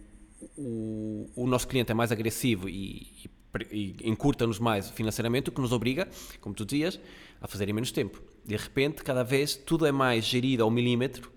[0.56, 3.28] o, o nosso cliente é mais agressivo e,
[3.70, 6.08] e, e encurta-nos mais financeiramente, o que nos obriga,
[6.40, 7.00] como tu dizias,
[7.40, 8.22] a fazer em menos tempo.
[8.44, 11.30] De repente, cada vez tudo é mais gerido ao milímetro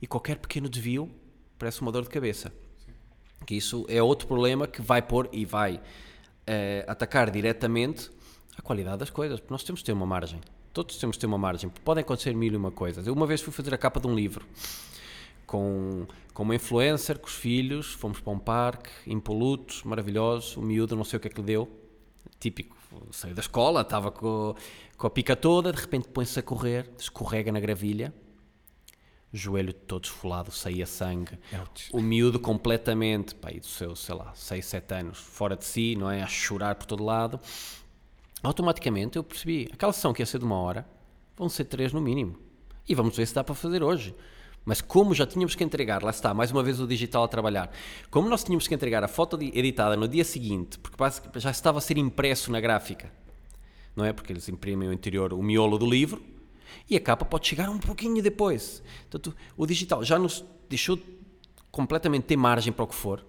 [0.00, 1.10] e qualquer pequeno desvio
[1.58, 2.52] parece uma dor de cabeça.
[3.46, 5.80] Que isso é outro problema que vai pôr e vai uh,
[6.86, 8.10] atacar diretamente
[8.56, 10.40] a qualidade das coisas, nós temos de ter uma margem.
[10.72, 13.06] Todos temos de ter uma margem, podem acontecer mil e uma coisas.
[13.06, 14.44] Eu uma vez fui fazer a capa de um livro
[15.48, 20.94] com, com uma influencer, com os filhos, fomos para um parque, impolutos, maravilhosos, o miúdo
[20.94, 21.68] não sei o que é que lhe deu,
[22.38, 22.76] típico,
[23.10, 24.54] saiu da escola, estava com,
[24.96, 28.12] com a pica toda, de repente põe-se a correr, escorrega na gravilha,
[29.32, 31.38] joelho todo esfolado, saía sangue,
[31.92, 36.10] o miúdo completamente, pá, do seu, sei lá, 6, 7 anos, fora de si, não
[36.10, 37.40] é, a chorar por todo lado,
[38.42, 40.86] automaticamente eu percebi, aquela sessão que ia ser de uma hora,
[41.38, 42.38] vão ser três no mínimo,
[42.86, 44.14] e vamos ver se dá para fazer hoje.
[44.68, 47.72] Mas como já tínhamos que entregar, lá está, mais uma vez o digital a trabalhar,
[48.10, 51.02] como nós tínhamos que entregar a foto editada no dia seguinte, porque
[51.36, 53.10] já estava a ser impresso na gráfica,
[53.96, 54.12] não é?
[54.12, 56.22] Porque eles imprimem o interior, o miolo do livro,
[56.86, 58.82] e a capa pode chegar um pouquinho depois.
[59.08, 61.00] Portanto, o digital já nos deixou
[61.70, 63.24] completamente ter margem para o que for.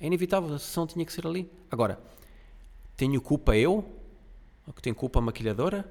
[0.00, 1.50] É inevitável, a sessão tinha que ser ali.
[1.68, 1.98] Agora,
[2.96, 3.84] tenho culpa eu?
[4.80, 5.84] Tem culpa a maquilhadora?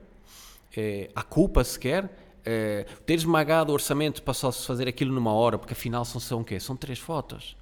[0.74, 2.25] É, há culpa sequer?
[2.46, 6.22] É, ter esmagado o orçamento para só se fazer aquilo numa hora, porque afinal são,
[6.22, 6.60] são o quê?
[6.60, 7.58] São três fotos.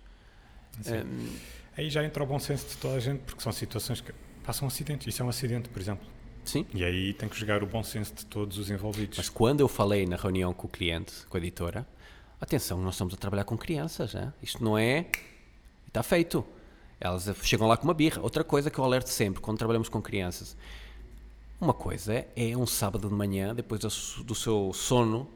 [0.86, 1.04] É,
[1.76, 4.66] Aí já entra o bom senso de toda a gente, porque são situações que passam
[4.66, 5.10] um acidente.
[5.10, 6.06] Isso é um acidente, por exemplo.
[6.46, 6.66] Sim.
[6.74, 9.18] E aí tem que jogar o bom senso de todos os envolvidos.
[9.18, 11.88] Mas quando eu falei na reunião com o cliente, com a editora,
[12.40, 14.34] atenção, nós estamos a trabalhar com crianças, né?
[14.42, 15.08] isto não é.
[15.88, 16.46] Está feito.
[17.00, 18.22] Elas chegam lá com uma birra.
[18.22, 20.56] Outra coisa que eu alerto sempre quando trabalhamos com crianças
[21.64, 25.30] uma coisa é um sábado de manhã, depois do seu sono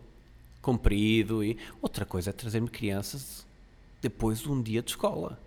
[0.61, 3.47] comprido, e outra coisa é trazer-me crianças
[4.01, 5.39] depois de um dia de escola.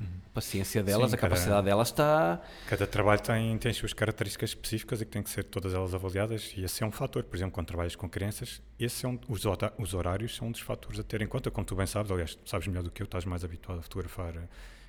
[0.00, 0.06] Uhum.
[0.34, 2.40] paciência delas, Sim, a capacidade delas está.
[2.66, 5.94] Cada trabalho tem, tem as suas características específicas e que têm que ser todas elas
[5.94, 7.22] avaliadas e esse é um fator.
[7.22, 9.42] Por exemplo, quando trabalhas com crianças, esse é um, os,
[9.78, 12.38] os horários são um dos fatores a ter em conta, como tu bem sabes, aliás,
[12.44, 14.48] sabes melhor do que eu, estás mais habituado a fotografar eh,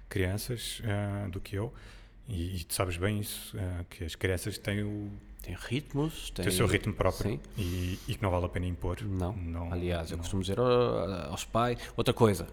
[0.10, 1.74] crianças eh, do que eu
[2.28, 6.44] e, e tu sabes bem isso, eh, que as crianças têm o, Tem ritmos, tem,
[6.46, 7.40] têm o seu ritmo próprio Sim.
[7.58, 9.02] e, e que não vale a pena impor.
[9.02, 9.72] Não.
[9.72, 10.22] Aliás, eu não.
[10.24, 11.78] costumo dizer ao- aos pais.
[11.98, 12.48] Outra coisa,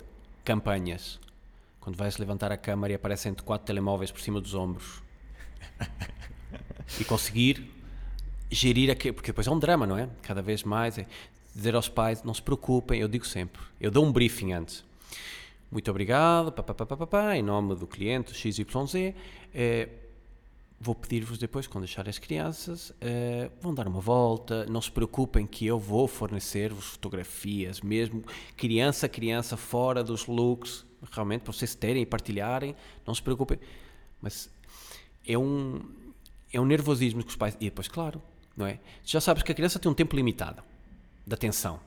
[0.44, 1.18] campanhas.
[1.78, 5.02] Quando vais levantar a câmara e aparecem quatro telemóveis por cima dos ombros.
[7.00, 7.70] e conseguir
[8.50, 9.14] gerir aquilo.
[9.14, 10.08] Porque depois é um drama, não é?
[10.22, 10.98] Cada vez mais.
[10.98, 11.06] É
[11.54, 13.62] dizer aos pais: não se preocupem, eu digo sempre.
[13.80, 14.84] Eu dou um briefing antes.
[15.70, 19.14] Muito obrigado, pá, pá, pá, pá, pá, em nome do cliente XYZ.
[19.54, 19.88] eh,
[20.80, 24.66] vou pedir-vos depois, quando deixarem as crianças, eh, vão dar uma volta.
[24.66, 28.24] Não se preocupem que eu vou fornecer-vos fotografias, mesmo
[28.56, 32.74] criança a criança, fora dos looks, realmente, para vocês terem e partilharem.
[33.06, 33.60] Não se preocupem.
[34.20, 34.50] Mas
[35.24, 35.80] é um,
[36.52, 37.56] é um nervosismo que os pais.
[37.60, 38.20] E depois, claro,
[38.56, 38.80] não é?
[39.04, 40.64] Já sabes que a criança tem um tempo limitado
[41.24, 41.78] de atenção.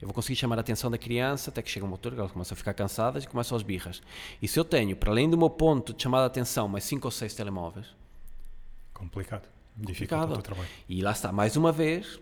[0.00, 2.32] Eu vou conseguir chamar a atenção da criança até que chega uma altura que elas
[2.32, 4.02] começam a ficar cansadas e começam aos birras.
[4.40, 7.06] E se eu tenho, para além do meu ponto de chamada de atenção, mais 5
[7.06, 7.86] ou 6 telemóveis,
[9.00, 9.48] Complicado.
[9.78, 10.32] O complicado.
[10.34, 10.68] teu trabalho.
[10.86, 12.20] E lá está, mais uma vez,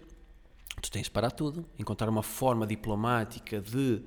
[0.80, 4.00] tu tens de parar tudo, encontrar uma forma diplomática de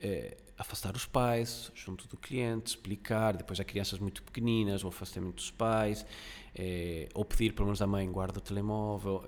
[0.00, 5.36] eh, afastar os pais junto do cliente, explicar, depois há crianças muito pequeninas, o afastamento
[5.36, 6.04] dos pais,
[6.52, 9.24] eh, ou pedir pelo menos à mãe guarda o telemóvel.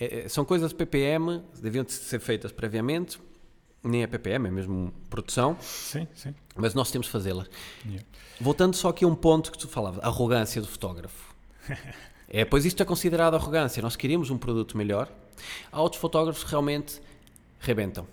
[0.00, 3.20] Eh, eh, são coisas PPM, deviam ser feitas previamente,
[3.82, 6.34] nem é PPM, é mesmo produção, Sim, sim.
[6.54, 7.48] mas nós temos de fazê-las.
[7.84, 8.04] Yeah.
[8.40, 11.34] Voltando só aqui a um ponto que tu falavas, arrogância do fotógrafo.
[12.32, 13.82] É, pois isto é considerado arrogância.
[13.82, 15.12] Nós queríamos um produto melhor.
[15.72, 17.02] Há outros fotógrafos que realmente
[17.58, 18.06] rebentam.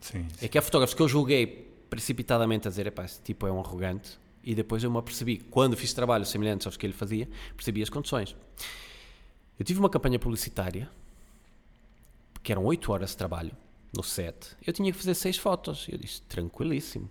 [0.00, 3.52] Sim, É que há fotógrafos que eu julguei precipitadamente a dizer, epá, esse tipo é
[3.52, 4.18] um arrogante.
[4.42, 7.88] E depois eu me apercebi, quando fiz trabalhos semelhantes aos que ele fazia, percebi as
[7.88, 8.34] condições.
[9.56, 10.90] Eu tive uma campanha publicitária,
[12.42, 13.52] que eram 8 horas de trabalho,
[13.94, 14.56] no set.
[14.66, 15.86] Eu tinha que fazer 6 fotos.
[15.88, 17.10] Eu disse, tranquilíssimo.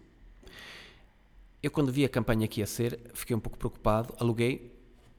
[1.62, 4.14] Eu, quando vi a campanha que ia ser, fiquei um pouco preocupado.
[4.18, 4.74] Aluguei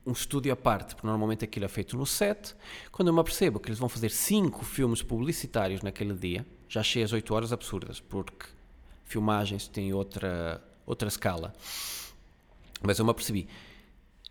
[0.06, 2.54] um estúdio à parte, porque normalmente aquilo é feito no set.
[2.90, 7.02] Quando eu me apercebo que eles vão fazer 5 filmes publicitários naquele dia, já achei
[7.02, 8.46] as 8 horas absurdas, porque
[9.04, 11.52] filmagens têm outra, outra escala.
[12.82, 13.46] Mas eu me apercebi,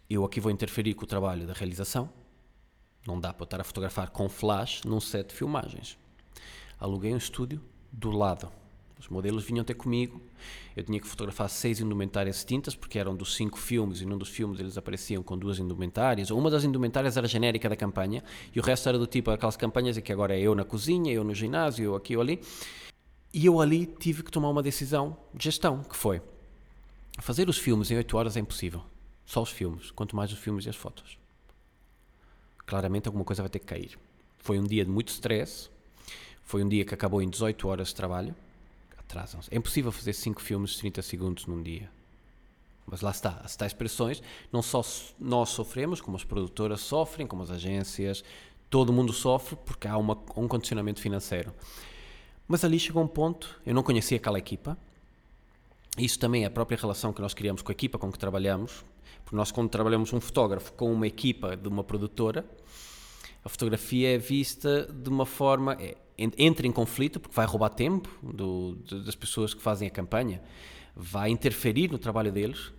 [0.09, 2.09] eu aqui vou interferir com o trabalho da realização.
[3.05, 5.97] Não dá para estar a fotografar com flash num set de filmagens.
[6.79, 7.61] Aluguei um estúdio
[7.91, 8.51] do lado.
[8.99, 10.21] Os modelos vinham ter comigo.
[10.75, 14.29] Eu tinha que fotografar seis indumentárias tintas, porque eram dos cinco filmes, e num dos
[14.29, 16.31] filmes eles apareciam com duas indumentárias.
[16.31, 18.23] Uma das indumentárias era genérica da campanha,
[18.53, 21.13] e o resto era do tipo aquelas campanhas em que agora é eu na cozinha,
[21.13, 22.41] eu no ginásio, eu aqui ou ali.
[23.33, 26.21] E eu ali tive que tomar uma decisão de gestão, que foi
[27.19, 28.81] fazer os filmes em 8 horas é impossível.
[29.25, 31.17] Só os filmes, quanto mais os filmes e as fotos.
[32.69, 33.97] Claramente alguma coisa vai ter que cair.
[34.37, 35.71] Foi um dia de muito stress,
[36.43, 38.35] foi um dia que acabou em 18 horas de trabalho.
[38.95, 39.51] Atrasam-se.
[39.51, 41.89] É impossível fazer 5 filmes de 30 segundos num dia.
[42.85, 44.21] Mas lá está, as tais pressões,
[44.51, 44.85] não só
[45.19, 48.23] nós sofremos, como as produtoras sofrem, como as agências,
[48.69, 51.51] todo mundo sofre porque há uma, um condicionamento financeiro.
[52.47, 54.77] Mas ali chegou um ponto, eu não conhecia aquela equipa,
[55.97, 58.85] isso também é a própria relação que nós criamos com a equipa com que trabalhamos,
[59.23, 62.45] porque nós quando trabalhamos um fotógrafo com uma equipa de uma produtora,
[63.49, 67.69] a fotografia é vista de uma forma, é, en- entra em conflito, porque vai roubar
[67.69, 70.39] tempo do- das pessoas que fazem a campanha,
[70.95, 72.71] vai interferir no trabalho deles,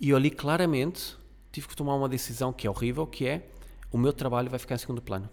[0.00, 1.16] e eu ali claramente
[1.52, 3.46] tive que tomar uma decisão que é horrível, que é,
[3.92, 5.30] o meu trabalho vai ficar em segundo plano.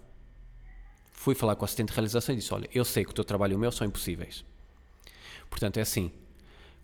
[1.11, 3.23] Fui falar com o assistente de realização e disse, olha, eu sei que o teu
[3.23, 4.45] trabalho e o meu são impossíveis.
[5.49, 6.11] Portanto, é assim,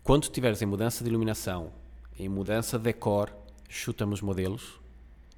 [0.02, 1.72] quando estiveres em mudança de iluminação,
[2.18, 3.32] em mudança de decor,
[3.68, 4.80] chuta-me os modelos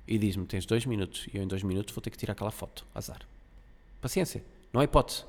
[0.08, 2.50] e diz-me: tens dois minutos e eu em dois minutos vou ter que tirar aquela
[2.50, 2.84] foto.
[2.94, 3.20] Azar.
[4.00, 5.24] Paciência, não há hipótese.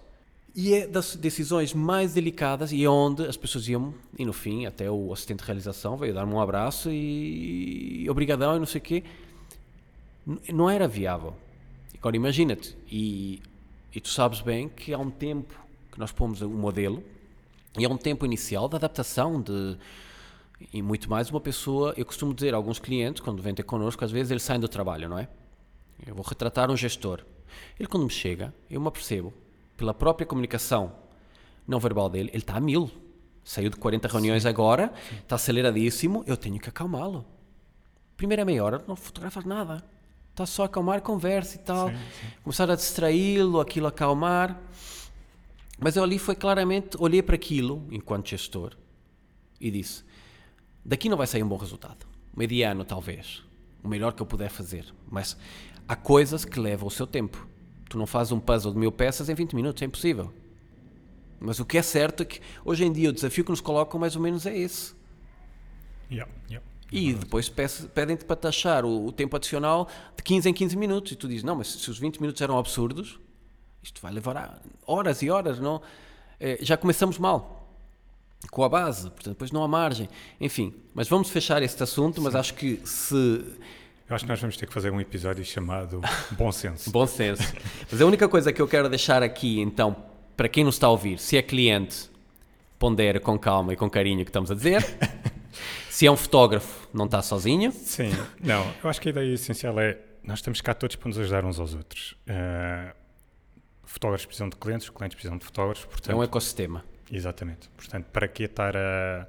[0.56, 4.66] E é das decisões mais delicadas e é onde as pessoas iam, e no fim,
[4.66, 8.84] até o assistente de realização veio dar-me um abraço e obrigadão e não sei o
[8.84, 9.04] quê.
[10.52, 11.36] Não era viável.
[11.98, 13.42] Agora imagina-te, e,
[13.94, 15.54] e tu sabes bem que há um tempo
[15.92, 17.04] que nós pomos o modelo
[17.78, 19.78] e é um tempo inicial de adaptação de
[20.73, 24.03] e muito mais uma pessoa, eu costumo dizer a alguns clientes, quando vêm ter connosco,
[24.03, 25.27] às vezes eles saem do trabalho, não é?
[26.06, 27.26] Eu vou retratar um gestor.
[27.80, 29.34] Ele quando me chega, eu me apercebo,
[29.77, 30.94] pela própria comunicação
[31.68, 32.91] não verbal dele, ele está a mil.
[33.44, 34.91] Saiu de 40 reuniões agora,
[35.22, 37.26] está aceleradíssimo, eu tenho que acalmá-lo.
[38.18, 39.84] Primeira meia hora não fotografas nada.
[40.31, 41.90] Está só a acalmar, conversa e tal.
[42.44, 44.60] Começar a distraí-lo, aquilo a acalmar.
[45.80, 48.76] Mas eu ali foi claramente, olhei para aquilo, enquanto gestor,
[49.60, 50.03] e disse:
[50.84, 52.06] Daqui não vai sair um bom resultado.
[52.36, 53.44] Mediano, talvez.
[53.84, 54.86] O melhor que eu puder fazer.
[55.10, 55.38] Mas
[55.88, 57.48] há coisas que levam o seu tempo.
[57.90, 60.32] Tu não fazes um puzzle de mil peças em 20 minutos, é impossível.
[61.40, 64.00] Mas o que é certo é que hoje em dia o desafio que nos colocam
[64.00, 64.94] mais ou menos é esse.
[66.12, 66.66] Yeah, yeah.
[66.92, 69.88] E depois pedem-te para taxar o, o, tempo adicional
[70.18, 71.12] de 15 em 15 minutos.
[71.12, 73.20] E tu dizes, não, mas se os 20 minutos eram absurdos,
[73.82, 75.82] isto vai levar horas e horas, não?
[76.40, 77.59] É, já começamos mal
[78.48, 80.10] com a base, portanto, depois não há margem.
[80.40, 83.16] Enfim, mas vamos fechar este assunto, mas acho que se...
[83.16, 86.02] Eu acho que nós vamos ter que fazer um episódio chamado
[86.38, 86.90] Bom Senso.
[86.91, 87.53] Bom Senso.
[87.91, 89.95] Mas a única coisa que eu quero deixar aqui, então,
[90.36, 92.10] para quem nos está a ouvir, se é cliente,
[92.80, 94.84] pondera com calma e com carinho o que estamos a dizer.
[95.90, 97.74] Se é um fotógrafo, não está sozinho.
[97.74, 98.66] Sim, não.
[98.82, 101.60] Eu acho que a ideia essencial é nós estamos cá todos para nos ajudar uns
[101.60, 102.16] aos outros.
[102.22, 102.95] Uh,
[103.84, 105.86] fotógrafos precisam de clientes, clientes precisam de fotógrafos.
[105.86, 106.86] Portanto, é um ecossistema.
[107.11, 107.69] Exatamente.
[107.69, 109.27] Portanto, para que estar a.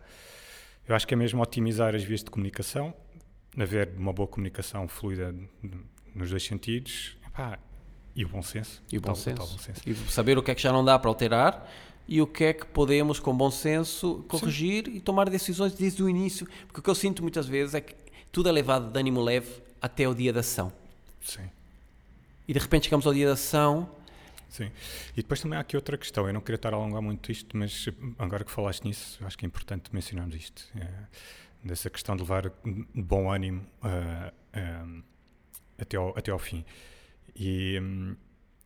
[0.89, 2.93] Eu acho que é mesmo otimizar as vias de comunicação,
[3.59, 5.35] haver uma boa comunicação fluida
[6.15, 7.59] nos dois sentidos epá,
[8.15, 8.83] e o bom senso.
[8.91, 9.37] E o bom, tal, senso.
[9.37, 9.81] Tal bom senso.
[9.87, 11.71] E saber o que é que já não dá para alterar
[12.09, 14.97] e o que é que podemos, com bom senso, corrigir Sim.
[14.97, 16.47] e tomar decisões desde o início.
[16.67, 17.95] Porque o que eu sinto muitas vezes é que
[18.33, 20.73] tudo é levado de ânimo leve até o dia da ação.
[21.23, 21.49] Sim.
[22.49, 23.89] E de repente chegamos ao dia da ação.
[24.51, 24.71] Sim.
[25.13, 26.27] E depois também há aqui outra questão.
[26.27, 29.45] Eu não queria estar a alongar muito isto, mas agora que falaste nisso, acho que
[29.45, 30.69] é importante mencionarmos isto.
[30.77, 30.89] É,
[31.63, 32.53] dessa questão de levar
[32.95, 35.03] bom ânimo uh,
[35.79, 36.65] até, ao, até ao fim.
[37.35, 37.79] E.
[37.81, 38.17] Um,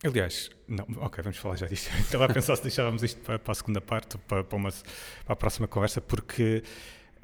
[0.06, 1.88] Aliás, não, ok, vamos falar já disto.
[1.98, 5.32] Estava a pensar se deixávamos isto para, para a segunda parte, para, para, uma, para
[5.32, 6.62] a próxima conversa, porque.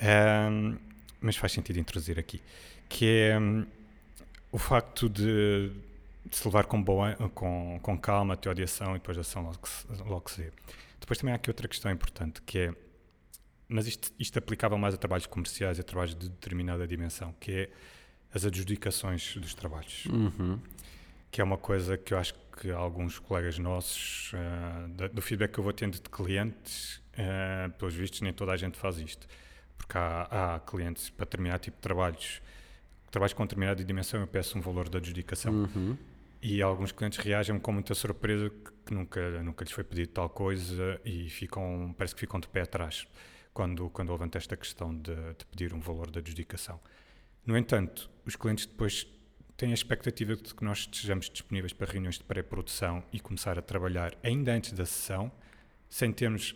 [0.00, 0.78] Um,
[1.20, 2.40] mas faz sentido introduzir aqui.
[2.88, 3.66] Que é um,
[4.50, 5.70] o facto de,
[6.30, 9.60] se levar com, boa, com, com calma até a audiação e depois a ação logo,
[10.06, 10.52] logo se vê.
[10.98, 12.74] Depois também há aqui outra questão importante, que é.
[13.68, 17.52] Mas isto, isto aplicava mais a trabalhos comerciais e a trabalhos de determinada dimensão, que
[17.52, 17.70] é
[18.34, 20.06] as adjudicações dos trabalhos.
[20.06, 20.58] Uhum.
[21.30, 25.60] Que é uma coisa que eu acho que alguns colegas nossos, uh, do feedback que
[25.60, 29.26] eu vou tendo de clientes, uh, pelos vistos, nem toda a gente faz isto.
[29.78, 32.42] Porque há, há clientes para determinado tipo de trabalhos,
[33.10, 35.52] trabalhos com determinada dimensão, eu peço um valor de adjudicação.
[35.52, 35.96] Uhum.
[36.42, 38.50] E alguns clientes reagem com muita surpresa
[38.86, 42.62] que nunca, nunca lhes foi pedido tal coisa e ficam, parece que ficam de pé
[42.62, 43.06] atrás
[43.52, 46.80] quando, quando levanta esta questão de, de pedir um valor de adjudicação.
[47.44, 49.06] No entanto, os clientes depois
[49.54, 53.62] tem a expectativa de que nós estejamos disponíveis para reuniões de pré-produção e começar a
[53.62, 55.30] trabalhar ainda antes da sessão,
[55.90, 56.54] sem termos,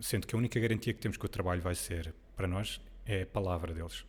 [0.00, 3.22] sendo que a única garantia que temos que o trabalho vai ser para nós é
[3.22, 4.06] a palavra deles.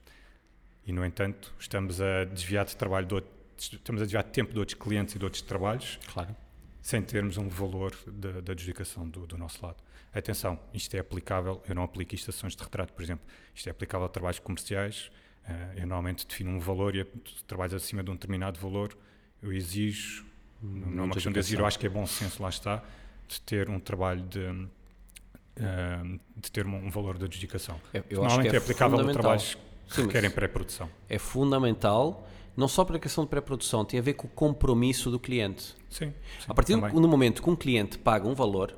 [0.85, 4.53] E, no entanto, estamos a desviar de trabalho de outros, estamos a desviar de tempo
[4.53, 6.35] de outros clientes e de outros trabalhos, claro.
[6.81, 9.77] sem termos um valor da adjudicação do, do nosso lado.
[10.13, 13.67] Atenção, isto é aplicável, eu não aplico isto a sessões de retrato, por exemplo, isto
[13.67, 15.09] é aplicável a trabalhos comerciais,
[15.43, 18.97] Uh, eu normalmente defino um valor e tu trabalhas acima de um determinado valor,
[19.41, 20.25] eu exijo,
[20.63, 22.81] hum, não é uma questão de exigir, eu acho que é bom senso, lá está,
[23.27, 27.79] de ter um trabalho de, uh, de ter um, valor de adjudicação.
[28.09, 29.57] Eu normalmente é, é, aplicável a trabalhos
[29.89, 30.89] que Sim, requerem pré-produção.
[31.09, 32.25] É fundamental,
[32.55, 35.75] não só para a questão de pré-produção, tem a ver com o compromisso do cliente.
[35.89, 36.13] Sim.
[36.39, 38.77] sim a partir do, do momento que um cliente paga um valor,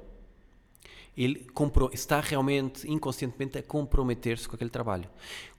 [1.17, 1.47] ele
[1.93, 5.09] está realmente, inconscientemente, a comprometer-se com aquele trabalho.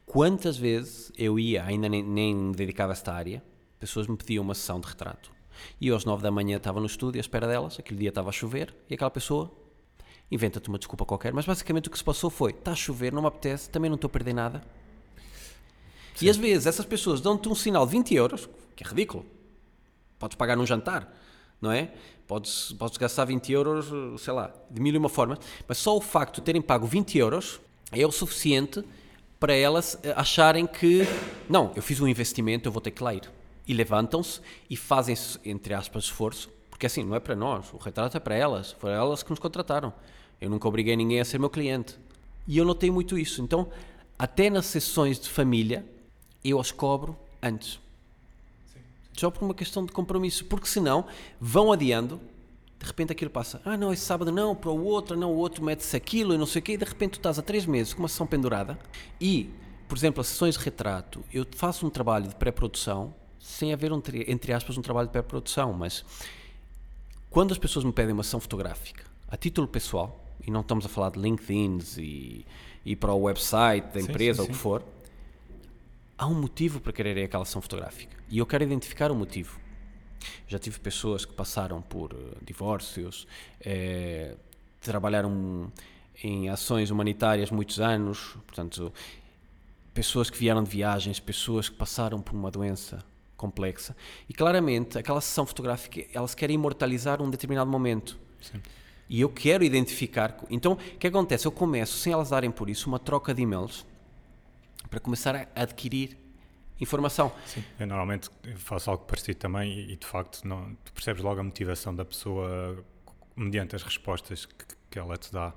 [0.05, 3.43] Quantas vezes eu ia, ainda nem, nem me dedicava a esta área,
[3.79, 5.33] pessoas me pediam uma sessão de retrato.
[5.81, 8.29] E eu, às nove da manhã estava no estúdio à espera delas, aquele dia estava
[8.29, 9.51] a chover, e aquela pessoa
[10.31, 13.23] inventa-te uma desculpa qualquer, mas basicamente o que se passou foi: está a chover, não
[13.23, 14.63] me apetece, também não estou a perder nada.
[16.17, 16.27] Sim.
[16.27, 19.25] E às vezes essas pessoas dão-te um sinal de 20 euros, que é ridículo.
[20.19, 21.15] Podes pagar num jantar,
[21.61, 21.93] não é?
[22.27, 25.39] Podes, podes gastar 20 euros, sei lá, de mil e uma formas,
[25.69, 27.61] mas só o facto de terem pago 20 euros
[27.93, 28.83] é o suficiente
[29.39, 31.07] para elas eh, acharem que,
[31.49, 33.31] não, eu fiz um investimento, eu vou ter que lá ir.
[33.69, 35.15] E levantam-se e fazem,
[35.45, 38.95] entre aspas, esforço, porque assim, não é para nós, o retrato é para elas, foram
[38.95, 39.93] elas que nos contrataram.
[40.41, 41.97] Eu nunca obriguei ninguém a ser meu cliente.
[42.47, 43.43] E eu notei muito isso.
[43.43, 43.69] Então,
[44.19, 45.85] até nas sessões de família,
[46.51, 47.81] eu as cobro antes.
[48.67, 48.81] Sim, sim.
[49.17, 51.07] Só por uma questão de compromisso, porque senão
[51.41, 52.21] vão adiando
[52.79, 55.65] de repente aquilo passa, ah não, esse sábado não, para o outro, não, o outro
[55.65, 57.93] mete-se aquilo e não sei o quê, e de repente tu estás há três meses
[57.95, 58.79] com uma sessão pendurada
[59.21, 59.51] e,
[59.89, 64.03] por exemplo, as sessões de retrato, eu faço um trabalho de pré-produção sem haver, um,
[64.27, 66.05] entre aspas, um trabalho de pré-produção, mas
[67.31, 70.89] quando as pessoas me pedem uma sessão fotográfica, a título pessoal, e não estamos a
[70.89, 72.47] falar de LinkedIn e,
[72.85, 74.83] e para o website da empresa, ou o que for,
[76.19, 78.17] há um motivo para quererem aquela sessão fotográfica.
[78.29, 79.59] E eu quero identificar o motivo.
[80.49, 83.27] Já tive pessoas que passaram por uh, divórcios,
[83.61, 84.35] eh,
[84.81, 85.71] trabalharam
[86.23, 88.93] em ações humanitárias muitos anos, portanto,
[89.93, 93.05] pessoas que vieram de viagens, pessoas que passaram por uma doença
[93.37, 93.95] complexa.
[94.29, 98.19] E claramente, aquela sessão fotográfica, elas querem imortalizar um determinado momento.
[98.41, 98.61] Sim.
[99.09, 100.37] E eu quero identificar.
[100.51, 101.47] Então, o que acontece?
[101.47, 103.87] Eu começo, sem elas darem por isso, uma troca de e-mails
[104.91, 106.17] para começar a adquirir
[106.81, 107.33] informação.
[107.47, 107.63] Sim.
[107.79, 111.43] Eu normalmente faço algo parecido também e, e, de facto não, tu percebes logo a
[111.43, 112.85] motivação da pessoa
[113.35, 114.55] mediante as respostas que,
[114.91, 115.53] que ela te dá.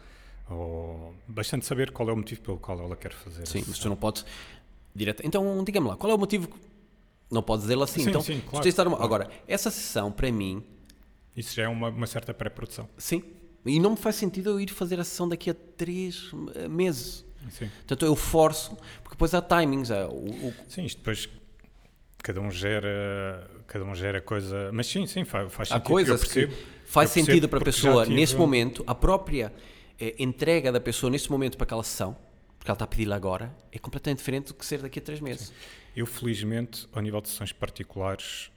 [0.49, 3.45] Ou bastante saber qual é o motivo pelo qual ela quer fazer.
[3.47, 4.26] Sim, mas tu não podes.
[4.95, 5.22] Direto.
[5.26, 6.47] Então, diga-me lá, qual é o motivo?
[6.47, 6.57] que-
[7.31, 8.01] Não podes dizê-lo assim.
[8.03, 9.14] Sim, então, sim, claro, tens de dar uma- claro.
[9.14, 10.64] Agora, essa sessão, para mim,
[11.38, 12.89] Isso já é uma, uma certa pré-produção.
[12.97, 13.22] sim.
[13.65, 16.31] E não me faz sentido eu ir fazer a sessão daqui a três
[16.69, 17.26] meses.
[17.49, 17.67] Sim.
[17.69, 19.91] Portanto, eu forço, porque depois há timings.
[19.91, 21.30] há o- o- sim, isto depois
[22.23, 24.71] cada um gera, cada um gera coisa.
[24.73, 25.88] Mas sim, sim, faz, faz há sentido.
[25.88, 29.53] coisas eu percebo, que faz sentido para a pessoa, tive- nesse momento, a própria
[29.99, 32.15] eh, entrega da pessoa nesse momento para aquela sessão,
[32.57, 35.19] porque ela está a pedi-la agora, é completamente diferente do que ser daqui a três
[35.19, 35.51] meses.
[35.95, 38.49] Eu, felizmente, ao nível de sessões particulares,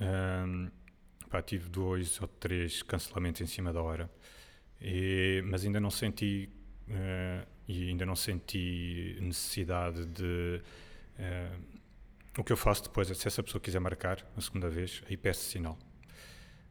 [0.00, 0.70] hum,
[1.30, 4.10] pá, tive dois ou três cancelamentos em cima da hora,
[4.80, 6.50] E- mas ainda não senti
[6.90, 10.60] eh, e ainda não senti necessidade de.
[11.18, 11.50] eh,
[12.38, 15.16] o que eu faço depois é se essa pessoa quiser marcar a segunda vez, aí
[15.16, 15.78] peço sinal.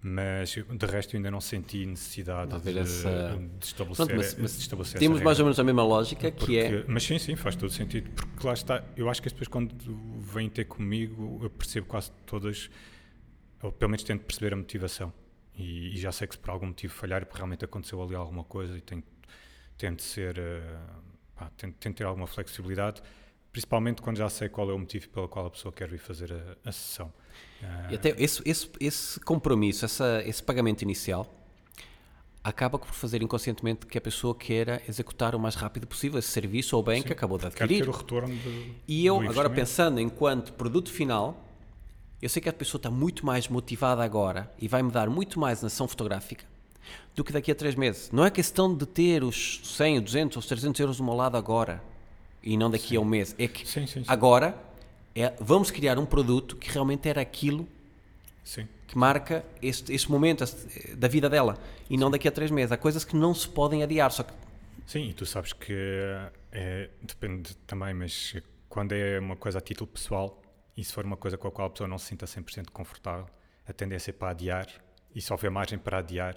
[0.07, 4.41] Mas de resto ainda não senti necessidade Não de, essa- de estabelecer, Pronto, mas- de
[4.43, 6.69] mas estabelecer Temos mais ou menos a mesma lógica, que é.
[6.69, 8.11] Porque- Mas sim, sim, faz todo sentido.
[8.11, 9.73] Porque lá está, eu acho que as pessoas quando
[10.19, 12.69] vêm ter comigo, eu percebo quase todas,
[13.63, 15.11] ou pelo menos tento perceber a motivação.
[15.57, 18.43] E, e já sei que se por algum motivo falhar, porque realmente aconteceu ali alguma
[18.43, 19.01] coisa e tenho,
[19.77, 20.77] tento ser, eh,
[21.35, 23.01] pá, tento, tento ter alguma flexibilidade,
[23.51, 26.33] principalmente quando já sei qual é o motivo pelo qual a pessoa quer vir fazer
[26.33, 27.11] a, a sessão.
[27.89, 31.33] E até esse, esse, esse compromisso, essa, esse pagamento inicial,
[32.43, 36.75] acaba por fazer inconscientemente que a pessoa queira executar o mais rápido possível esse serviço
[36.75, 37.83] ou bem que acabou de adquirir.
[37.83, 41.43] ter o retorno de, E eu, do agora pensando enquanto produto final,
[42.21, 45.39] eu sei que a pessoa está muito mais motivada agora e vai me dar muito
[45.39, 46.45] mais na ação fotográfica
[47.15, 48.11] do que daqui a três meses.
[48.11, 51.81] Não é questão de ter os 100, 200 ou 300 euros do meu lado agora
[52.43, 53.33] e não daqui a um mês.
[53.37, 54.05] É que Sim, sim, sim.
[54.07, 54.57] agora
[55.15, 57.67] é, vamos criar um produto que realmente era aquilo
[58.43, 58.67] Sim.
[58.87, 61.57] que marca este, este momento este- da vida dela
[61.89, 62.71] e não daqui a três meses.
[62.71, 64.33] Há coisas que não se podem adiar, só que
[64.85, 65.73] Sim, e tu sabes que
[66.51, 68.35] é, depende também, mas
[68.69, 70.39] quando é uma coisa a título pessoal
[70.77, 73.25] e se for uma coisa com a qual a pessoa não se sinta 100% confortável,
[73.67, 74.67] a tendência é para adiar
[75.15, 76.35] e se houver margem para adiar,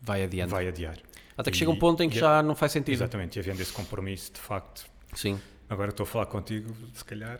[0.00, 0.50] vai adiante.
[0.50, 0.96] vai adiar.
[1.36, 2.94] Até que E- chega um ponto em que já não faz sentido.
[2.94, 5.40] Exatamente, e havendo esse compromisso, de facto, Sim.
[5.68, 7.38] agora estou a falar contigo, se calhar,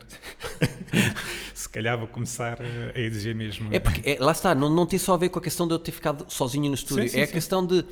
[1.53, 2.57] se calhar vou começar
[2.95, 3.73] a exigir mesmo.
[3.73, 5.73] É porque, é, lá está, não, não tem só a ver com a questão de
[5.73, 7.03] eu ter ficado sozinho no estúdio.
[7.03, 7.33] Sim, sim, é a sim.
[7.33, 7.85] questão de,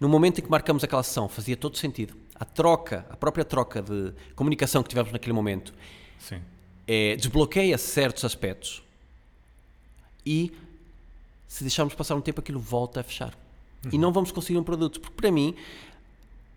[0.00, 2.14] no momento em que marcamos aquela sessão, fazia todo sentido.
[2.34, 5.72] A troca, a própria troca de comunicação que tivemos naquele momento,
[6.18, 6.40] Sim,
[6.88, 8.82] é, desbloqueia certos aspectos
[10.26, 10.52] e
[11.46, 13.32] se deixarmos passar um tempo aquilo volta a fechar.
[13.90, 15.54] E não vamos conseguir um produto, porque para mim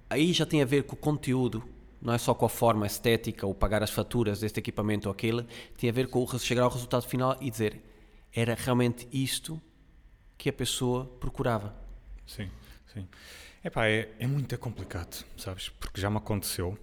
[0.09, 1.63] aí já tem a ver com o conteúdo,
[2.01, 5.45] não é só com a forma estética ou pagar as faturas deste equipamento ou aquele,
[5.77, 7.81] tem a ver com chegar ao resultado final e dizer
[8.33, 9.59] era realmente isto
[10.37, 11.73] que a pessoa procurava.
[12.27, 12.49] sim,
[12.93, 13.07] sim.
[13.63, 15.69] Epá, é, é muito complicado, sabes?
[15.69, 16.77] Porque já me aconteceu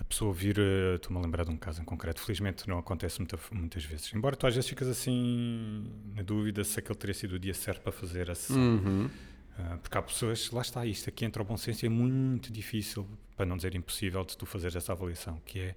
[0.00, 0.56] a pessoa vir.
[0.58, 2.22] eh, Estou-me a lembrar de um caso em concreto.
[2.22, 4.10] Felizmente não acontece muita- muitas vezes.
[4.14, 5.84] Embora tu às vezes ficas assim
[6.14, 8.56] na dúvida se aquele teria sido o dia certo para fazer a sessão.
[8.56, 9.10] Uhum.
[9.58, 12.52] Ah, porque há pessoas, lá está isto, aqui entra o bom senso e é muito
[12.52, 13.06] difícil,
[13.36, 15.74] para não dizer impossível, de tu fazeres essa avaliação, que é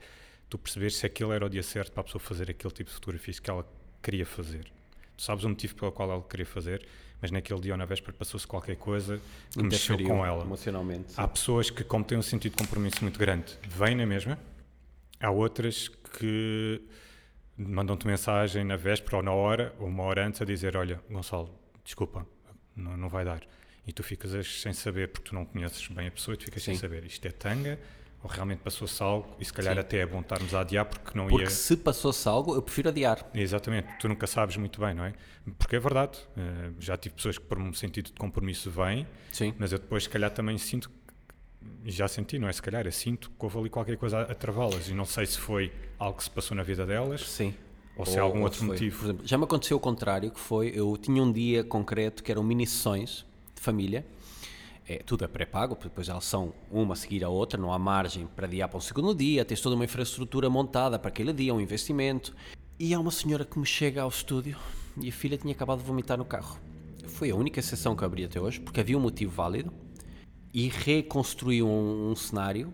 [0.47, 2.93] tu perceberes se aquele era o dia certo para a pessoa fazer aquele tipo de
[2.93, 3.65] fotografias que ela
[4.01, 4.65] queria fazer.
[5.17, 6.85] Tu sabes o motivo pelo qual ela queria fazer,
[7.19, 9.19] mas naquele dia ou na véspera passou-se qualquer coisa
[9.51, 10.43] que mexeu com ela.
[10.43, 11.13] Emocionalmente.
[11.17, 14.37] Há pessoas que, como têm um sentido de compromisso muito grande, vêm na mesma.
[15.19, 16.81] Há outras que
[17.57, 21.49] mandam-te mensagem na véspera ou na hora, ou uma hora antes, a dizer: Olha, Gonçalo,
[21.83, 22.27] desculpa,
[22.75, 23.41] não, não vai dar.
[23.85, 24.31] E tu ficas
[24.61, 26.81] sem saber, porque tu não conheces bem a pessoa, e tu ficas sem Sim.
[26.81, 27.03] saber.
[27.05, 27.79] Isto é tanga,
[28.23, 29.79] ou realmente passou-se algo, e se calhar Sim.
[29.79, 31.49] até é bom estarmos a adiar, porque não Porque ia.
[31.49, 33.27] se passou-se algo, eu prefiro adiar.
[33.33, 35.13] Exatamente, tu nunca sabes muito bem, não é?
[35.57, 39.53] Porque é verdade, eh, já tive pessoas que, por um sentido de compromisso, vêm, Sim.
[39.57, 40.91] mas eu depois, se calhar, também sinto,
[41.83, 42.53] e já senti, não é?
[42.53, 45.39] Se calhar, eu sinto que houve ali qualquer coisa a, travá-las e não sei se
[45.39, 47.55] foi algo que se passou na vida delas Sim.
[47.95, 48.67] ou se há algum ou outro foi.
[48.67, 48.99] motivo.
[48.99, 52.31] Por exemplo, já me aconteceu o contrário, que foi, eu tinha um dia concreto que
[52.31, 53.25] eram mini sessões
[53.61, 54.03] de família,
[54.89, 58.27] é, tudo é pré-pago, depois elas são uma a seguir a outra, não há margem
[58.35, 61.61] para adiar para um segundo dia, tens toda uma infraestrutura montada para aquele dia, um
[61.61, 62.35] investimento.
[62.79, 64.57] E há uma senhora que me chega ao estúdio
[64.99, 66.59] e a filha tinha acabado de vomitar no carro.
[67.05, 69.71] Foi a única exceção que eu abri até hoje, porque havia um motivo válido
[70.51, 72.73] e reconstruiu um, um cenário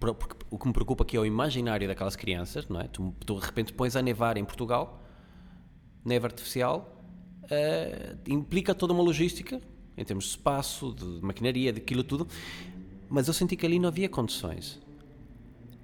[0.00, 2.86] porque o que me preocupa aqui é o imaginário daquelas crianças, não é?
[2.86, 5.02] Tu, tu de repente pões a nevar em Portugal,
[6.04, 7.02] neve artificial,
[7.44, 9.60] uh, implica toda uma logística,
[9.98, 12.26] em termos de espaço, de maquinaria, daquilo tudo,
[13.08, 14.78] mas eu senti que ali não havia condições.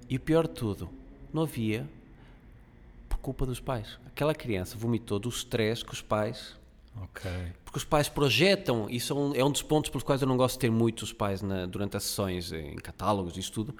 [0.09, 0.89] E o pior de tudo,
[1.33, 1.87] não havia
[3.09, 3.99] por culpa dos pais.
[4.05, 6.55] Aquela criança vomitou do stress que os pais.
[7.65, 10.37] Porque os pais projetam, isso é um, é um dos pontos pelos quais eu não
[10.37, 13.75] gosto de ter muitos pais na, durante as sessões, em catálogos, isso tudo.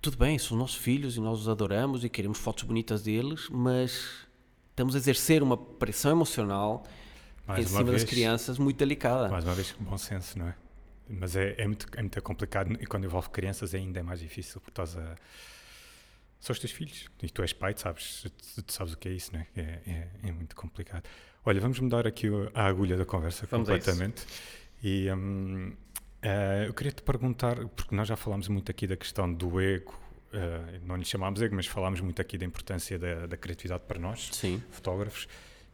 [0.00, 4.26] Tudo bem, são nossos filhos e nós os adoramos e queremos fotos bonitas deles, mas
[4.70, 6.84] estamos a exercer uma pressão emocional
[7.48, 9.28] mais em cima vez, das crianças muito delicada.
[9.28, 10.54] Mais uma vez, bom senso, não é?
[11.08, 14.60] Mas é, é, muito, é muito complicado e quando envolve crianças é ainda mais difícil
[14.60, 15.16] porque estás a.
[16.38, 18.26] São os teus filhos e tu és pai, tu sabes,
[18.64, 19.46] tu sabes o que é isso, não é?
[19.56, 21.02] É, é, é muito complicado.
[21.44, 24.24] Olha, vamos mudar aqui a agulha da conversa vamos completamente.
[24.82, 25.76] E um, uh,
[26.22, 29.98] eh, eu queria te perguntar, porque nós já falámos muito aqui da questão do ego,
[30.32, 33.98] uh, não lhe chamámos ego, mas falámos muito aqui da importância da, da criatividade para
[33.98, 34.62] nós, Sim.
[34.70, 35.26] fotógrafos.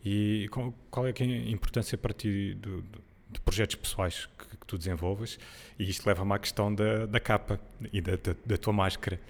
[0.05, 0.49] E
[0.91, 3.03] qual, é, é a importância para ti do, do
[3.35, 5.39] de projetos pessoais que, que tu desenvolves
[5.79, 7.61] e isto leva-me à questão da, da capa
[7.93, 9.21] e da, da, da, tua máscara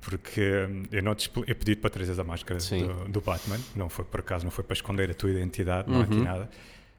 [0.00, 3.90] porque hum, eu não te eu pedi para trazer a máscara do, do, Batman não
[3.90, 6.00] foi por acaso, não foi para esconder a tua identidade, não uhum.
[6.00, 6.24] há aqui uhum.
[6.24, 6.50] nada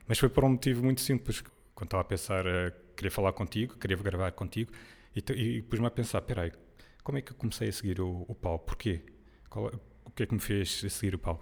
[0.08, 1.44] mas foi por um motivo muito simples
[1.74, 4.72] quando estava a pensar, uh, queria falar contigo queria gravar contigo
[5.16, 6.52] e, e pus-me a pensar, peraí,
[7.04, 9.02] como é que eu comecei a seguir o, o Paulo, porquê?
[9.50, 9.72] Qual, é,
[10.06, 11.42] o que é que me fez seguir o Paulo?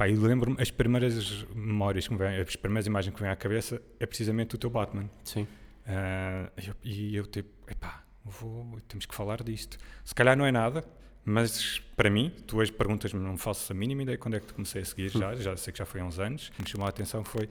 [0.00, 3.32] Pá, e lembro-me, as primeiras memórias que me vêm, as primeiras imagens que me vêm
[3.34, 5.10] à cabeça é precisamente o teu Batman.
[5.22, 5.42] Sim.
[5.42, 9.76] Uh, e, eu, eu tipo, epá, vou, temos que falar disto.
[10.02, 10.82] Se calhar não é nada,
[11.22, 14.54] mas para mim, tu hoje perguntas-me, não faço a mínima ideia quando é que te
[14.54, 16.48] comecei a seguir já, já sei que já foi há uns anos.
[16.48, 17.46] O que me chamou a atenção foi,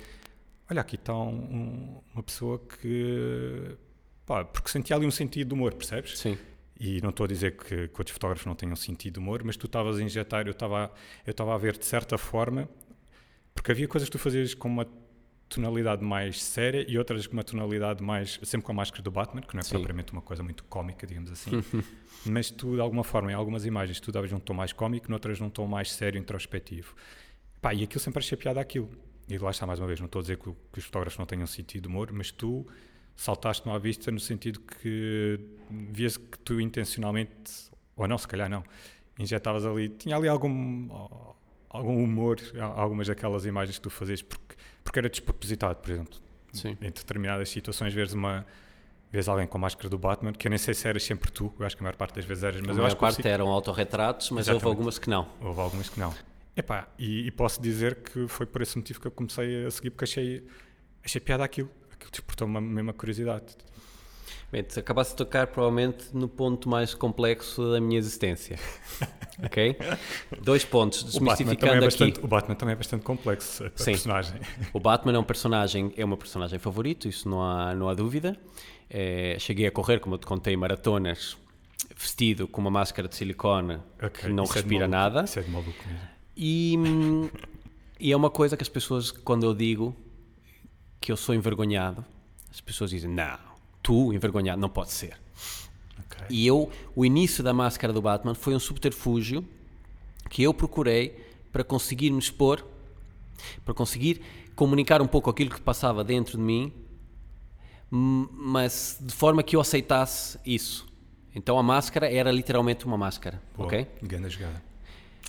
[0.72, 3.78] olha, aqui está um, um, uma pessoa que,
[4.26, 6.18] pá, porque sentia ali um sentido de humor, percebes?
[6.18, 6.36] Sim.
[6.80, 9.66] E não estou a dizer que, que outros fotógrafos não tenham sentido humor, mas tu
[9.66, 10.92] estavas a injetar, eu estava
[11.26, 12.70] eu estava a ver de certa forma,
[13.54, 14.88] porque havia coisas que tu fazias com uma
[15.50, 19.42] tonalidade mais séria e outras com uma tonalidade mais, sempre com a máscara do Batman,
[19.42, 19.72] que não é Sim.
[19.72, 21.52] propriamente uma coisa muito cómica, digamos assim,
[22.26, 25.40] mas tu, de alguma forma, em algumas imagens, tu davas num tom mais cómico, noutras
[25.40, 26.96] num tom mais sério, introspectivo.
[27.60, 28.90] Pá, e aquilo sempre achei piada aquilo.
[29.28, 31.26] E lá está, mais uma vez, não estou a dizer que, que os fotógrafos não
[31.26, 32.66] tenham sentido humor, mas tu
[33.20, 35.38] saltaste-me à vista no sentido que
[35.70, 38.64] vias que tu intencionalmente, ou não, se calhar não,
[39.20, 40.88] injetavas ali, tinha ali algum,
[41.70, 46.18] algum humor, algumas daquelas imagens que tu fazias, porque, porque era despropositado, por exemplo.
[46.54, 46.78] Sim.
[46.82, 48.46] Em determinadas situações, vês uma
[49.12, 51.54] vês alguém com a máscara do Batman, que eu nem sei se eras sempre tu,
[51.60, 53.00] eu acho que a maior parte das vezes eras, mas a eu acho que.
[53.00, 54.66] A maior parte eram autorretratos, mas Exatamente.
[54.66, 55.28] houve algumas que não.
[55.42, 56.16] Houve algumas que não.
[56.56, 59.90] Epá, e, e posso dizer que foi por esse motivo que eu comecei a seguir,
[59.90, 60.48] porque achei,
[61.04, 61.70] achei piada aquilo
[62.00, 63.56] que despertou-me a mesma curiosidade.
[64.52, 68.58] Bem, tu acabaste de tocar provavelmente no ponto mais complexo da minha existência.
[69.44, 69.78] ok?
[70.42, 72.26] Dois pontos, desmistificando o é bastante, aqui.
[72.26, 74.40] O Batman também é bastante complexo, a, a personagem.
[74.74, 77.94] O Batman é um personagem, é o meu personagem favorito, isso não há, não há
[77.94, 78.36] dúvida.
[78.90, 81.38] É, cheguei a correr, como eu te contei, maratonas,
[81.96, 85.26] vestido com uma máscara de silicone okay, que não respira é nada.
[85.26, 86.08] Isso é de maluco mesmo.
[86.36, 86.76] E,
[88.00, 89.96] e é uma coisa que as pessoas, quando eu digo,
[91.00, 92.04] que eu sou envergonhado,
[92.52, 93.40] as pessoas dizem: Não,
[93.82, 95.18] tu envergonhado, não pode ser.
[96.06, 96.26] Okay.
[96.30, 99.46] E eu, o início da máscara do Batman foi um subterfúgio
[100.30, 102.66] que eu procurei para conseguir me expor,
[103.66, 104.22] para conseguir
[104.56, 106.72] comunicar um pouco aquilo que passava dentro de mim,
[107.90, 110.88] mas de forma que eu aceitasse isso.
[111.34, 113.88] Então a máscara era literalmente uma máscara, Boa, ok?
[114.02, 114.62] Grande jogada.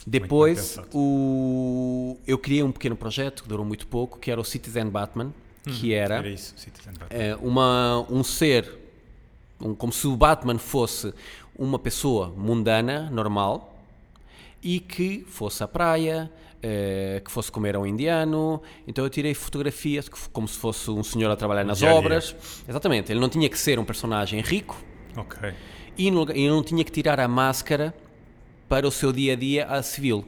[0.05, 2.17] Depois o...
[2.25, 5.31] eu criei um pequeno projeto que durou muito pouco, que era o Citizen Batman,
[5.63, 6.55] que era, era isso,
[7.09, 8.79] é, uma, um ser,
[9.59, 11.13] um, como se o Batman fosse
[11.55, 13.79] uma pessoa mundana, normal,
[14.63, 16.31] e que fosse à praia,
[16.61, 18.61] é, que fosse comer a um indiano.
[18.87, 22.35] Então eu tirei fotografias como se fosse um senhor a trabalhar nas obras.
[22.67, 24.81] Exatamente, ele não tinha que ser um personagem rico.
[25.97, 27.93] E não, e não tinha que tirar a máscara
[28.69, 30.25] para o seu dia a dia a civil.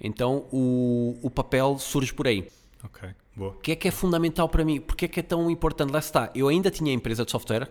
[0.00, 2.48] Então o, o papel surge por aí.
[3.48, 4.80] O que é que é fundamental para mim?
[4.80, 5.90] Porque é que é tão importante?
[5.90, 7.68] Lá está, eu ainda tinha empresa de software.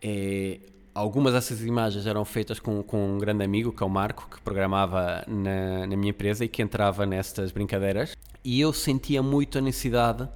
[0.00, 0.60] É,
[0.94, 4.40] algumas dessas imagens eram feitas com, com um grande amigo, que é o Marco, que
[4.40, 8.16] programava na, na minha empresa e que entrava nestas brincadeiras.
[8.44, 10.28] E eu sentia muito a necessidade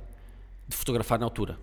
[0.67, 1.59] de fotografar na altura.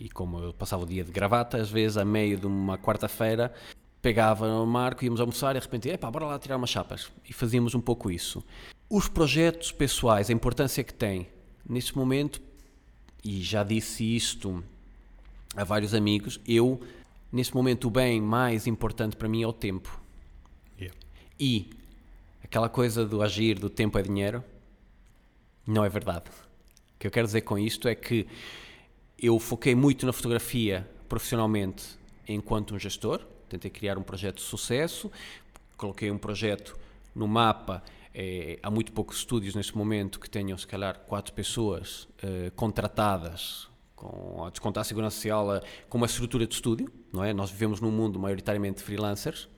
[0.00, 3.52] E como eu passava o dia de gravata, às vezes a meio de uma quarta-feira,
[4.00, 7.10] pegava o Marco, íamos almoçar e de repente, epá, bora lá tirar umas chapas.
[7.28, 8.44] E fazíamos um pouco isso.
[8.90, 11.28] Os projetos pessoais, a importância que têm
[11.68, 12.40] neste momento,
[13.24, 14.62] e já disse isto
[15.56, 16.80] a vários amigos, eu
[17.30, 20.00] neste momento o bem mais importante para mim é o tempo.
[20.78, 20.98] Yeah.
[21.38, 21.70] E
[22.42, 24.42] aquela coisa do agir, do tempo é dinheiro,
[25.66, 26.30] não é verdade.
[26.94, 28.26] O que eu quero dizer com isto é que
[29.18, 35.10] eu foquei muito na fotografia profissionalmente enquanto um gestor, tentei criar um projeto de sucesso,
[35.76, 36.76] coloquei um projeto
[37.14, 37.82] no mapa.
[38.14, 43.68] Eh, há muito poucos estúdios neste momento que tenham, se calhar, quatro pessoas eh, contratadas
[43.96, 47.32] com a descontar a segurança social eh, com uma estrutura de estúdio, não é?
[47.32, 49.48] Nós vivemos num mundo maioritariamente freelancers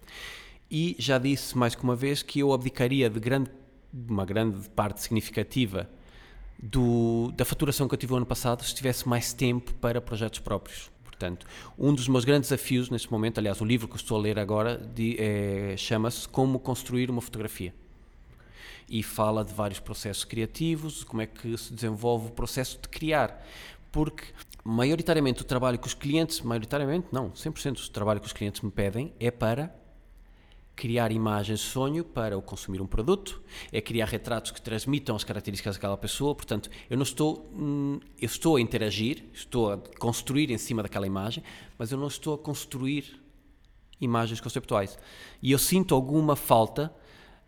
[0.70, 3.50] e já disse mais que uma vez que eu abdicaria de grande,
[3.92, 5.90] uma grande parte significativa
[6.62, 10.38] do, da faturação que eu tive o ano passado se tivesse mais tempo para projetos
[10.38, 10.90] próprios.
[11.02, 11.46] Portanto,
[11.78, 14.80] um dos meus grandes desafios neste momento, aliás, o livro que estou a ler agora
[15.18, 17.74] é, chama-se Como Construir uma Fotografia.
[18.88, 23.42] E fala de vários processos criativos, como é que se desenvolve o processo de criar
[23.94, 24.24] porque
[24.64, 28.68] maioritariamente o trabalho que os clientes, maioritariamente não, 100% do trabalho que os clientes me
[28.68, 29.72] pedem é para
[30.74, 33.40] criar imagens de sonho para o consumir um produto,
[33.70, 38.26] é criar retratos que transmitam as características daquela pessoa, portanto, eu não estou, hum, eu
[38.26, 41.44] estou a interagir, estou a construir em cima daquela imagem,
[41.78, 43.22] mas eu não estou a construir
[44.00, 44.98] imagens conceptuais.
[45.40, 46.92] E eu sinto alguma falta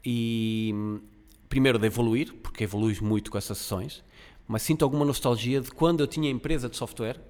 [0.05, 1.01] e hum,
[1.48, 4.02] primeiro de evoluir, porque evoluís muito com essas sessões,
[4.47, 7.20] mas sinto alguma nostalgia de quando eu tinha empresa de software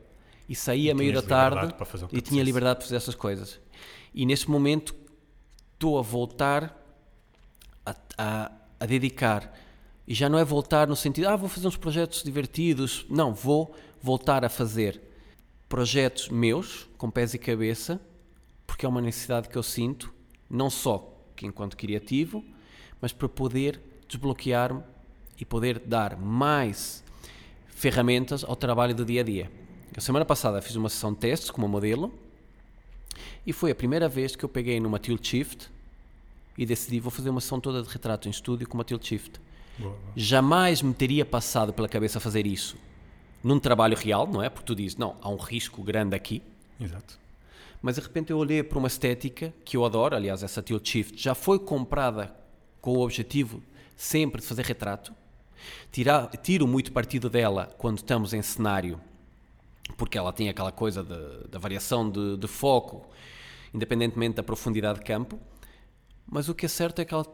[0.48, 1.74] e saía a meio da tarde
[2.12, 3.60] e tinha liberdade para fazer essas coisas.
[4.14, 4.94] E nesse momento
[5.74, 6.82] estou a voltar
[7.84, 9.52] a, a, a, dedicar.
[10.06, 13.04] E já não é voltar no sentido, ah, vou fazer uns projetos divertidos.
[13.10, 15.00] Não, vou voltar a fazer
[15.68, 18.00] projetos meus, com pés e cabeça,
[18.66, 20.14] porque é uma necessidade que eu sinto,
[20.48, 22.44] não só que enquanto criativo,
[23.00, 24.82] mas para poder desbloquear-me
[25.38, 27.04] e poder dar mais
[27.68, 29.50] ferramentas ao trabalho do dia a dia.
[29.96, 32.12] A semana passada fiz uma sessão de testes com uma modelo
[33.46, 35.70] e foi a primeira vez que eu peguei numa tilt shift
[36.56, 39.40] e decidi vou fazer uma sessão toda de retrato em estúdio com uma tilt shift.
[39.78, 39.96] Boa.
[40.14, 42.76] Jamais me teria passado pela cabeça fazer isso
[43.44, 44.48] num trabalho real, não é?
[44.48, 46.42] Porque tu dizes, não, há um risco grande aqui.
[46.80, 47.18] Exato.
[47.80, 51.22] Mas de repente eu olhei para uma estética que eu adoro, aliás, essa tilt shift
[51.22, 52.34] já foi comprada
[52.80, 53.62] com o objetivo
[53.96, 55.12] sempre de fazer retrato
[55.90, 59.00] Tira, tiro muito partido dela quando estamos em cenário,
[59.96, 63.08] porque ela tem aquela coisa da variação de, de foco,
[63.72, 65.38] independentemente da profundidade de campo.
[66.26, 67.26] Mas o que é certo é que ela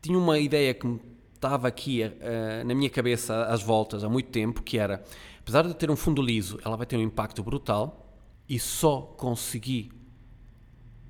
[0.00, 1.00] tinha uma ideia que
[1.34, 5.04] estava aqui uh, na minha cabeça às voltas há muito tempo, que era,
[5.40, 8.16] apesar de ter um fundo liso, ela vai ter um impacto brutal
[8.48, 9.90] e só consegui,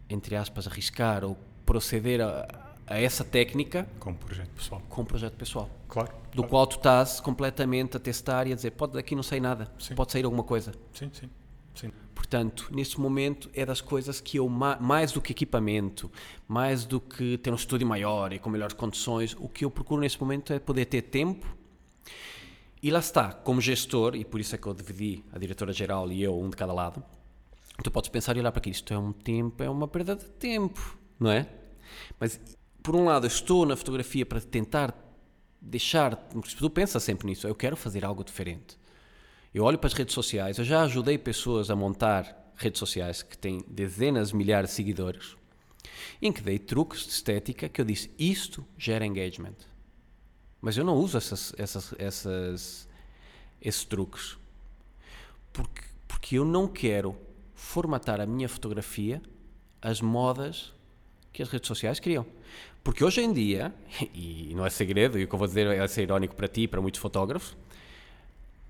[0.09, 4.83] entre aspas, arriscar ou proceder a, a essa técnica com um projeto pessoal.
[4.89, 5.71] Com um projeto pessoal.
[5.89, 6.13] Claro.
[6.31, 6.49] Do claro.
[6.49, 9.95] qual tu estás completamente a testar e a dizer, pode daqui não sei nada, sim.
[9.95, 10.73] pode sair alguma coisa.
[10.93, 11.31] Sim, sim.
[11.75, 11.91] Sim.
[12.15, 16.11] Portanto, neste momento é das coisas que eu, mais do que equipamento,
[16.47, 20.01] mais do que ter um estúdio maior e com melhores condições, o que eu procuro
[20.01, 21.47] neste momento é poder ter tempo.
[22.83, 26.23] E lá está, como gestor, e por isso é que eu dividi a diretora-geral e
[26.23, 27.03] eu, um de cada lado,
[27.83, 30.27] tu podes pensar e olhar para aqui, isto é um tempo, é uma perda de
[30.27, 31.49] tempo, não é?
[32.21, 32.39] Mas
[32.85, 34.95] por um lado, estou na fotografia para tentar
[35.59, 36.15] deixar.
[36.15, 38.79] Tu pensa sempre nisso, eu quero fazer algo diferente.
[39.55, 43.39] Eu olho para as redes sociais, eu já ajudei pessoas a montar redes sociais que
[43.39, 45.35] têm dezenas de milhares de seguidores,
[46.21, 49.57] em que dei truques de estética que eu disse: isto gera engagement.
[50.61, 52.89] Mas eu não uso essas, essas, essas,
[53.61, 54.37] esses truques
[55.55, 57.17] porque, porque eu não quero
[57.55, 59.23] formatar a minha fotografia
[59.81, 60.75] às modas
[61.33, 62.27] que as redes sociais criam.
[62.85, 63.75] Porque hoje em dia,
[64.15, 66.63] e não é segredo, e o que eu vou dizer é ser irónico para ti
[66.63, 67.57] e para muitos fotógrafos,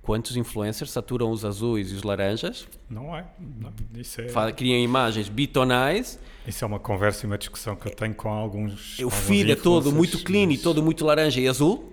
[0.00, 2.68] quantos influencers saturam os azuis e os laranjas?
[2.88, 3.26] Não é.
[3.40, 4.52] Não, isso é...
[4.52, 6.18] Criam imagens bitonais.
[6.46, 8.98] Isso é uma conversa e uma discussão que eu tenho com alguns.
[9.00, 10.60] O feed é todo muito clean mas...
[10.60, 11.92] e todo muito laranja e azul.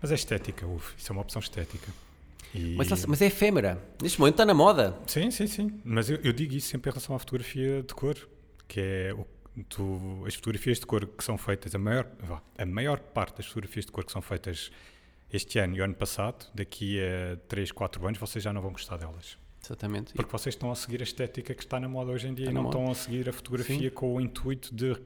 [0.00, 1.92] Mas é estética, uf, isso é uma opção estética.
[2.54, 2.76] E...
[2.76, 3.82] Mas, mas, é efêmera.
[4.00, 4.96] Neste momento está na moda.
[5.06, 5.72] Sim, sim, sim.
[5.84, 8.16] Mas eu, eu digo isso sempre em relação à fotografia de cor,
[8.66, 9.26] que é o
[9.64, 12.06] tu, as fotografias de cor que são feitas, a maior,
[12.56, 14.70] a maior parte das fotografias de cor que são feitas
[15.32, 18.72] este ano e o ano passado, daqui a 3, 4 anos, vocês já não vão
[18.72, 19.36] gostar delas.
[19.64, 20.14] Exatamente.
[20.14, 22.52] Porque vocês estão a seguir a estética que está na moda hoje em dia está
[22.52, 23.94] e não estão a seguir a fotografia Sim.
[23.94, 24.96] com o intuito de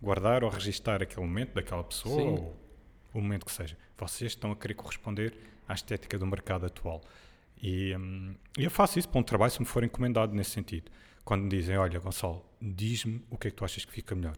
[0.00, 2.28] guardar ou registar aquele momento daquela pessoa Sim.
[2.28, 2.56] ou
[3.12, 3.76] o momento que seja.
[3.98, 5.34] Vocês estão a querer corresponder
[5.68, 7.02] à estética do mercado atual.
[7.62, 10.90] E, hum, eu faço isso para um trabalho se me for encomendado nesse sentido.
[11.24, 14.36] Quando me dizem, olha Gonçalo, diz-me o que é que tu achas que fica melhor.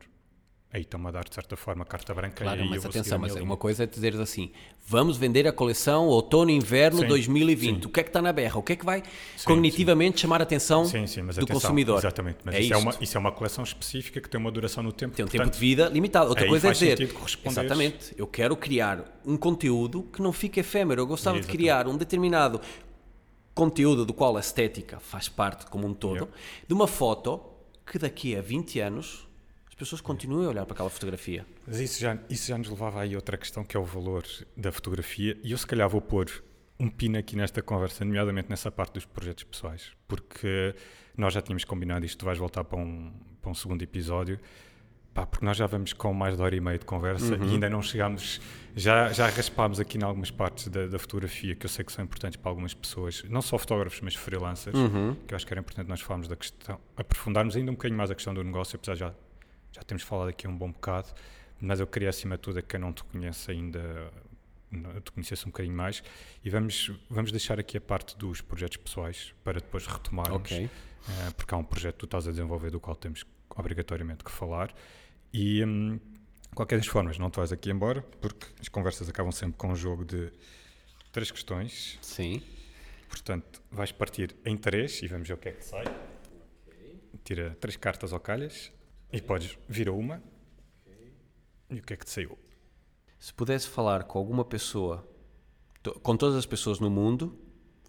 [0.73, 2.45] aí estão-me a dar, de certa forma, carta branca.
[2.45, 4.51] Claro, e mas eu vou seguir atenção, mas uma coisa é dizeres assim:
[4.87, 7.83] vamos vender a coleção outono-inverno Sim, 2020.
[7.83, 7.87] sim.
[7.87, 8.59] O que é que está na berra?
[8.59, 9.03] O que é que vai
[9.45, 11.99] cognitivamente chamar a atenção Sim, sim, do atenção, consumidor?
[11.99, 14.83] Exatamente, mas é isso, é uma, isso é uma coleção específica que tem uma duração
[14.83, 15.15] no tempo.
[15.15, 16.29] Tem um portanto, tempo de vida limitado.
[16.29, 21.03] Outra coisa é dizer, exatamente, eu quero criar um conteúdo que não fique efêmero.
[21.03, 21.59] Eu gostava de Exatamente.
[21.59, 22.61] criar um determinado
[23.59, 26.33] conteúdo do qual a estética faz parte como um todo, Yeah.
[26.69, 27.41] de uma foto
[27.85, 29.27] que daqui a 20 anos
[29.67, 31.45] as pessoas continuem a olhar para aquela fotografia.
[31.67, 34.25] Mas isso já, isso já nos levava aí a outra questão que é o valor
[34.57, 36.27] da fotografia e eu se calhar vou pôr
[36.79, 40.73] um pino aqui nesta conversa, nomeadamente nessa parte dos projetos pessoais, porque
[41.17, 43.13] nós já tínhamos combinado isto, tu vais voltar para um,
[43.43, 44.39] para um segundo episódio,
[45.19, 47.69] pá, porque nós já vamos com mais de hora e meia de conversa e ainda
[47.69, 48.41] não chegámos,
[48.77, 52.05] já, já raspámos aqui em algumas partes da, da fotografia que eu sei que são
[52.05, 54.77] importantes para algumas pessoas, não só fotógrafos, mas freelancers,
[55.27, 58.11] que eu acho que era importante nós falarmos da questão, aprofundarmos ainda um bocadinho mais
[58.11, 59.15] a questão do negócio, apesar de já
[59.73, 61.09] já temos falado aqui um bom bocado,
[61.61, 64.11] mas eu queria acima de tudo é que eu não te conheço ainda,
[65.05, 66.03] te conhecesse um bocadinho mais
[66.43, 70.57] e vamos, vamos deixar aqui a parte dos projetos pessoais para depois retomarmos, Ok.
[70.67, 73.25] eh, porque há um projeto que tu estás a desenvolver do qual temos
[73.57, 74.73] obrigatoriamente que falar
[75.33, 75.99] e hum,
[76.55, 79.77] qualquer das formas não te vais aqui embora porque as conversas acabam sempre com um
[79.77, 80.33] jogo de
[81.13, 82.43] três questões, Sim.
[83.09, 85.85] portanto vais partir em três e vamos ver o que é que sai.
[87.25, 88.73] Tira três cartas ao calhas
[89.13, 90.23] e podes vir a uma.
[91.71, 92.39] E o que é que te saiu?
[93.19, 95.07] Se pudesse falar com alguma pessoa,
[96.03, 97.39] com todas as pessoas no mundo,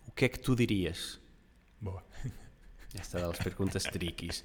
[0.07, 1.21] o que é que tu dirias?
[1.79, 2.03] Boa.
[2.97, 4.43] Esta das perguntas triquis.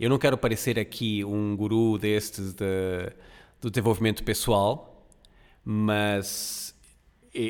[0.00, 3.12] Eu não quero parecer aqui um guru destes de,
[3.60, 5.06] do desenvolvimento pessoal,
[5.64, 6.74] mas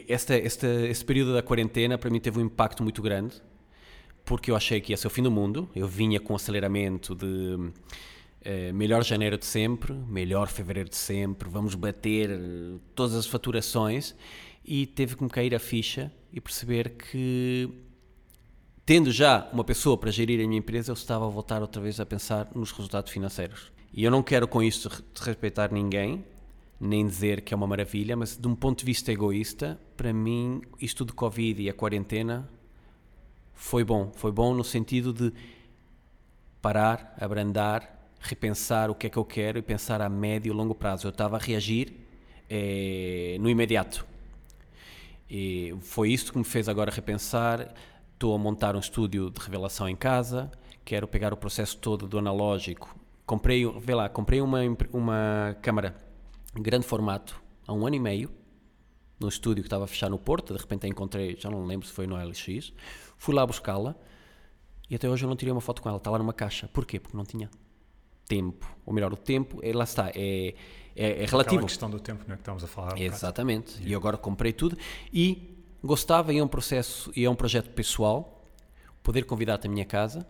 [0.08, 3.40] esta, esta, esse período da quarentena para mim teve um impacto muito grande,
[4.24, 5.68] porque eu achei que ia ser o fim do mundo.
[5.74, 7.72] Eu vinha com um aceleramento de
[8.42, 14.14] eh, melhor janeiro de sempre, melhor fevereiro de sempre, vamos bater eh, todas as faturações,
[14.62, 17.70] e teve que me cair a ficha e perceber que
[18.86, 21.98] tendo já uma pessoa para gerir a minha empresa, eu estava a voltar outra vez
[22.00, 23.72] a pensar nos resultados financeiros.
[23.92, 26.24] E eu não quero com isto re- desrespeitar ninguém,
[26.80, 30.60] nem dizer que é uma maravilha, mas de um ponto de vista egoísta, para mim,
[30.80, 32.48] isto de Covid e a quarentena
[33.54, 34.12] foi bom.
[34.16, 35.32] Foi bom no sentido de
[36.60, 40.74] parar, abrandar, repensar o que é que eu quero e pensar a médio e longo
[40.74, 41.06] prazo.
[41.06, 41.92] Eu estava a reagir
[42.50, 44.04] eh, no imediato.
[45.30, 47.72] E foi isto que me fez agora repensar.
[48.14, 50.50] Estou a montar um estúdio de revelação em casa,
[50.84, 52.96] quero pegar o processo todo do analógico.
[53.26, 54.60] Comprei, vê lá, comprei uma,
[54.92, 55.94] uma câmara
[56.56, 58.30] em grande formato há um ano e meio,
[59.18, 61.86] num estúdio que estava a fechar no Porto, de repente a encontrei, já não lembro
[61.86, 62.72] se foi no LX,
[63.16, 63.94] fui lá buscá-la
[64.88, 66.68] e até hoje eu não tirei uma foto com ela, está lá numa caixa.
[66.72, 67.00] Porquê?
[67.00, 67.50] Porque não tinha
[68.28, 68.66] tempo.
[68.84, 70.54] Ou melhor, o tempo, é, lá está, é,
[70.94, 71.66] é, é relativo.
[71.66, 72.88] questão do tempo não é que estamos a falar.
[72.88, 73.04] bocado.
[73.04, 73.82] Exatamente.
[73.82, 74.76] E agora comprei tudo
[75.12, 75.53] e
[75.84, 78.44] gostava e é um processo e é um projeto pessoal
[79.02, 80.26] poder convidar-te à minha casa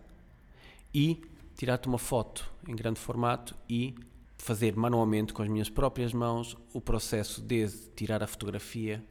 [0.93, 1.21] e
[1.55, 3.95] tirar-te uma foto em grande formato e
[4.37, 9.03] fazer manualmente com as minhas próprias mãos o processo desde tirar a fotografia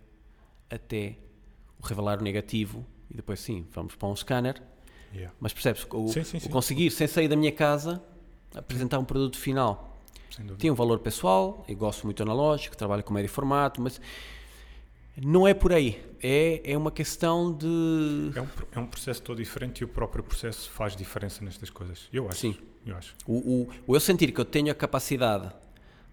[0.70, 1.16] até
[1.80, 4.62] o revelar o negativo e depois sim, vamos para um scanner.
[5.12, 5.34] Yeah.
[5.40, 6.48] Mas percebes, o, Sim, sim, o sim.
[6.48, 8.02] conseguir sem sair da minha casa
[8.54, 9.94] apresentar um produto final
[10.58, 14.00] tem um valor pessoal, eu gosto muito analógico, trabalho com médio formato, mas
[15.22, 16.02] não é por aí.
[16.22, 18.32] É, é uma questão de.
[18.34, 22.08] É um, é um processo todo diferente e o próprio processo faz diferença nestas coisas.
[22.12, 22.38] Eu acho.
[22.38, 22.56] Sim.
[22.86, 23.14] Eu acho.
[23.26, 25.50] O, o, eu sentir que eu tenho a capacidade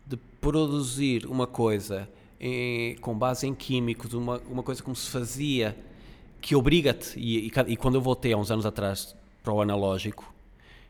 [0.05, 2.09] de produzir uma coisa
[2.39, 5.75] em- com base em químicos, uma, uma coisa como se fazia,
[6.41, 10.33] que obriga-te, e, e, e quando eu voltei há uns anos atrás para o analógico,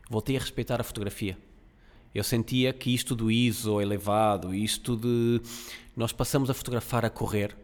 [0.08, 1.36] voltei a respeitar a fotografia.
[2.14, 5.40] Eu sentia que isto do ISO elevado, isto de.
[5.96, 7.56] Nós passamos a fotografar a correr.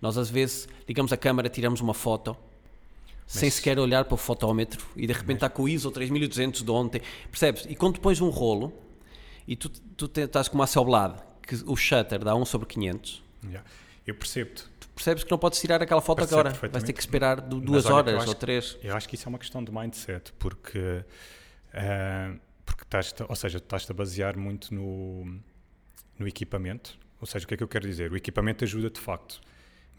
[0.00, 2.36] Nós, às vezes, ligamos a câmera, tiramos uma foto,
[3.26, 6.70] sem sequer olhar para o fotómetro, e de repente está com o ISO 3200 de
[6.70, 7.00] ontem.
[7.30, 7.64] Percebes?
[7.68, 8.72] E quando pões um rolo,
[9.48, 11.16] e tu, tu estás com uma Hasselblad,
[11.46, 13.68] que o shutter dá 1 sobre 500, Yeah.
[14.06, 14.62] Eu percebo-te.
[14.78, 16.54] tu percebes que não podes tirar aquela foto Percebo agora.
[16.70, 18.78] Vais ter que esperar du- Mas duas olha, horas acho ou três.
[18.84, 21.04] Eu acho que isso é uma questão de mindset, porque,
[21.72, 22.34] eh,
[22.64, 25.24] porque estás ou seja, estás-te a basear muito no,
[26.18, 26.96] no equipamento.
[27.20, 28.12] Ou seja, o que é que eu quero dizer?
[28.12, 29.40] O equipamento ajuda de facto,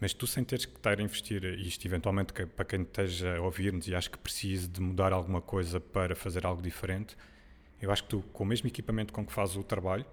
[0.00, 3.86] mas tu sem teres que estar a investir isto, eventualmente para quem esteja a ouvir-nos
[3.88, 7.16] e acho que precise de mudar alguma coisa para fazer algo diferente,
[7.80, 10.04] eu acho que tu, com o mesmo equipamento com que fazes o trabalho,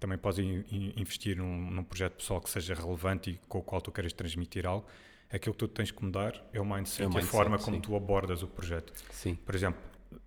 [0.00, 3.62] também podes in- in- investir num, num projeto pessoal que seja relevante e com o
[3.62, 4.86] qual tu queres transmitir algo.
[5.30, 7.58] Aquilo que tu tens que mudar é o mindset, É o e a mindset, forma
[7.58, 7.82] como sim.
[7.82, 8.92] tu abordas o projeto.
[9.10, 9.34] Sim.
[9.34, 9.80] Por exemplo,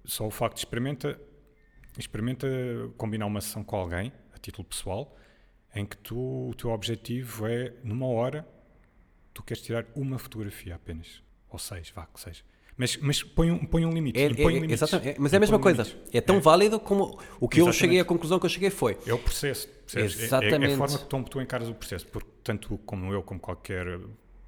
[0.05, 1.19] só o facto de experimenta,
[1.97, 2.47] experimenta
[2.97, 5.15] combinar uma sessão com alguém, título pessoal,
[5.75, 8.47] em que tu, o teu objetivo é, numa hora,
[9.33, 11.21] tu queres tirar uma fotografia apenas.
[11.49, 12.43] Ou seis, vá, que seja.
[12.77, 14.19] Mas, mas põe, um, põe um limite.
[14.19, 15.85] É, é, exatamente, é, mas é a mesma coisa.
[16.11, 17.77] É tão válido como o que eu Exatamente.
[17.77, 18.97] cheguei, a conclusão que eu cheguei foi.
[19.05, 19.67] É o processo.
[19.67, 20.15] percebes?
[20.15, 20.73] É- É, é, Exatamente.
[20.73, 22.07] a forma que tu, tu encaras o processo.
[22.07, 23.85] Porque tanto como eu, como qualquer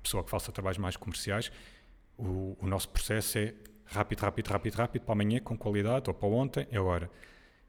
[0.02, 1.52] pessoa que faça trabalhos mais comerciais,
[2.18, 3.54] o, o nosso processo é
[3.86, 7.12] rápido, rápido, rápido, rápido, para amanhã, com qualidade, ou para ontem, é agora.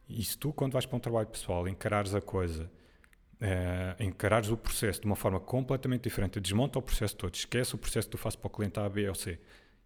[0.08, 2.70] E se tu, quando vais para um trabalho pessoal, encarares a coisa,
[3.40, 7.78] eh, encarares o processo de uma forma completamente diferente, desmonta o processo todo, esquece o
[7.78, 9.38] processo que tu fazes para o cliente A, B ou C,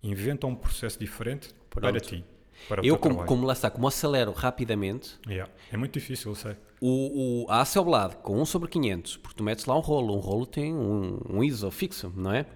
[0.02, 2.06] inventa um processo diferente para Pronto.
[2.06, 2.24] ti,
[2.68, 5.52] para Eu, como, como lá está, como acelero rapidamente, Yeah.
[5.72, 6.56] É muito difícil, eu sei.
[6.80, 10.20] o, o, a lado, com 1 sobre 500, porque tu metes lá um rolo, um
[10.20, 12.46] rolo tem um, um ISO fixo, não é?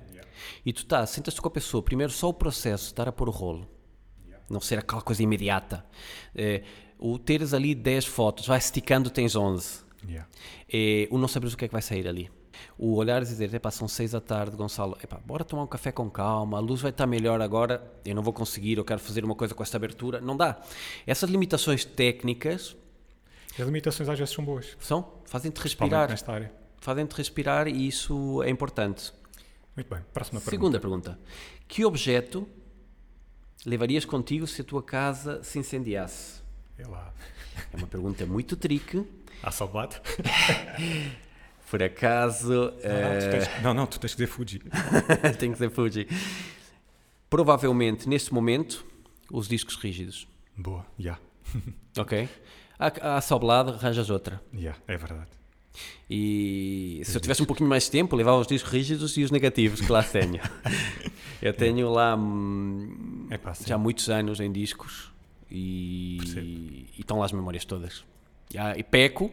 [0.65, 3.33] E tu tá, sentas-te com a pessoa, primeiro só o processo, estar a pôr o
[3.33, 3.69] rolo,
[4.51, 5.85] não ser aquela coisa imediata.
[6.35, 6.63] É,
[6.99, 9.85] o teres ali 10 fotos, vai esticando, tens 11.
[10.09, 10.29] Yeah.
[10.73, 12.31] É, o não saberes o que é que vai sair ali.
[12.77, 15.91] O olhar e dizer, epá, são 6 da tarde, Gonçalo, epá, bora tomar um café
[15.91, 19.25] com calma, a luz vai estar melhor agora, eu não vou conseguir, eu quero fazer
[19.25, 20.21] uma coisa com esta abertura.
[20.21, 20.61] Não dá.
[21.07, 22.77] Essas limitações técnicas
[23.59, 26.09] As limitações às vezes são boas, são, fazem-te respirar.
[26.09, 26.53] nesta área.
[26.81, 29.13] Fazem-te respirar e isso é importante.
[29.77, 30.51] Muito bem, próxima pergunta.
[30.51, 31.19] Segunda pergunta.
[31.67, 32.47] Que objeto
[33.65, 36.43] levarias contigo se a tua casa se incendiasse?
[36.77, 37.13] É lá.
[37.73, 39.07] É uma pergunta muito trique.
[39.43, 39.97] Há salvado?
[41.71, 44.61] Por acaso, Ah, tu tens- Não, não, tu tens que dizer Fuji.
[45.23, 46.07] eh, tem que ser Fuji.
[47.31, 48.85] Provavelmente, neste momento,
[49.31, 50.29] os discos rígidos.
[50.57, 51.19] Boa, já.
[51.99, 52.27] Ok?
[52.79, 54.41] A, a soblado, arranjas outra.
[54.55, 55.29] Já, é verdade.
[56.11, 59.31] E se eu tivesse um pouquinho mais de tempo, levava os discos rígidos e os
[59.31, 60.41] negativos que lá tenho.
[61.41, 65.11] eu tenho lá hum, É já muitos anos em discos
[65.51, 66.19] e,
[66.97, 68.05] e estão lá as memórias todas.
[68.55, 69.31] E, e peco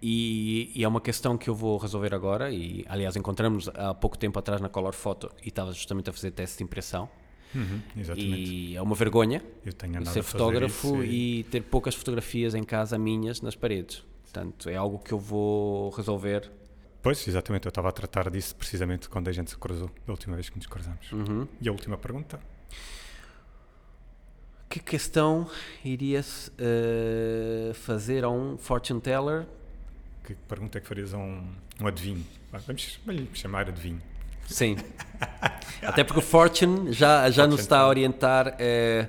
[0.00, 4.16] e, e é uma questão que eu vou resolver agora e aliás encontramos há pouco
[4.16, 7.08] tempo atrás na Color Photo e estava justamente a fazer teste de impressão
[7.54, 7.80] Uhum,
[8.14, 9.42] e é uma vergonha
[10.04, 14.04] ser fotógrafo isso e ter poucas fotografias em casa minhas nas paredes.
[14.22, 16.50] Portanto, é algo que eu vou resolver.
[17.02, 20.34] Pois, exatamente, eu estava a tratar disso precisamente quando a gente se cruzou, da última
[20.34, 21.10] vez que nos cruzamos.
[21.12, 21.48] Uhum.
[21.60, 22.38] E a última pergunta?
[24.68, 25.48] Que questão
[25.82, 29.46] irias eh, fazer a um fortune teller?
[30.22, 31.42] Que pergunta é que farias a um,
[31.80, 32.24] um adivinho?
[32.66, 33.00] Vamos,
[33.32, 34.00] chamar adivinho.
[34.46, 34.76] Sim.
[35.82, 38.56] Até porque o fortune já, já nos Fortune está a orientar.
[38.58, 39.08] eh,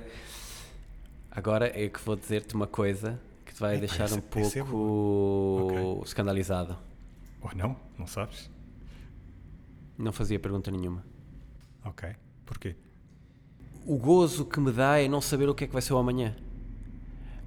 [1.30, 6.02] agora é que vou dizer-te uma coisa que te vai Epá, deixar um é pouco
[6.04, 6.78] escandalizado.
[7.42, 7.76] Ou não?
[7.98, 8.48] Não sabes?
[9.98, 11.04] Não fazia pergunta nenhuma.
[11.84, 12.08] Ok.
[12.46, 12.74] Porquê?
[13.92, 15.98] O gozo que me dá é não saber o que é que vai ser o
[15.98, 16.34] amanhã.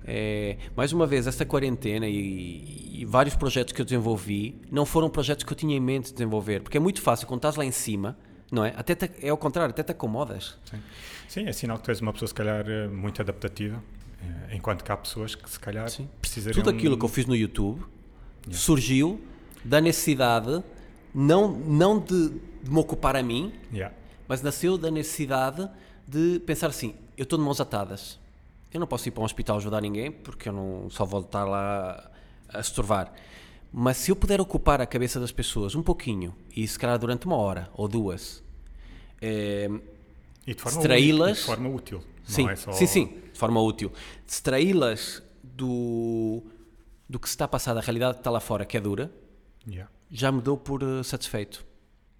[0.05, 5.09] É, mais uma vez, esta quarentena e, e vários projetos que eu desenvolvi não foram
[5.09, 7.63] projetos que eu tinha em mente de desenvolver, porque é muito fácil quando estás lá
[7.63, 8.17] em cima,
[8.51, 8.73] não é?
[8.75, 10.57] Até te- é ao contrário, até te acomodas.
[10.69, 10.77] Sim.
[11.29, 13.81] Sim, é sinal que tu és uma pessoa, se calhar, eh, muito adaptativa,
[14.21, 16.09] eh, enquanto que há pessoas que, se calhar, Sim.
[16.19, 16.61] precisariam...
[16.61, 17.81] Tudo aquilo que eu fiz no YouTube
[18.51, 19.21] surgiu
[19.63, 20.61] da necessidade,
[21.15, 22.29] não, não de,
[22.61, 23.95] de me ocupar a mim, Yeah.
[24.27, 25.69] mas nasceu da necessidade
[26.07, 28.19] de pensar assim: eu estou de mãos atadas.
[28.73, 31.43] Eu não posso ir para um hospital ajudar ninguém porque eu não só vou estar
[31.45, 32.11] lá
[32.49, 33.13] a estorvar.
[33.71, 37.25] Mas se eu puder ocupar a cabeça das pessoas um pouquinho, e se calhar durante
[37.25, 38.43] uma hora ou duas,
[40.57, 42.03] forma Distraí-las- útil, de forma útil.
[42.23, 42.71] sim, Não é só...
[42.73, 43.91] sim, sim, de forma útil,
[44.25, 46.43] distraí-las do,
[47.09, 49.11] do que se está a passar, da realidade que está lá fora, que é dura,
[49.65, 49.89] Yeah.
[50.11, 51.65] já me dou por eh, satisfeito.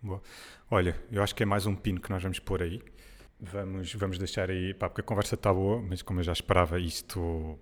[0.02, 0.22] Boa.
[0.72, 2.82] Olha, eu acho que é mais um pino que nós vamos pôr aí.
[3.52, 6.80] Vamos, vamos deixar aí, pá, porque a conversa está boa, mas como eu já esperava,
[6.80, 7.60] isto,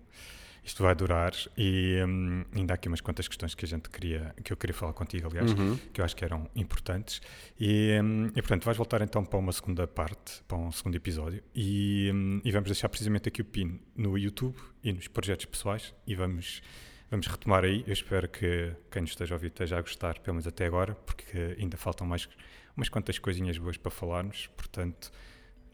[0.63, 1.33] isto vai durar.
[1.57, 4.75] E hum, ainda há aqui umas quantas questões que a gente queria, que eu queria
[4.75, 5.51] falar contigo, aliás,
[5.91, 7.19] que eu acho que eram importantes.
[7.59, 11.41] E, hum, e portanto, vais voltar então para uma segunda parte, para um segundo episódio.
[11.55, 15.95] E, hum, e vamos deixar precisamente aqui o pino no YouTube e nos projetos pessoais.
[16.05, 16.61] E vamos,
[17.09, 17.83] vamos retomar aí.
[17.87, 20.93] Eu espero que quem nos esteja a ouvir esteja a gostar, pelo menos até agora,
[20.93, 22.29] porque ainda faltam mais
[22.77, 24.45] umas quantas coisinhas boas para falarmos.
[24.55, 25.11] Portanto,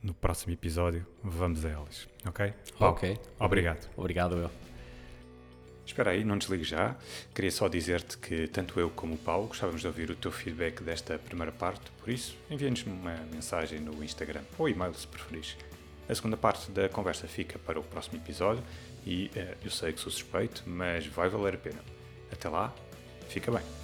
[0.01, 2.07] no próximo episódio vamos a elas.
[2.25, 2.53] Ok?
[2.77, 3.19] Paulo, Ok.
[3.39, 3.89] Obrigado.
[3.95, 4.51] Obrigado, eu.
[5.85, 6.95] Espera aí, não desligue já.
[7.33, 10.83] Queria só dizer-te que tanto eu como o Paulo gostávamos de ouvir o teu feedback
[10.83, 15.55] desta primeira parte, por isso envia-nos uma mensagem no Instagram ou e-mail se preferires.
[16.09, 18.63] A segunda parte da conversa fica para o próximo episódio
[19.05, 21.79] e eh, eu sei que sou suspeito, mas vai valer a pena.
[22.31, 22.73] Até lá,
[23.29, 23.76] fica bem.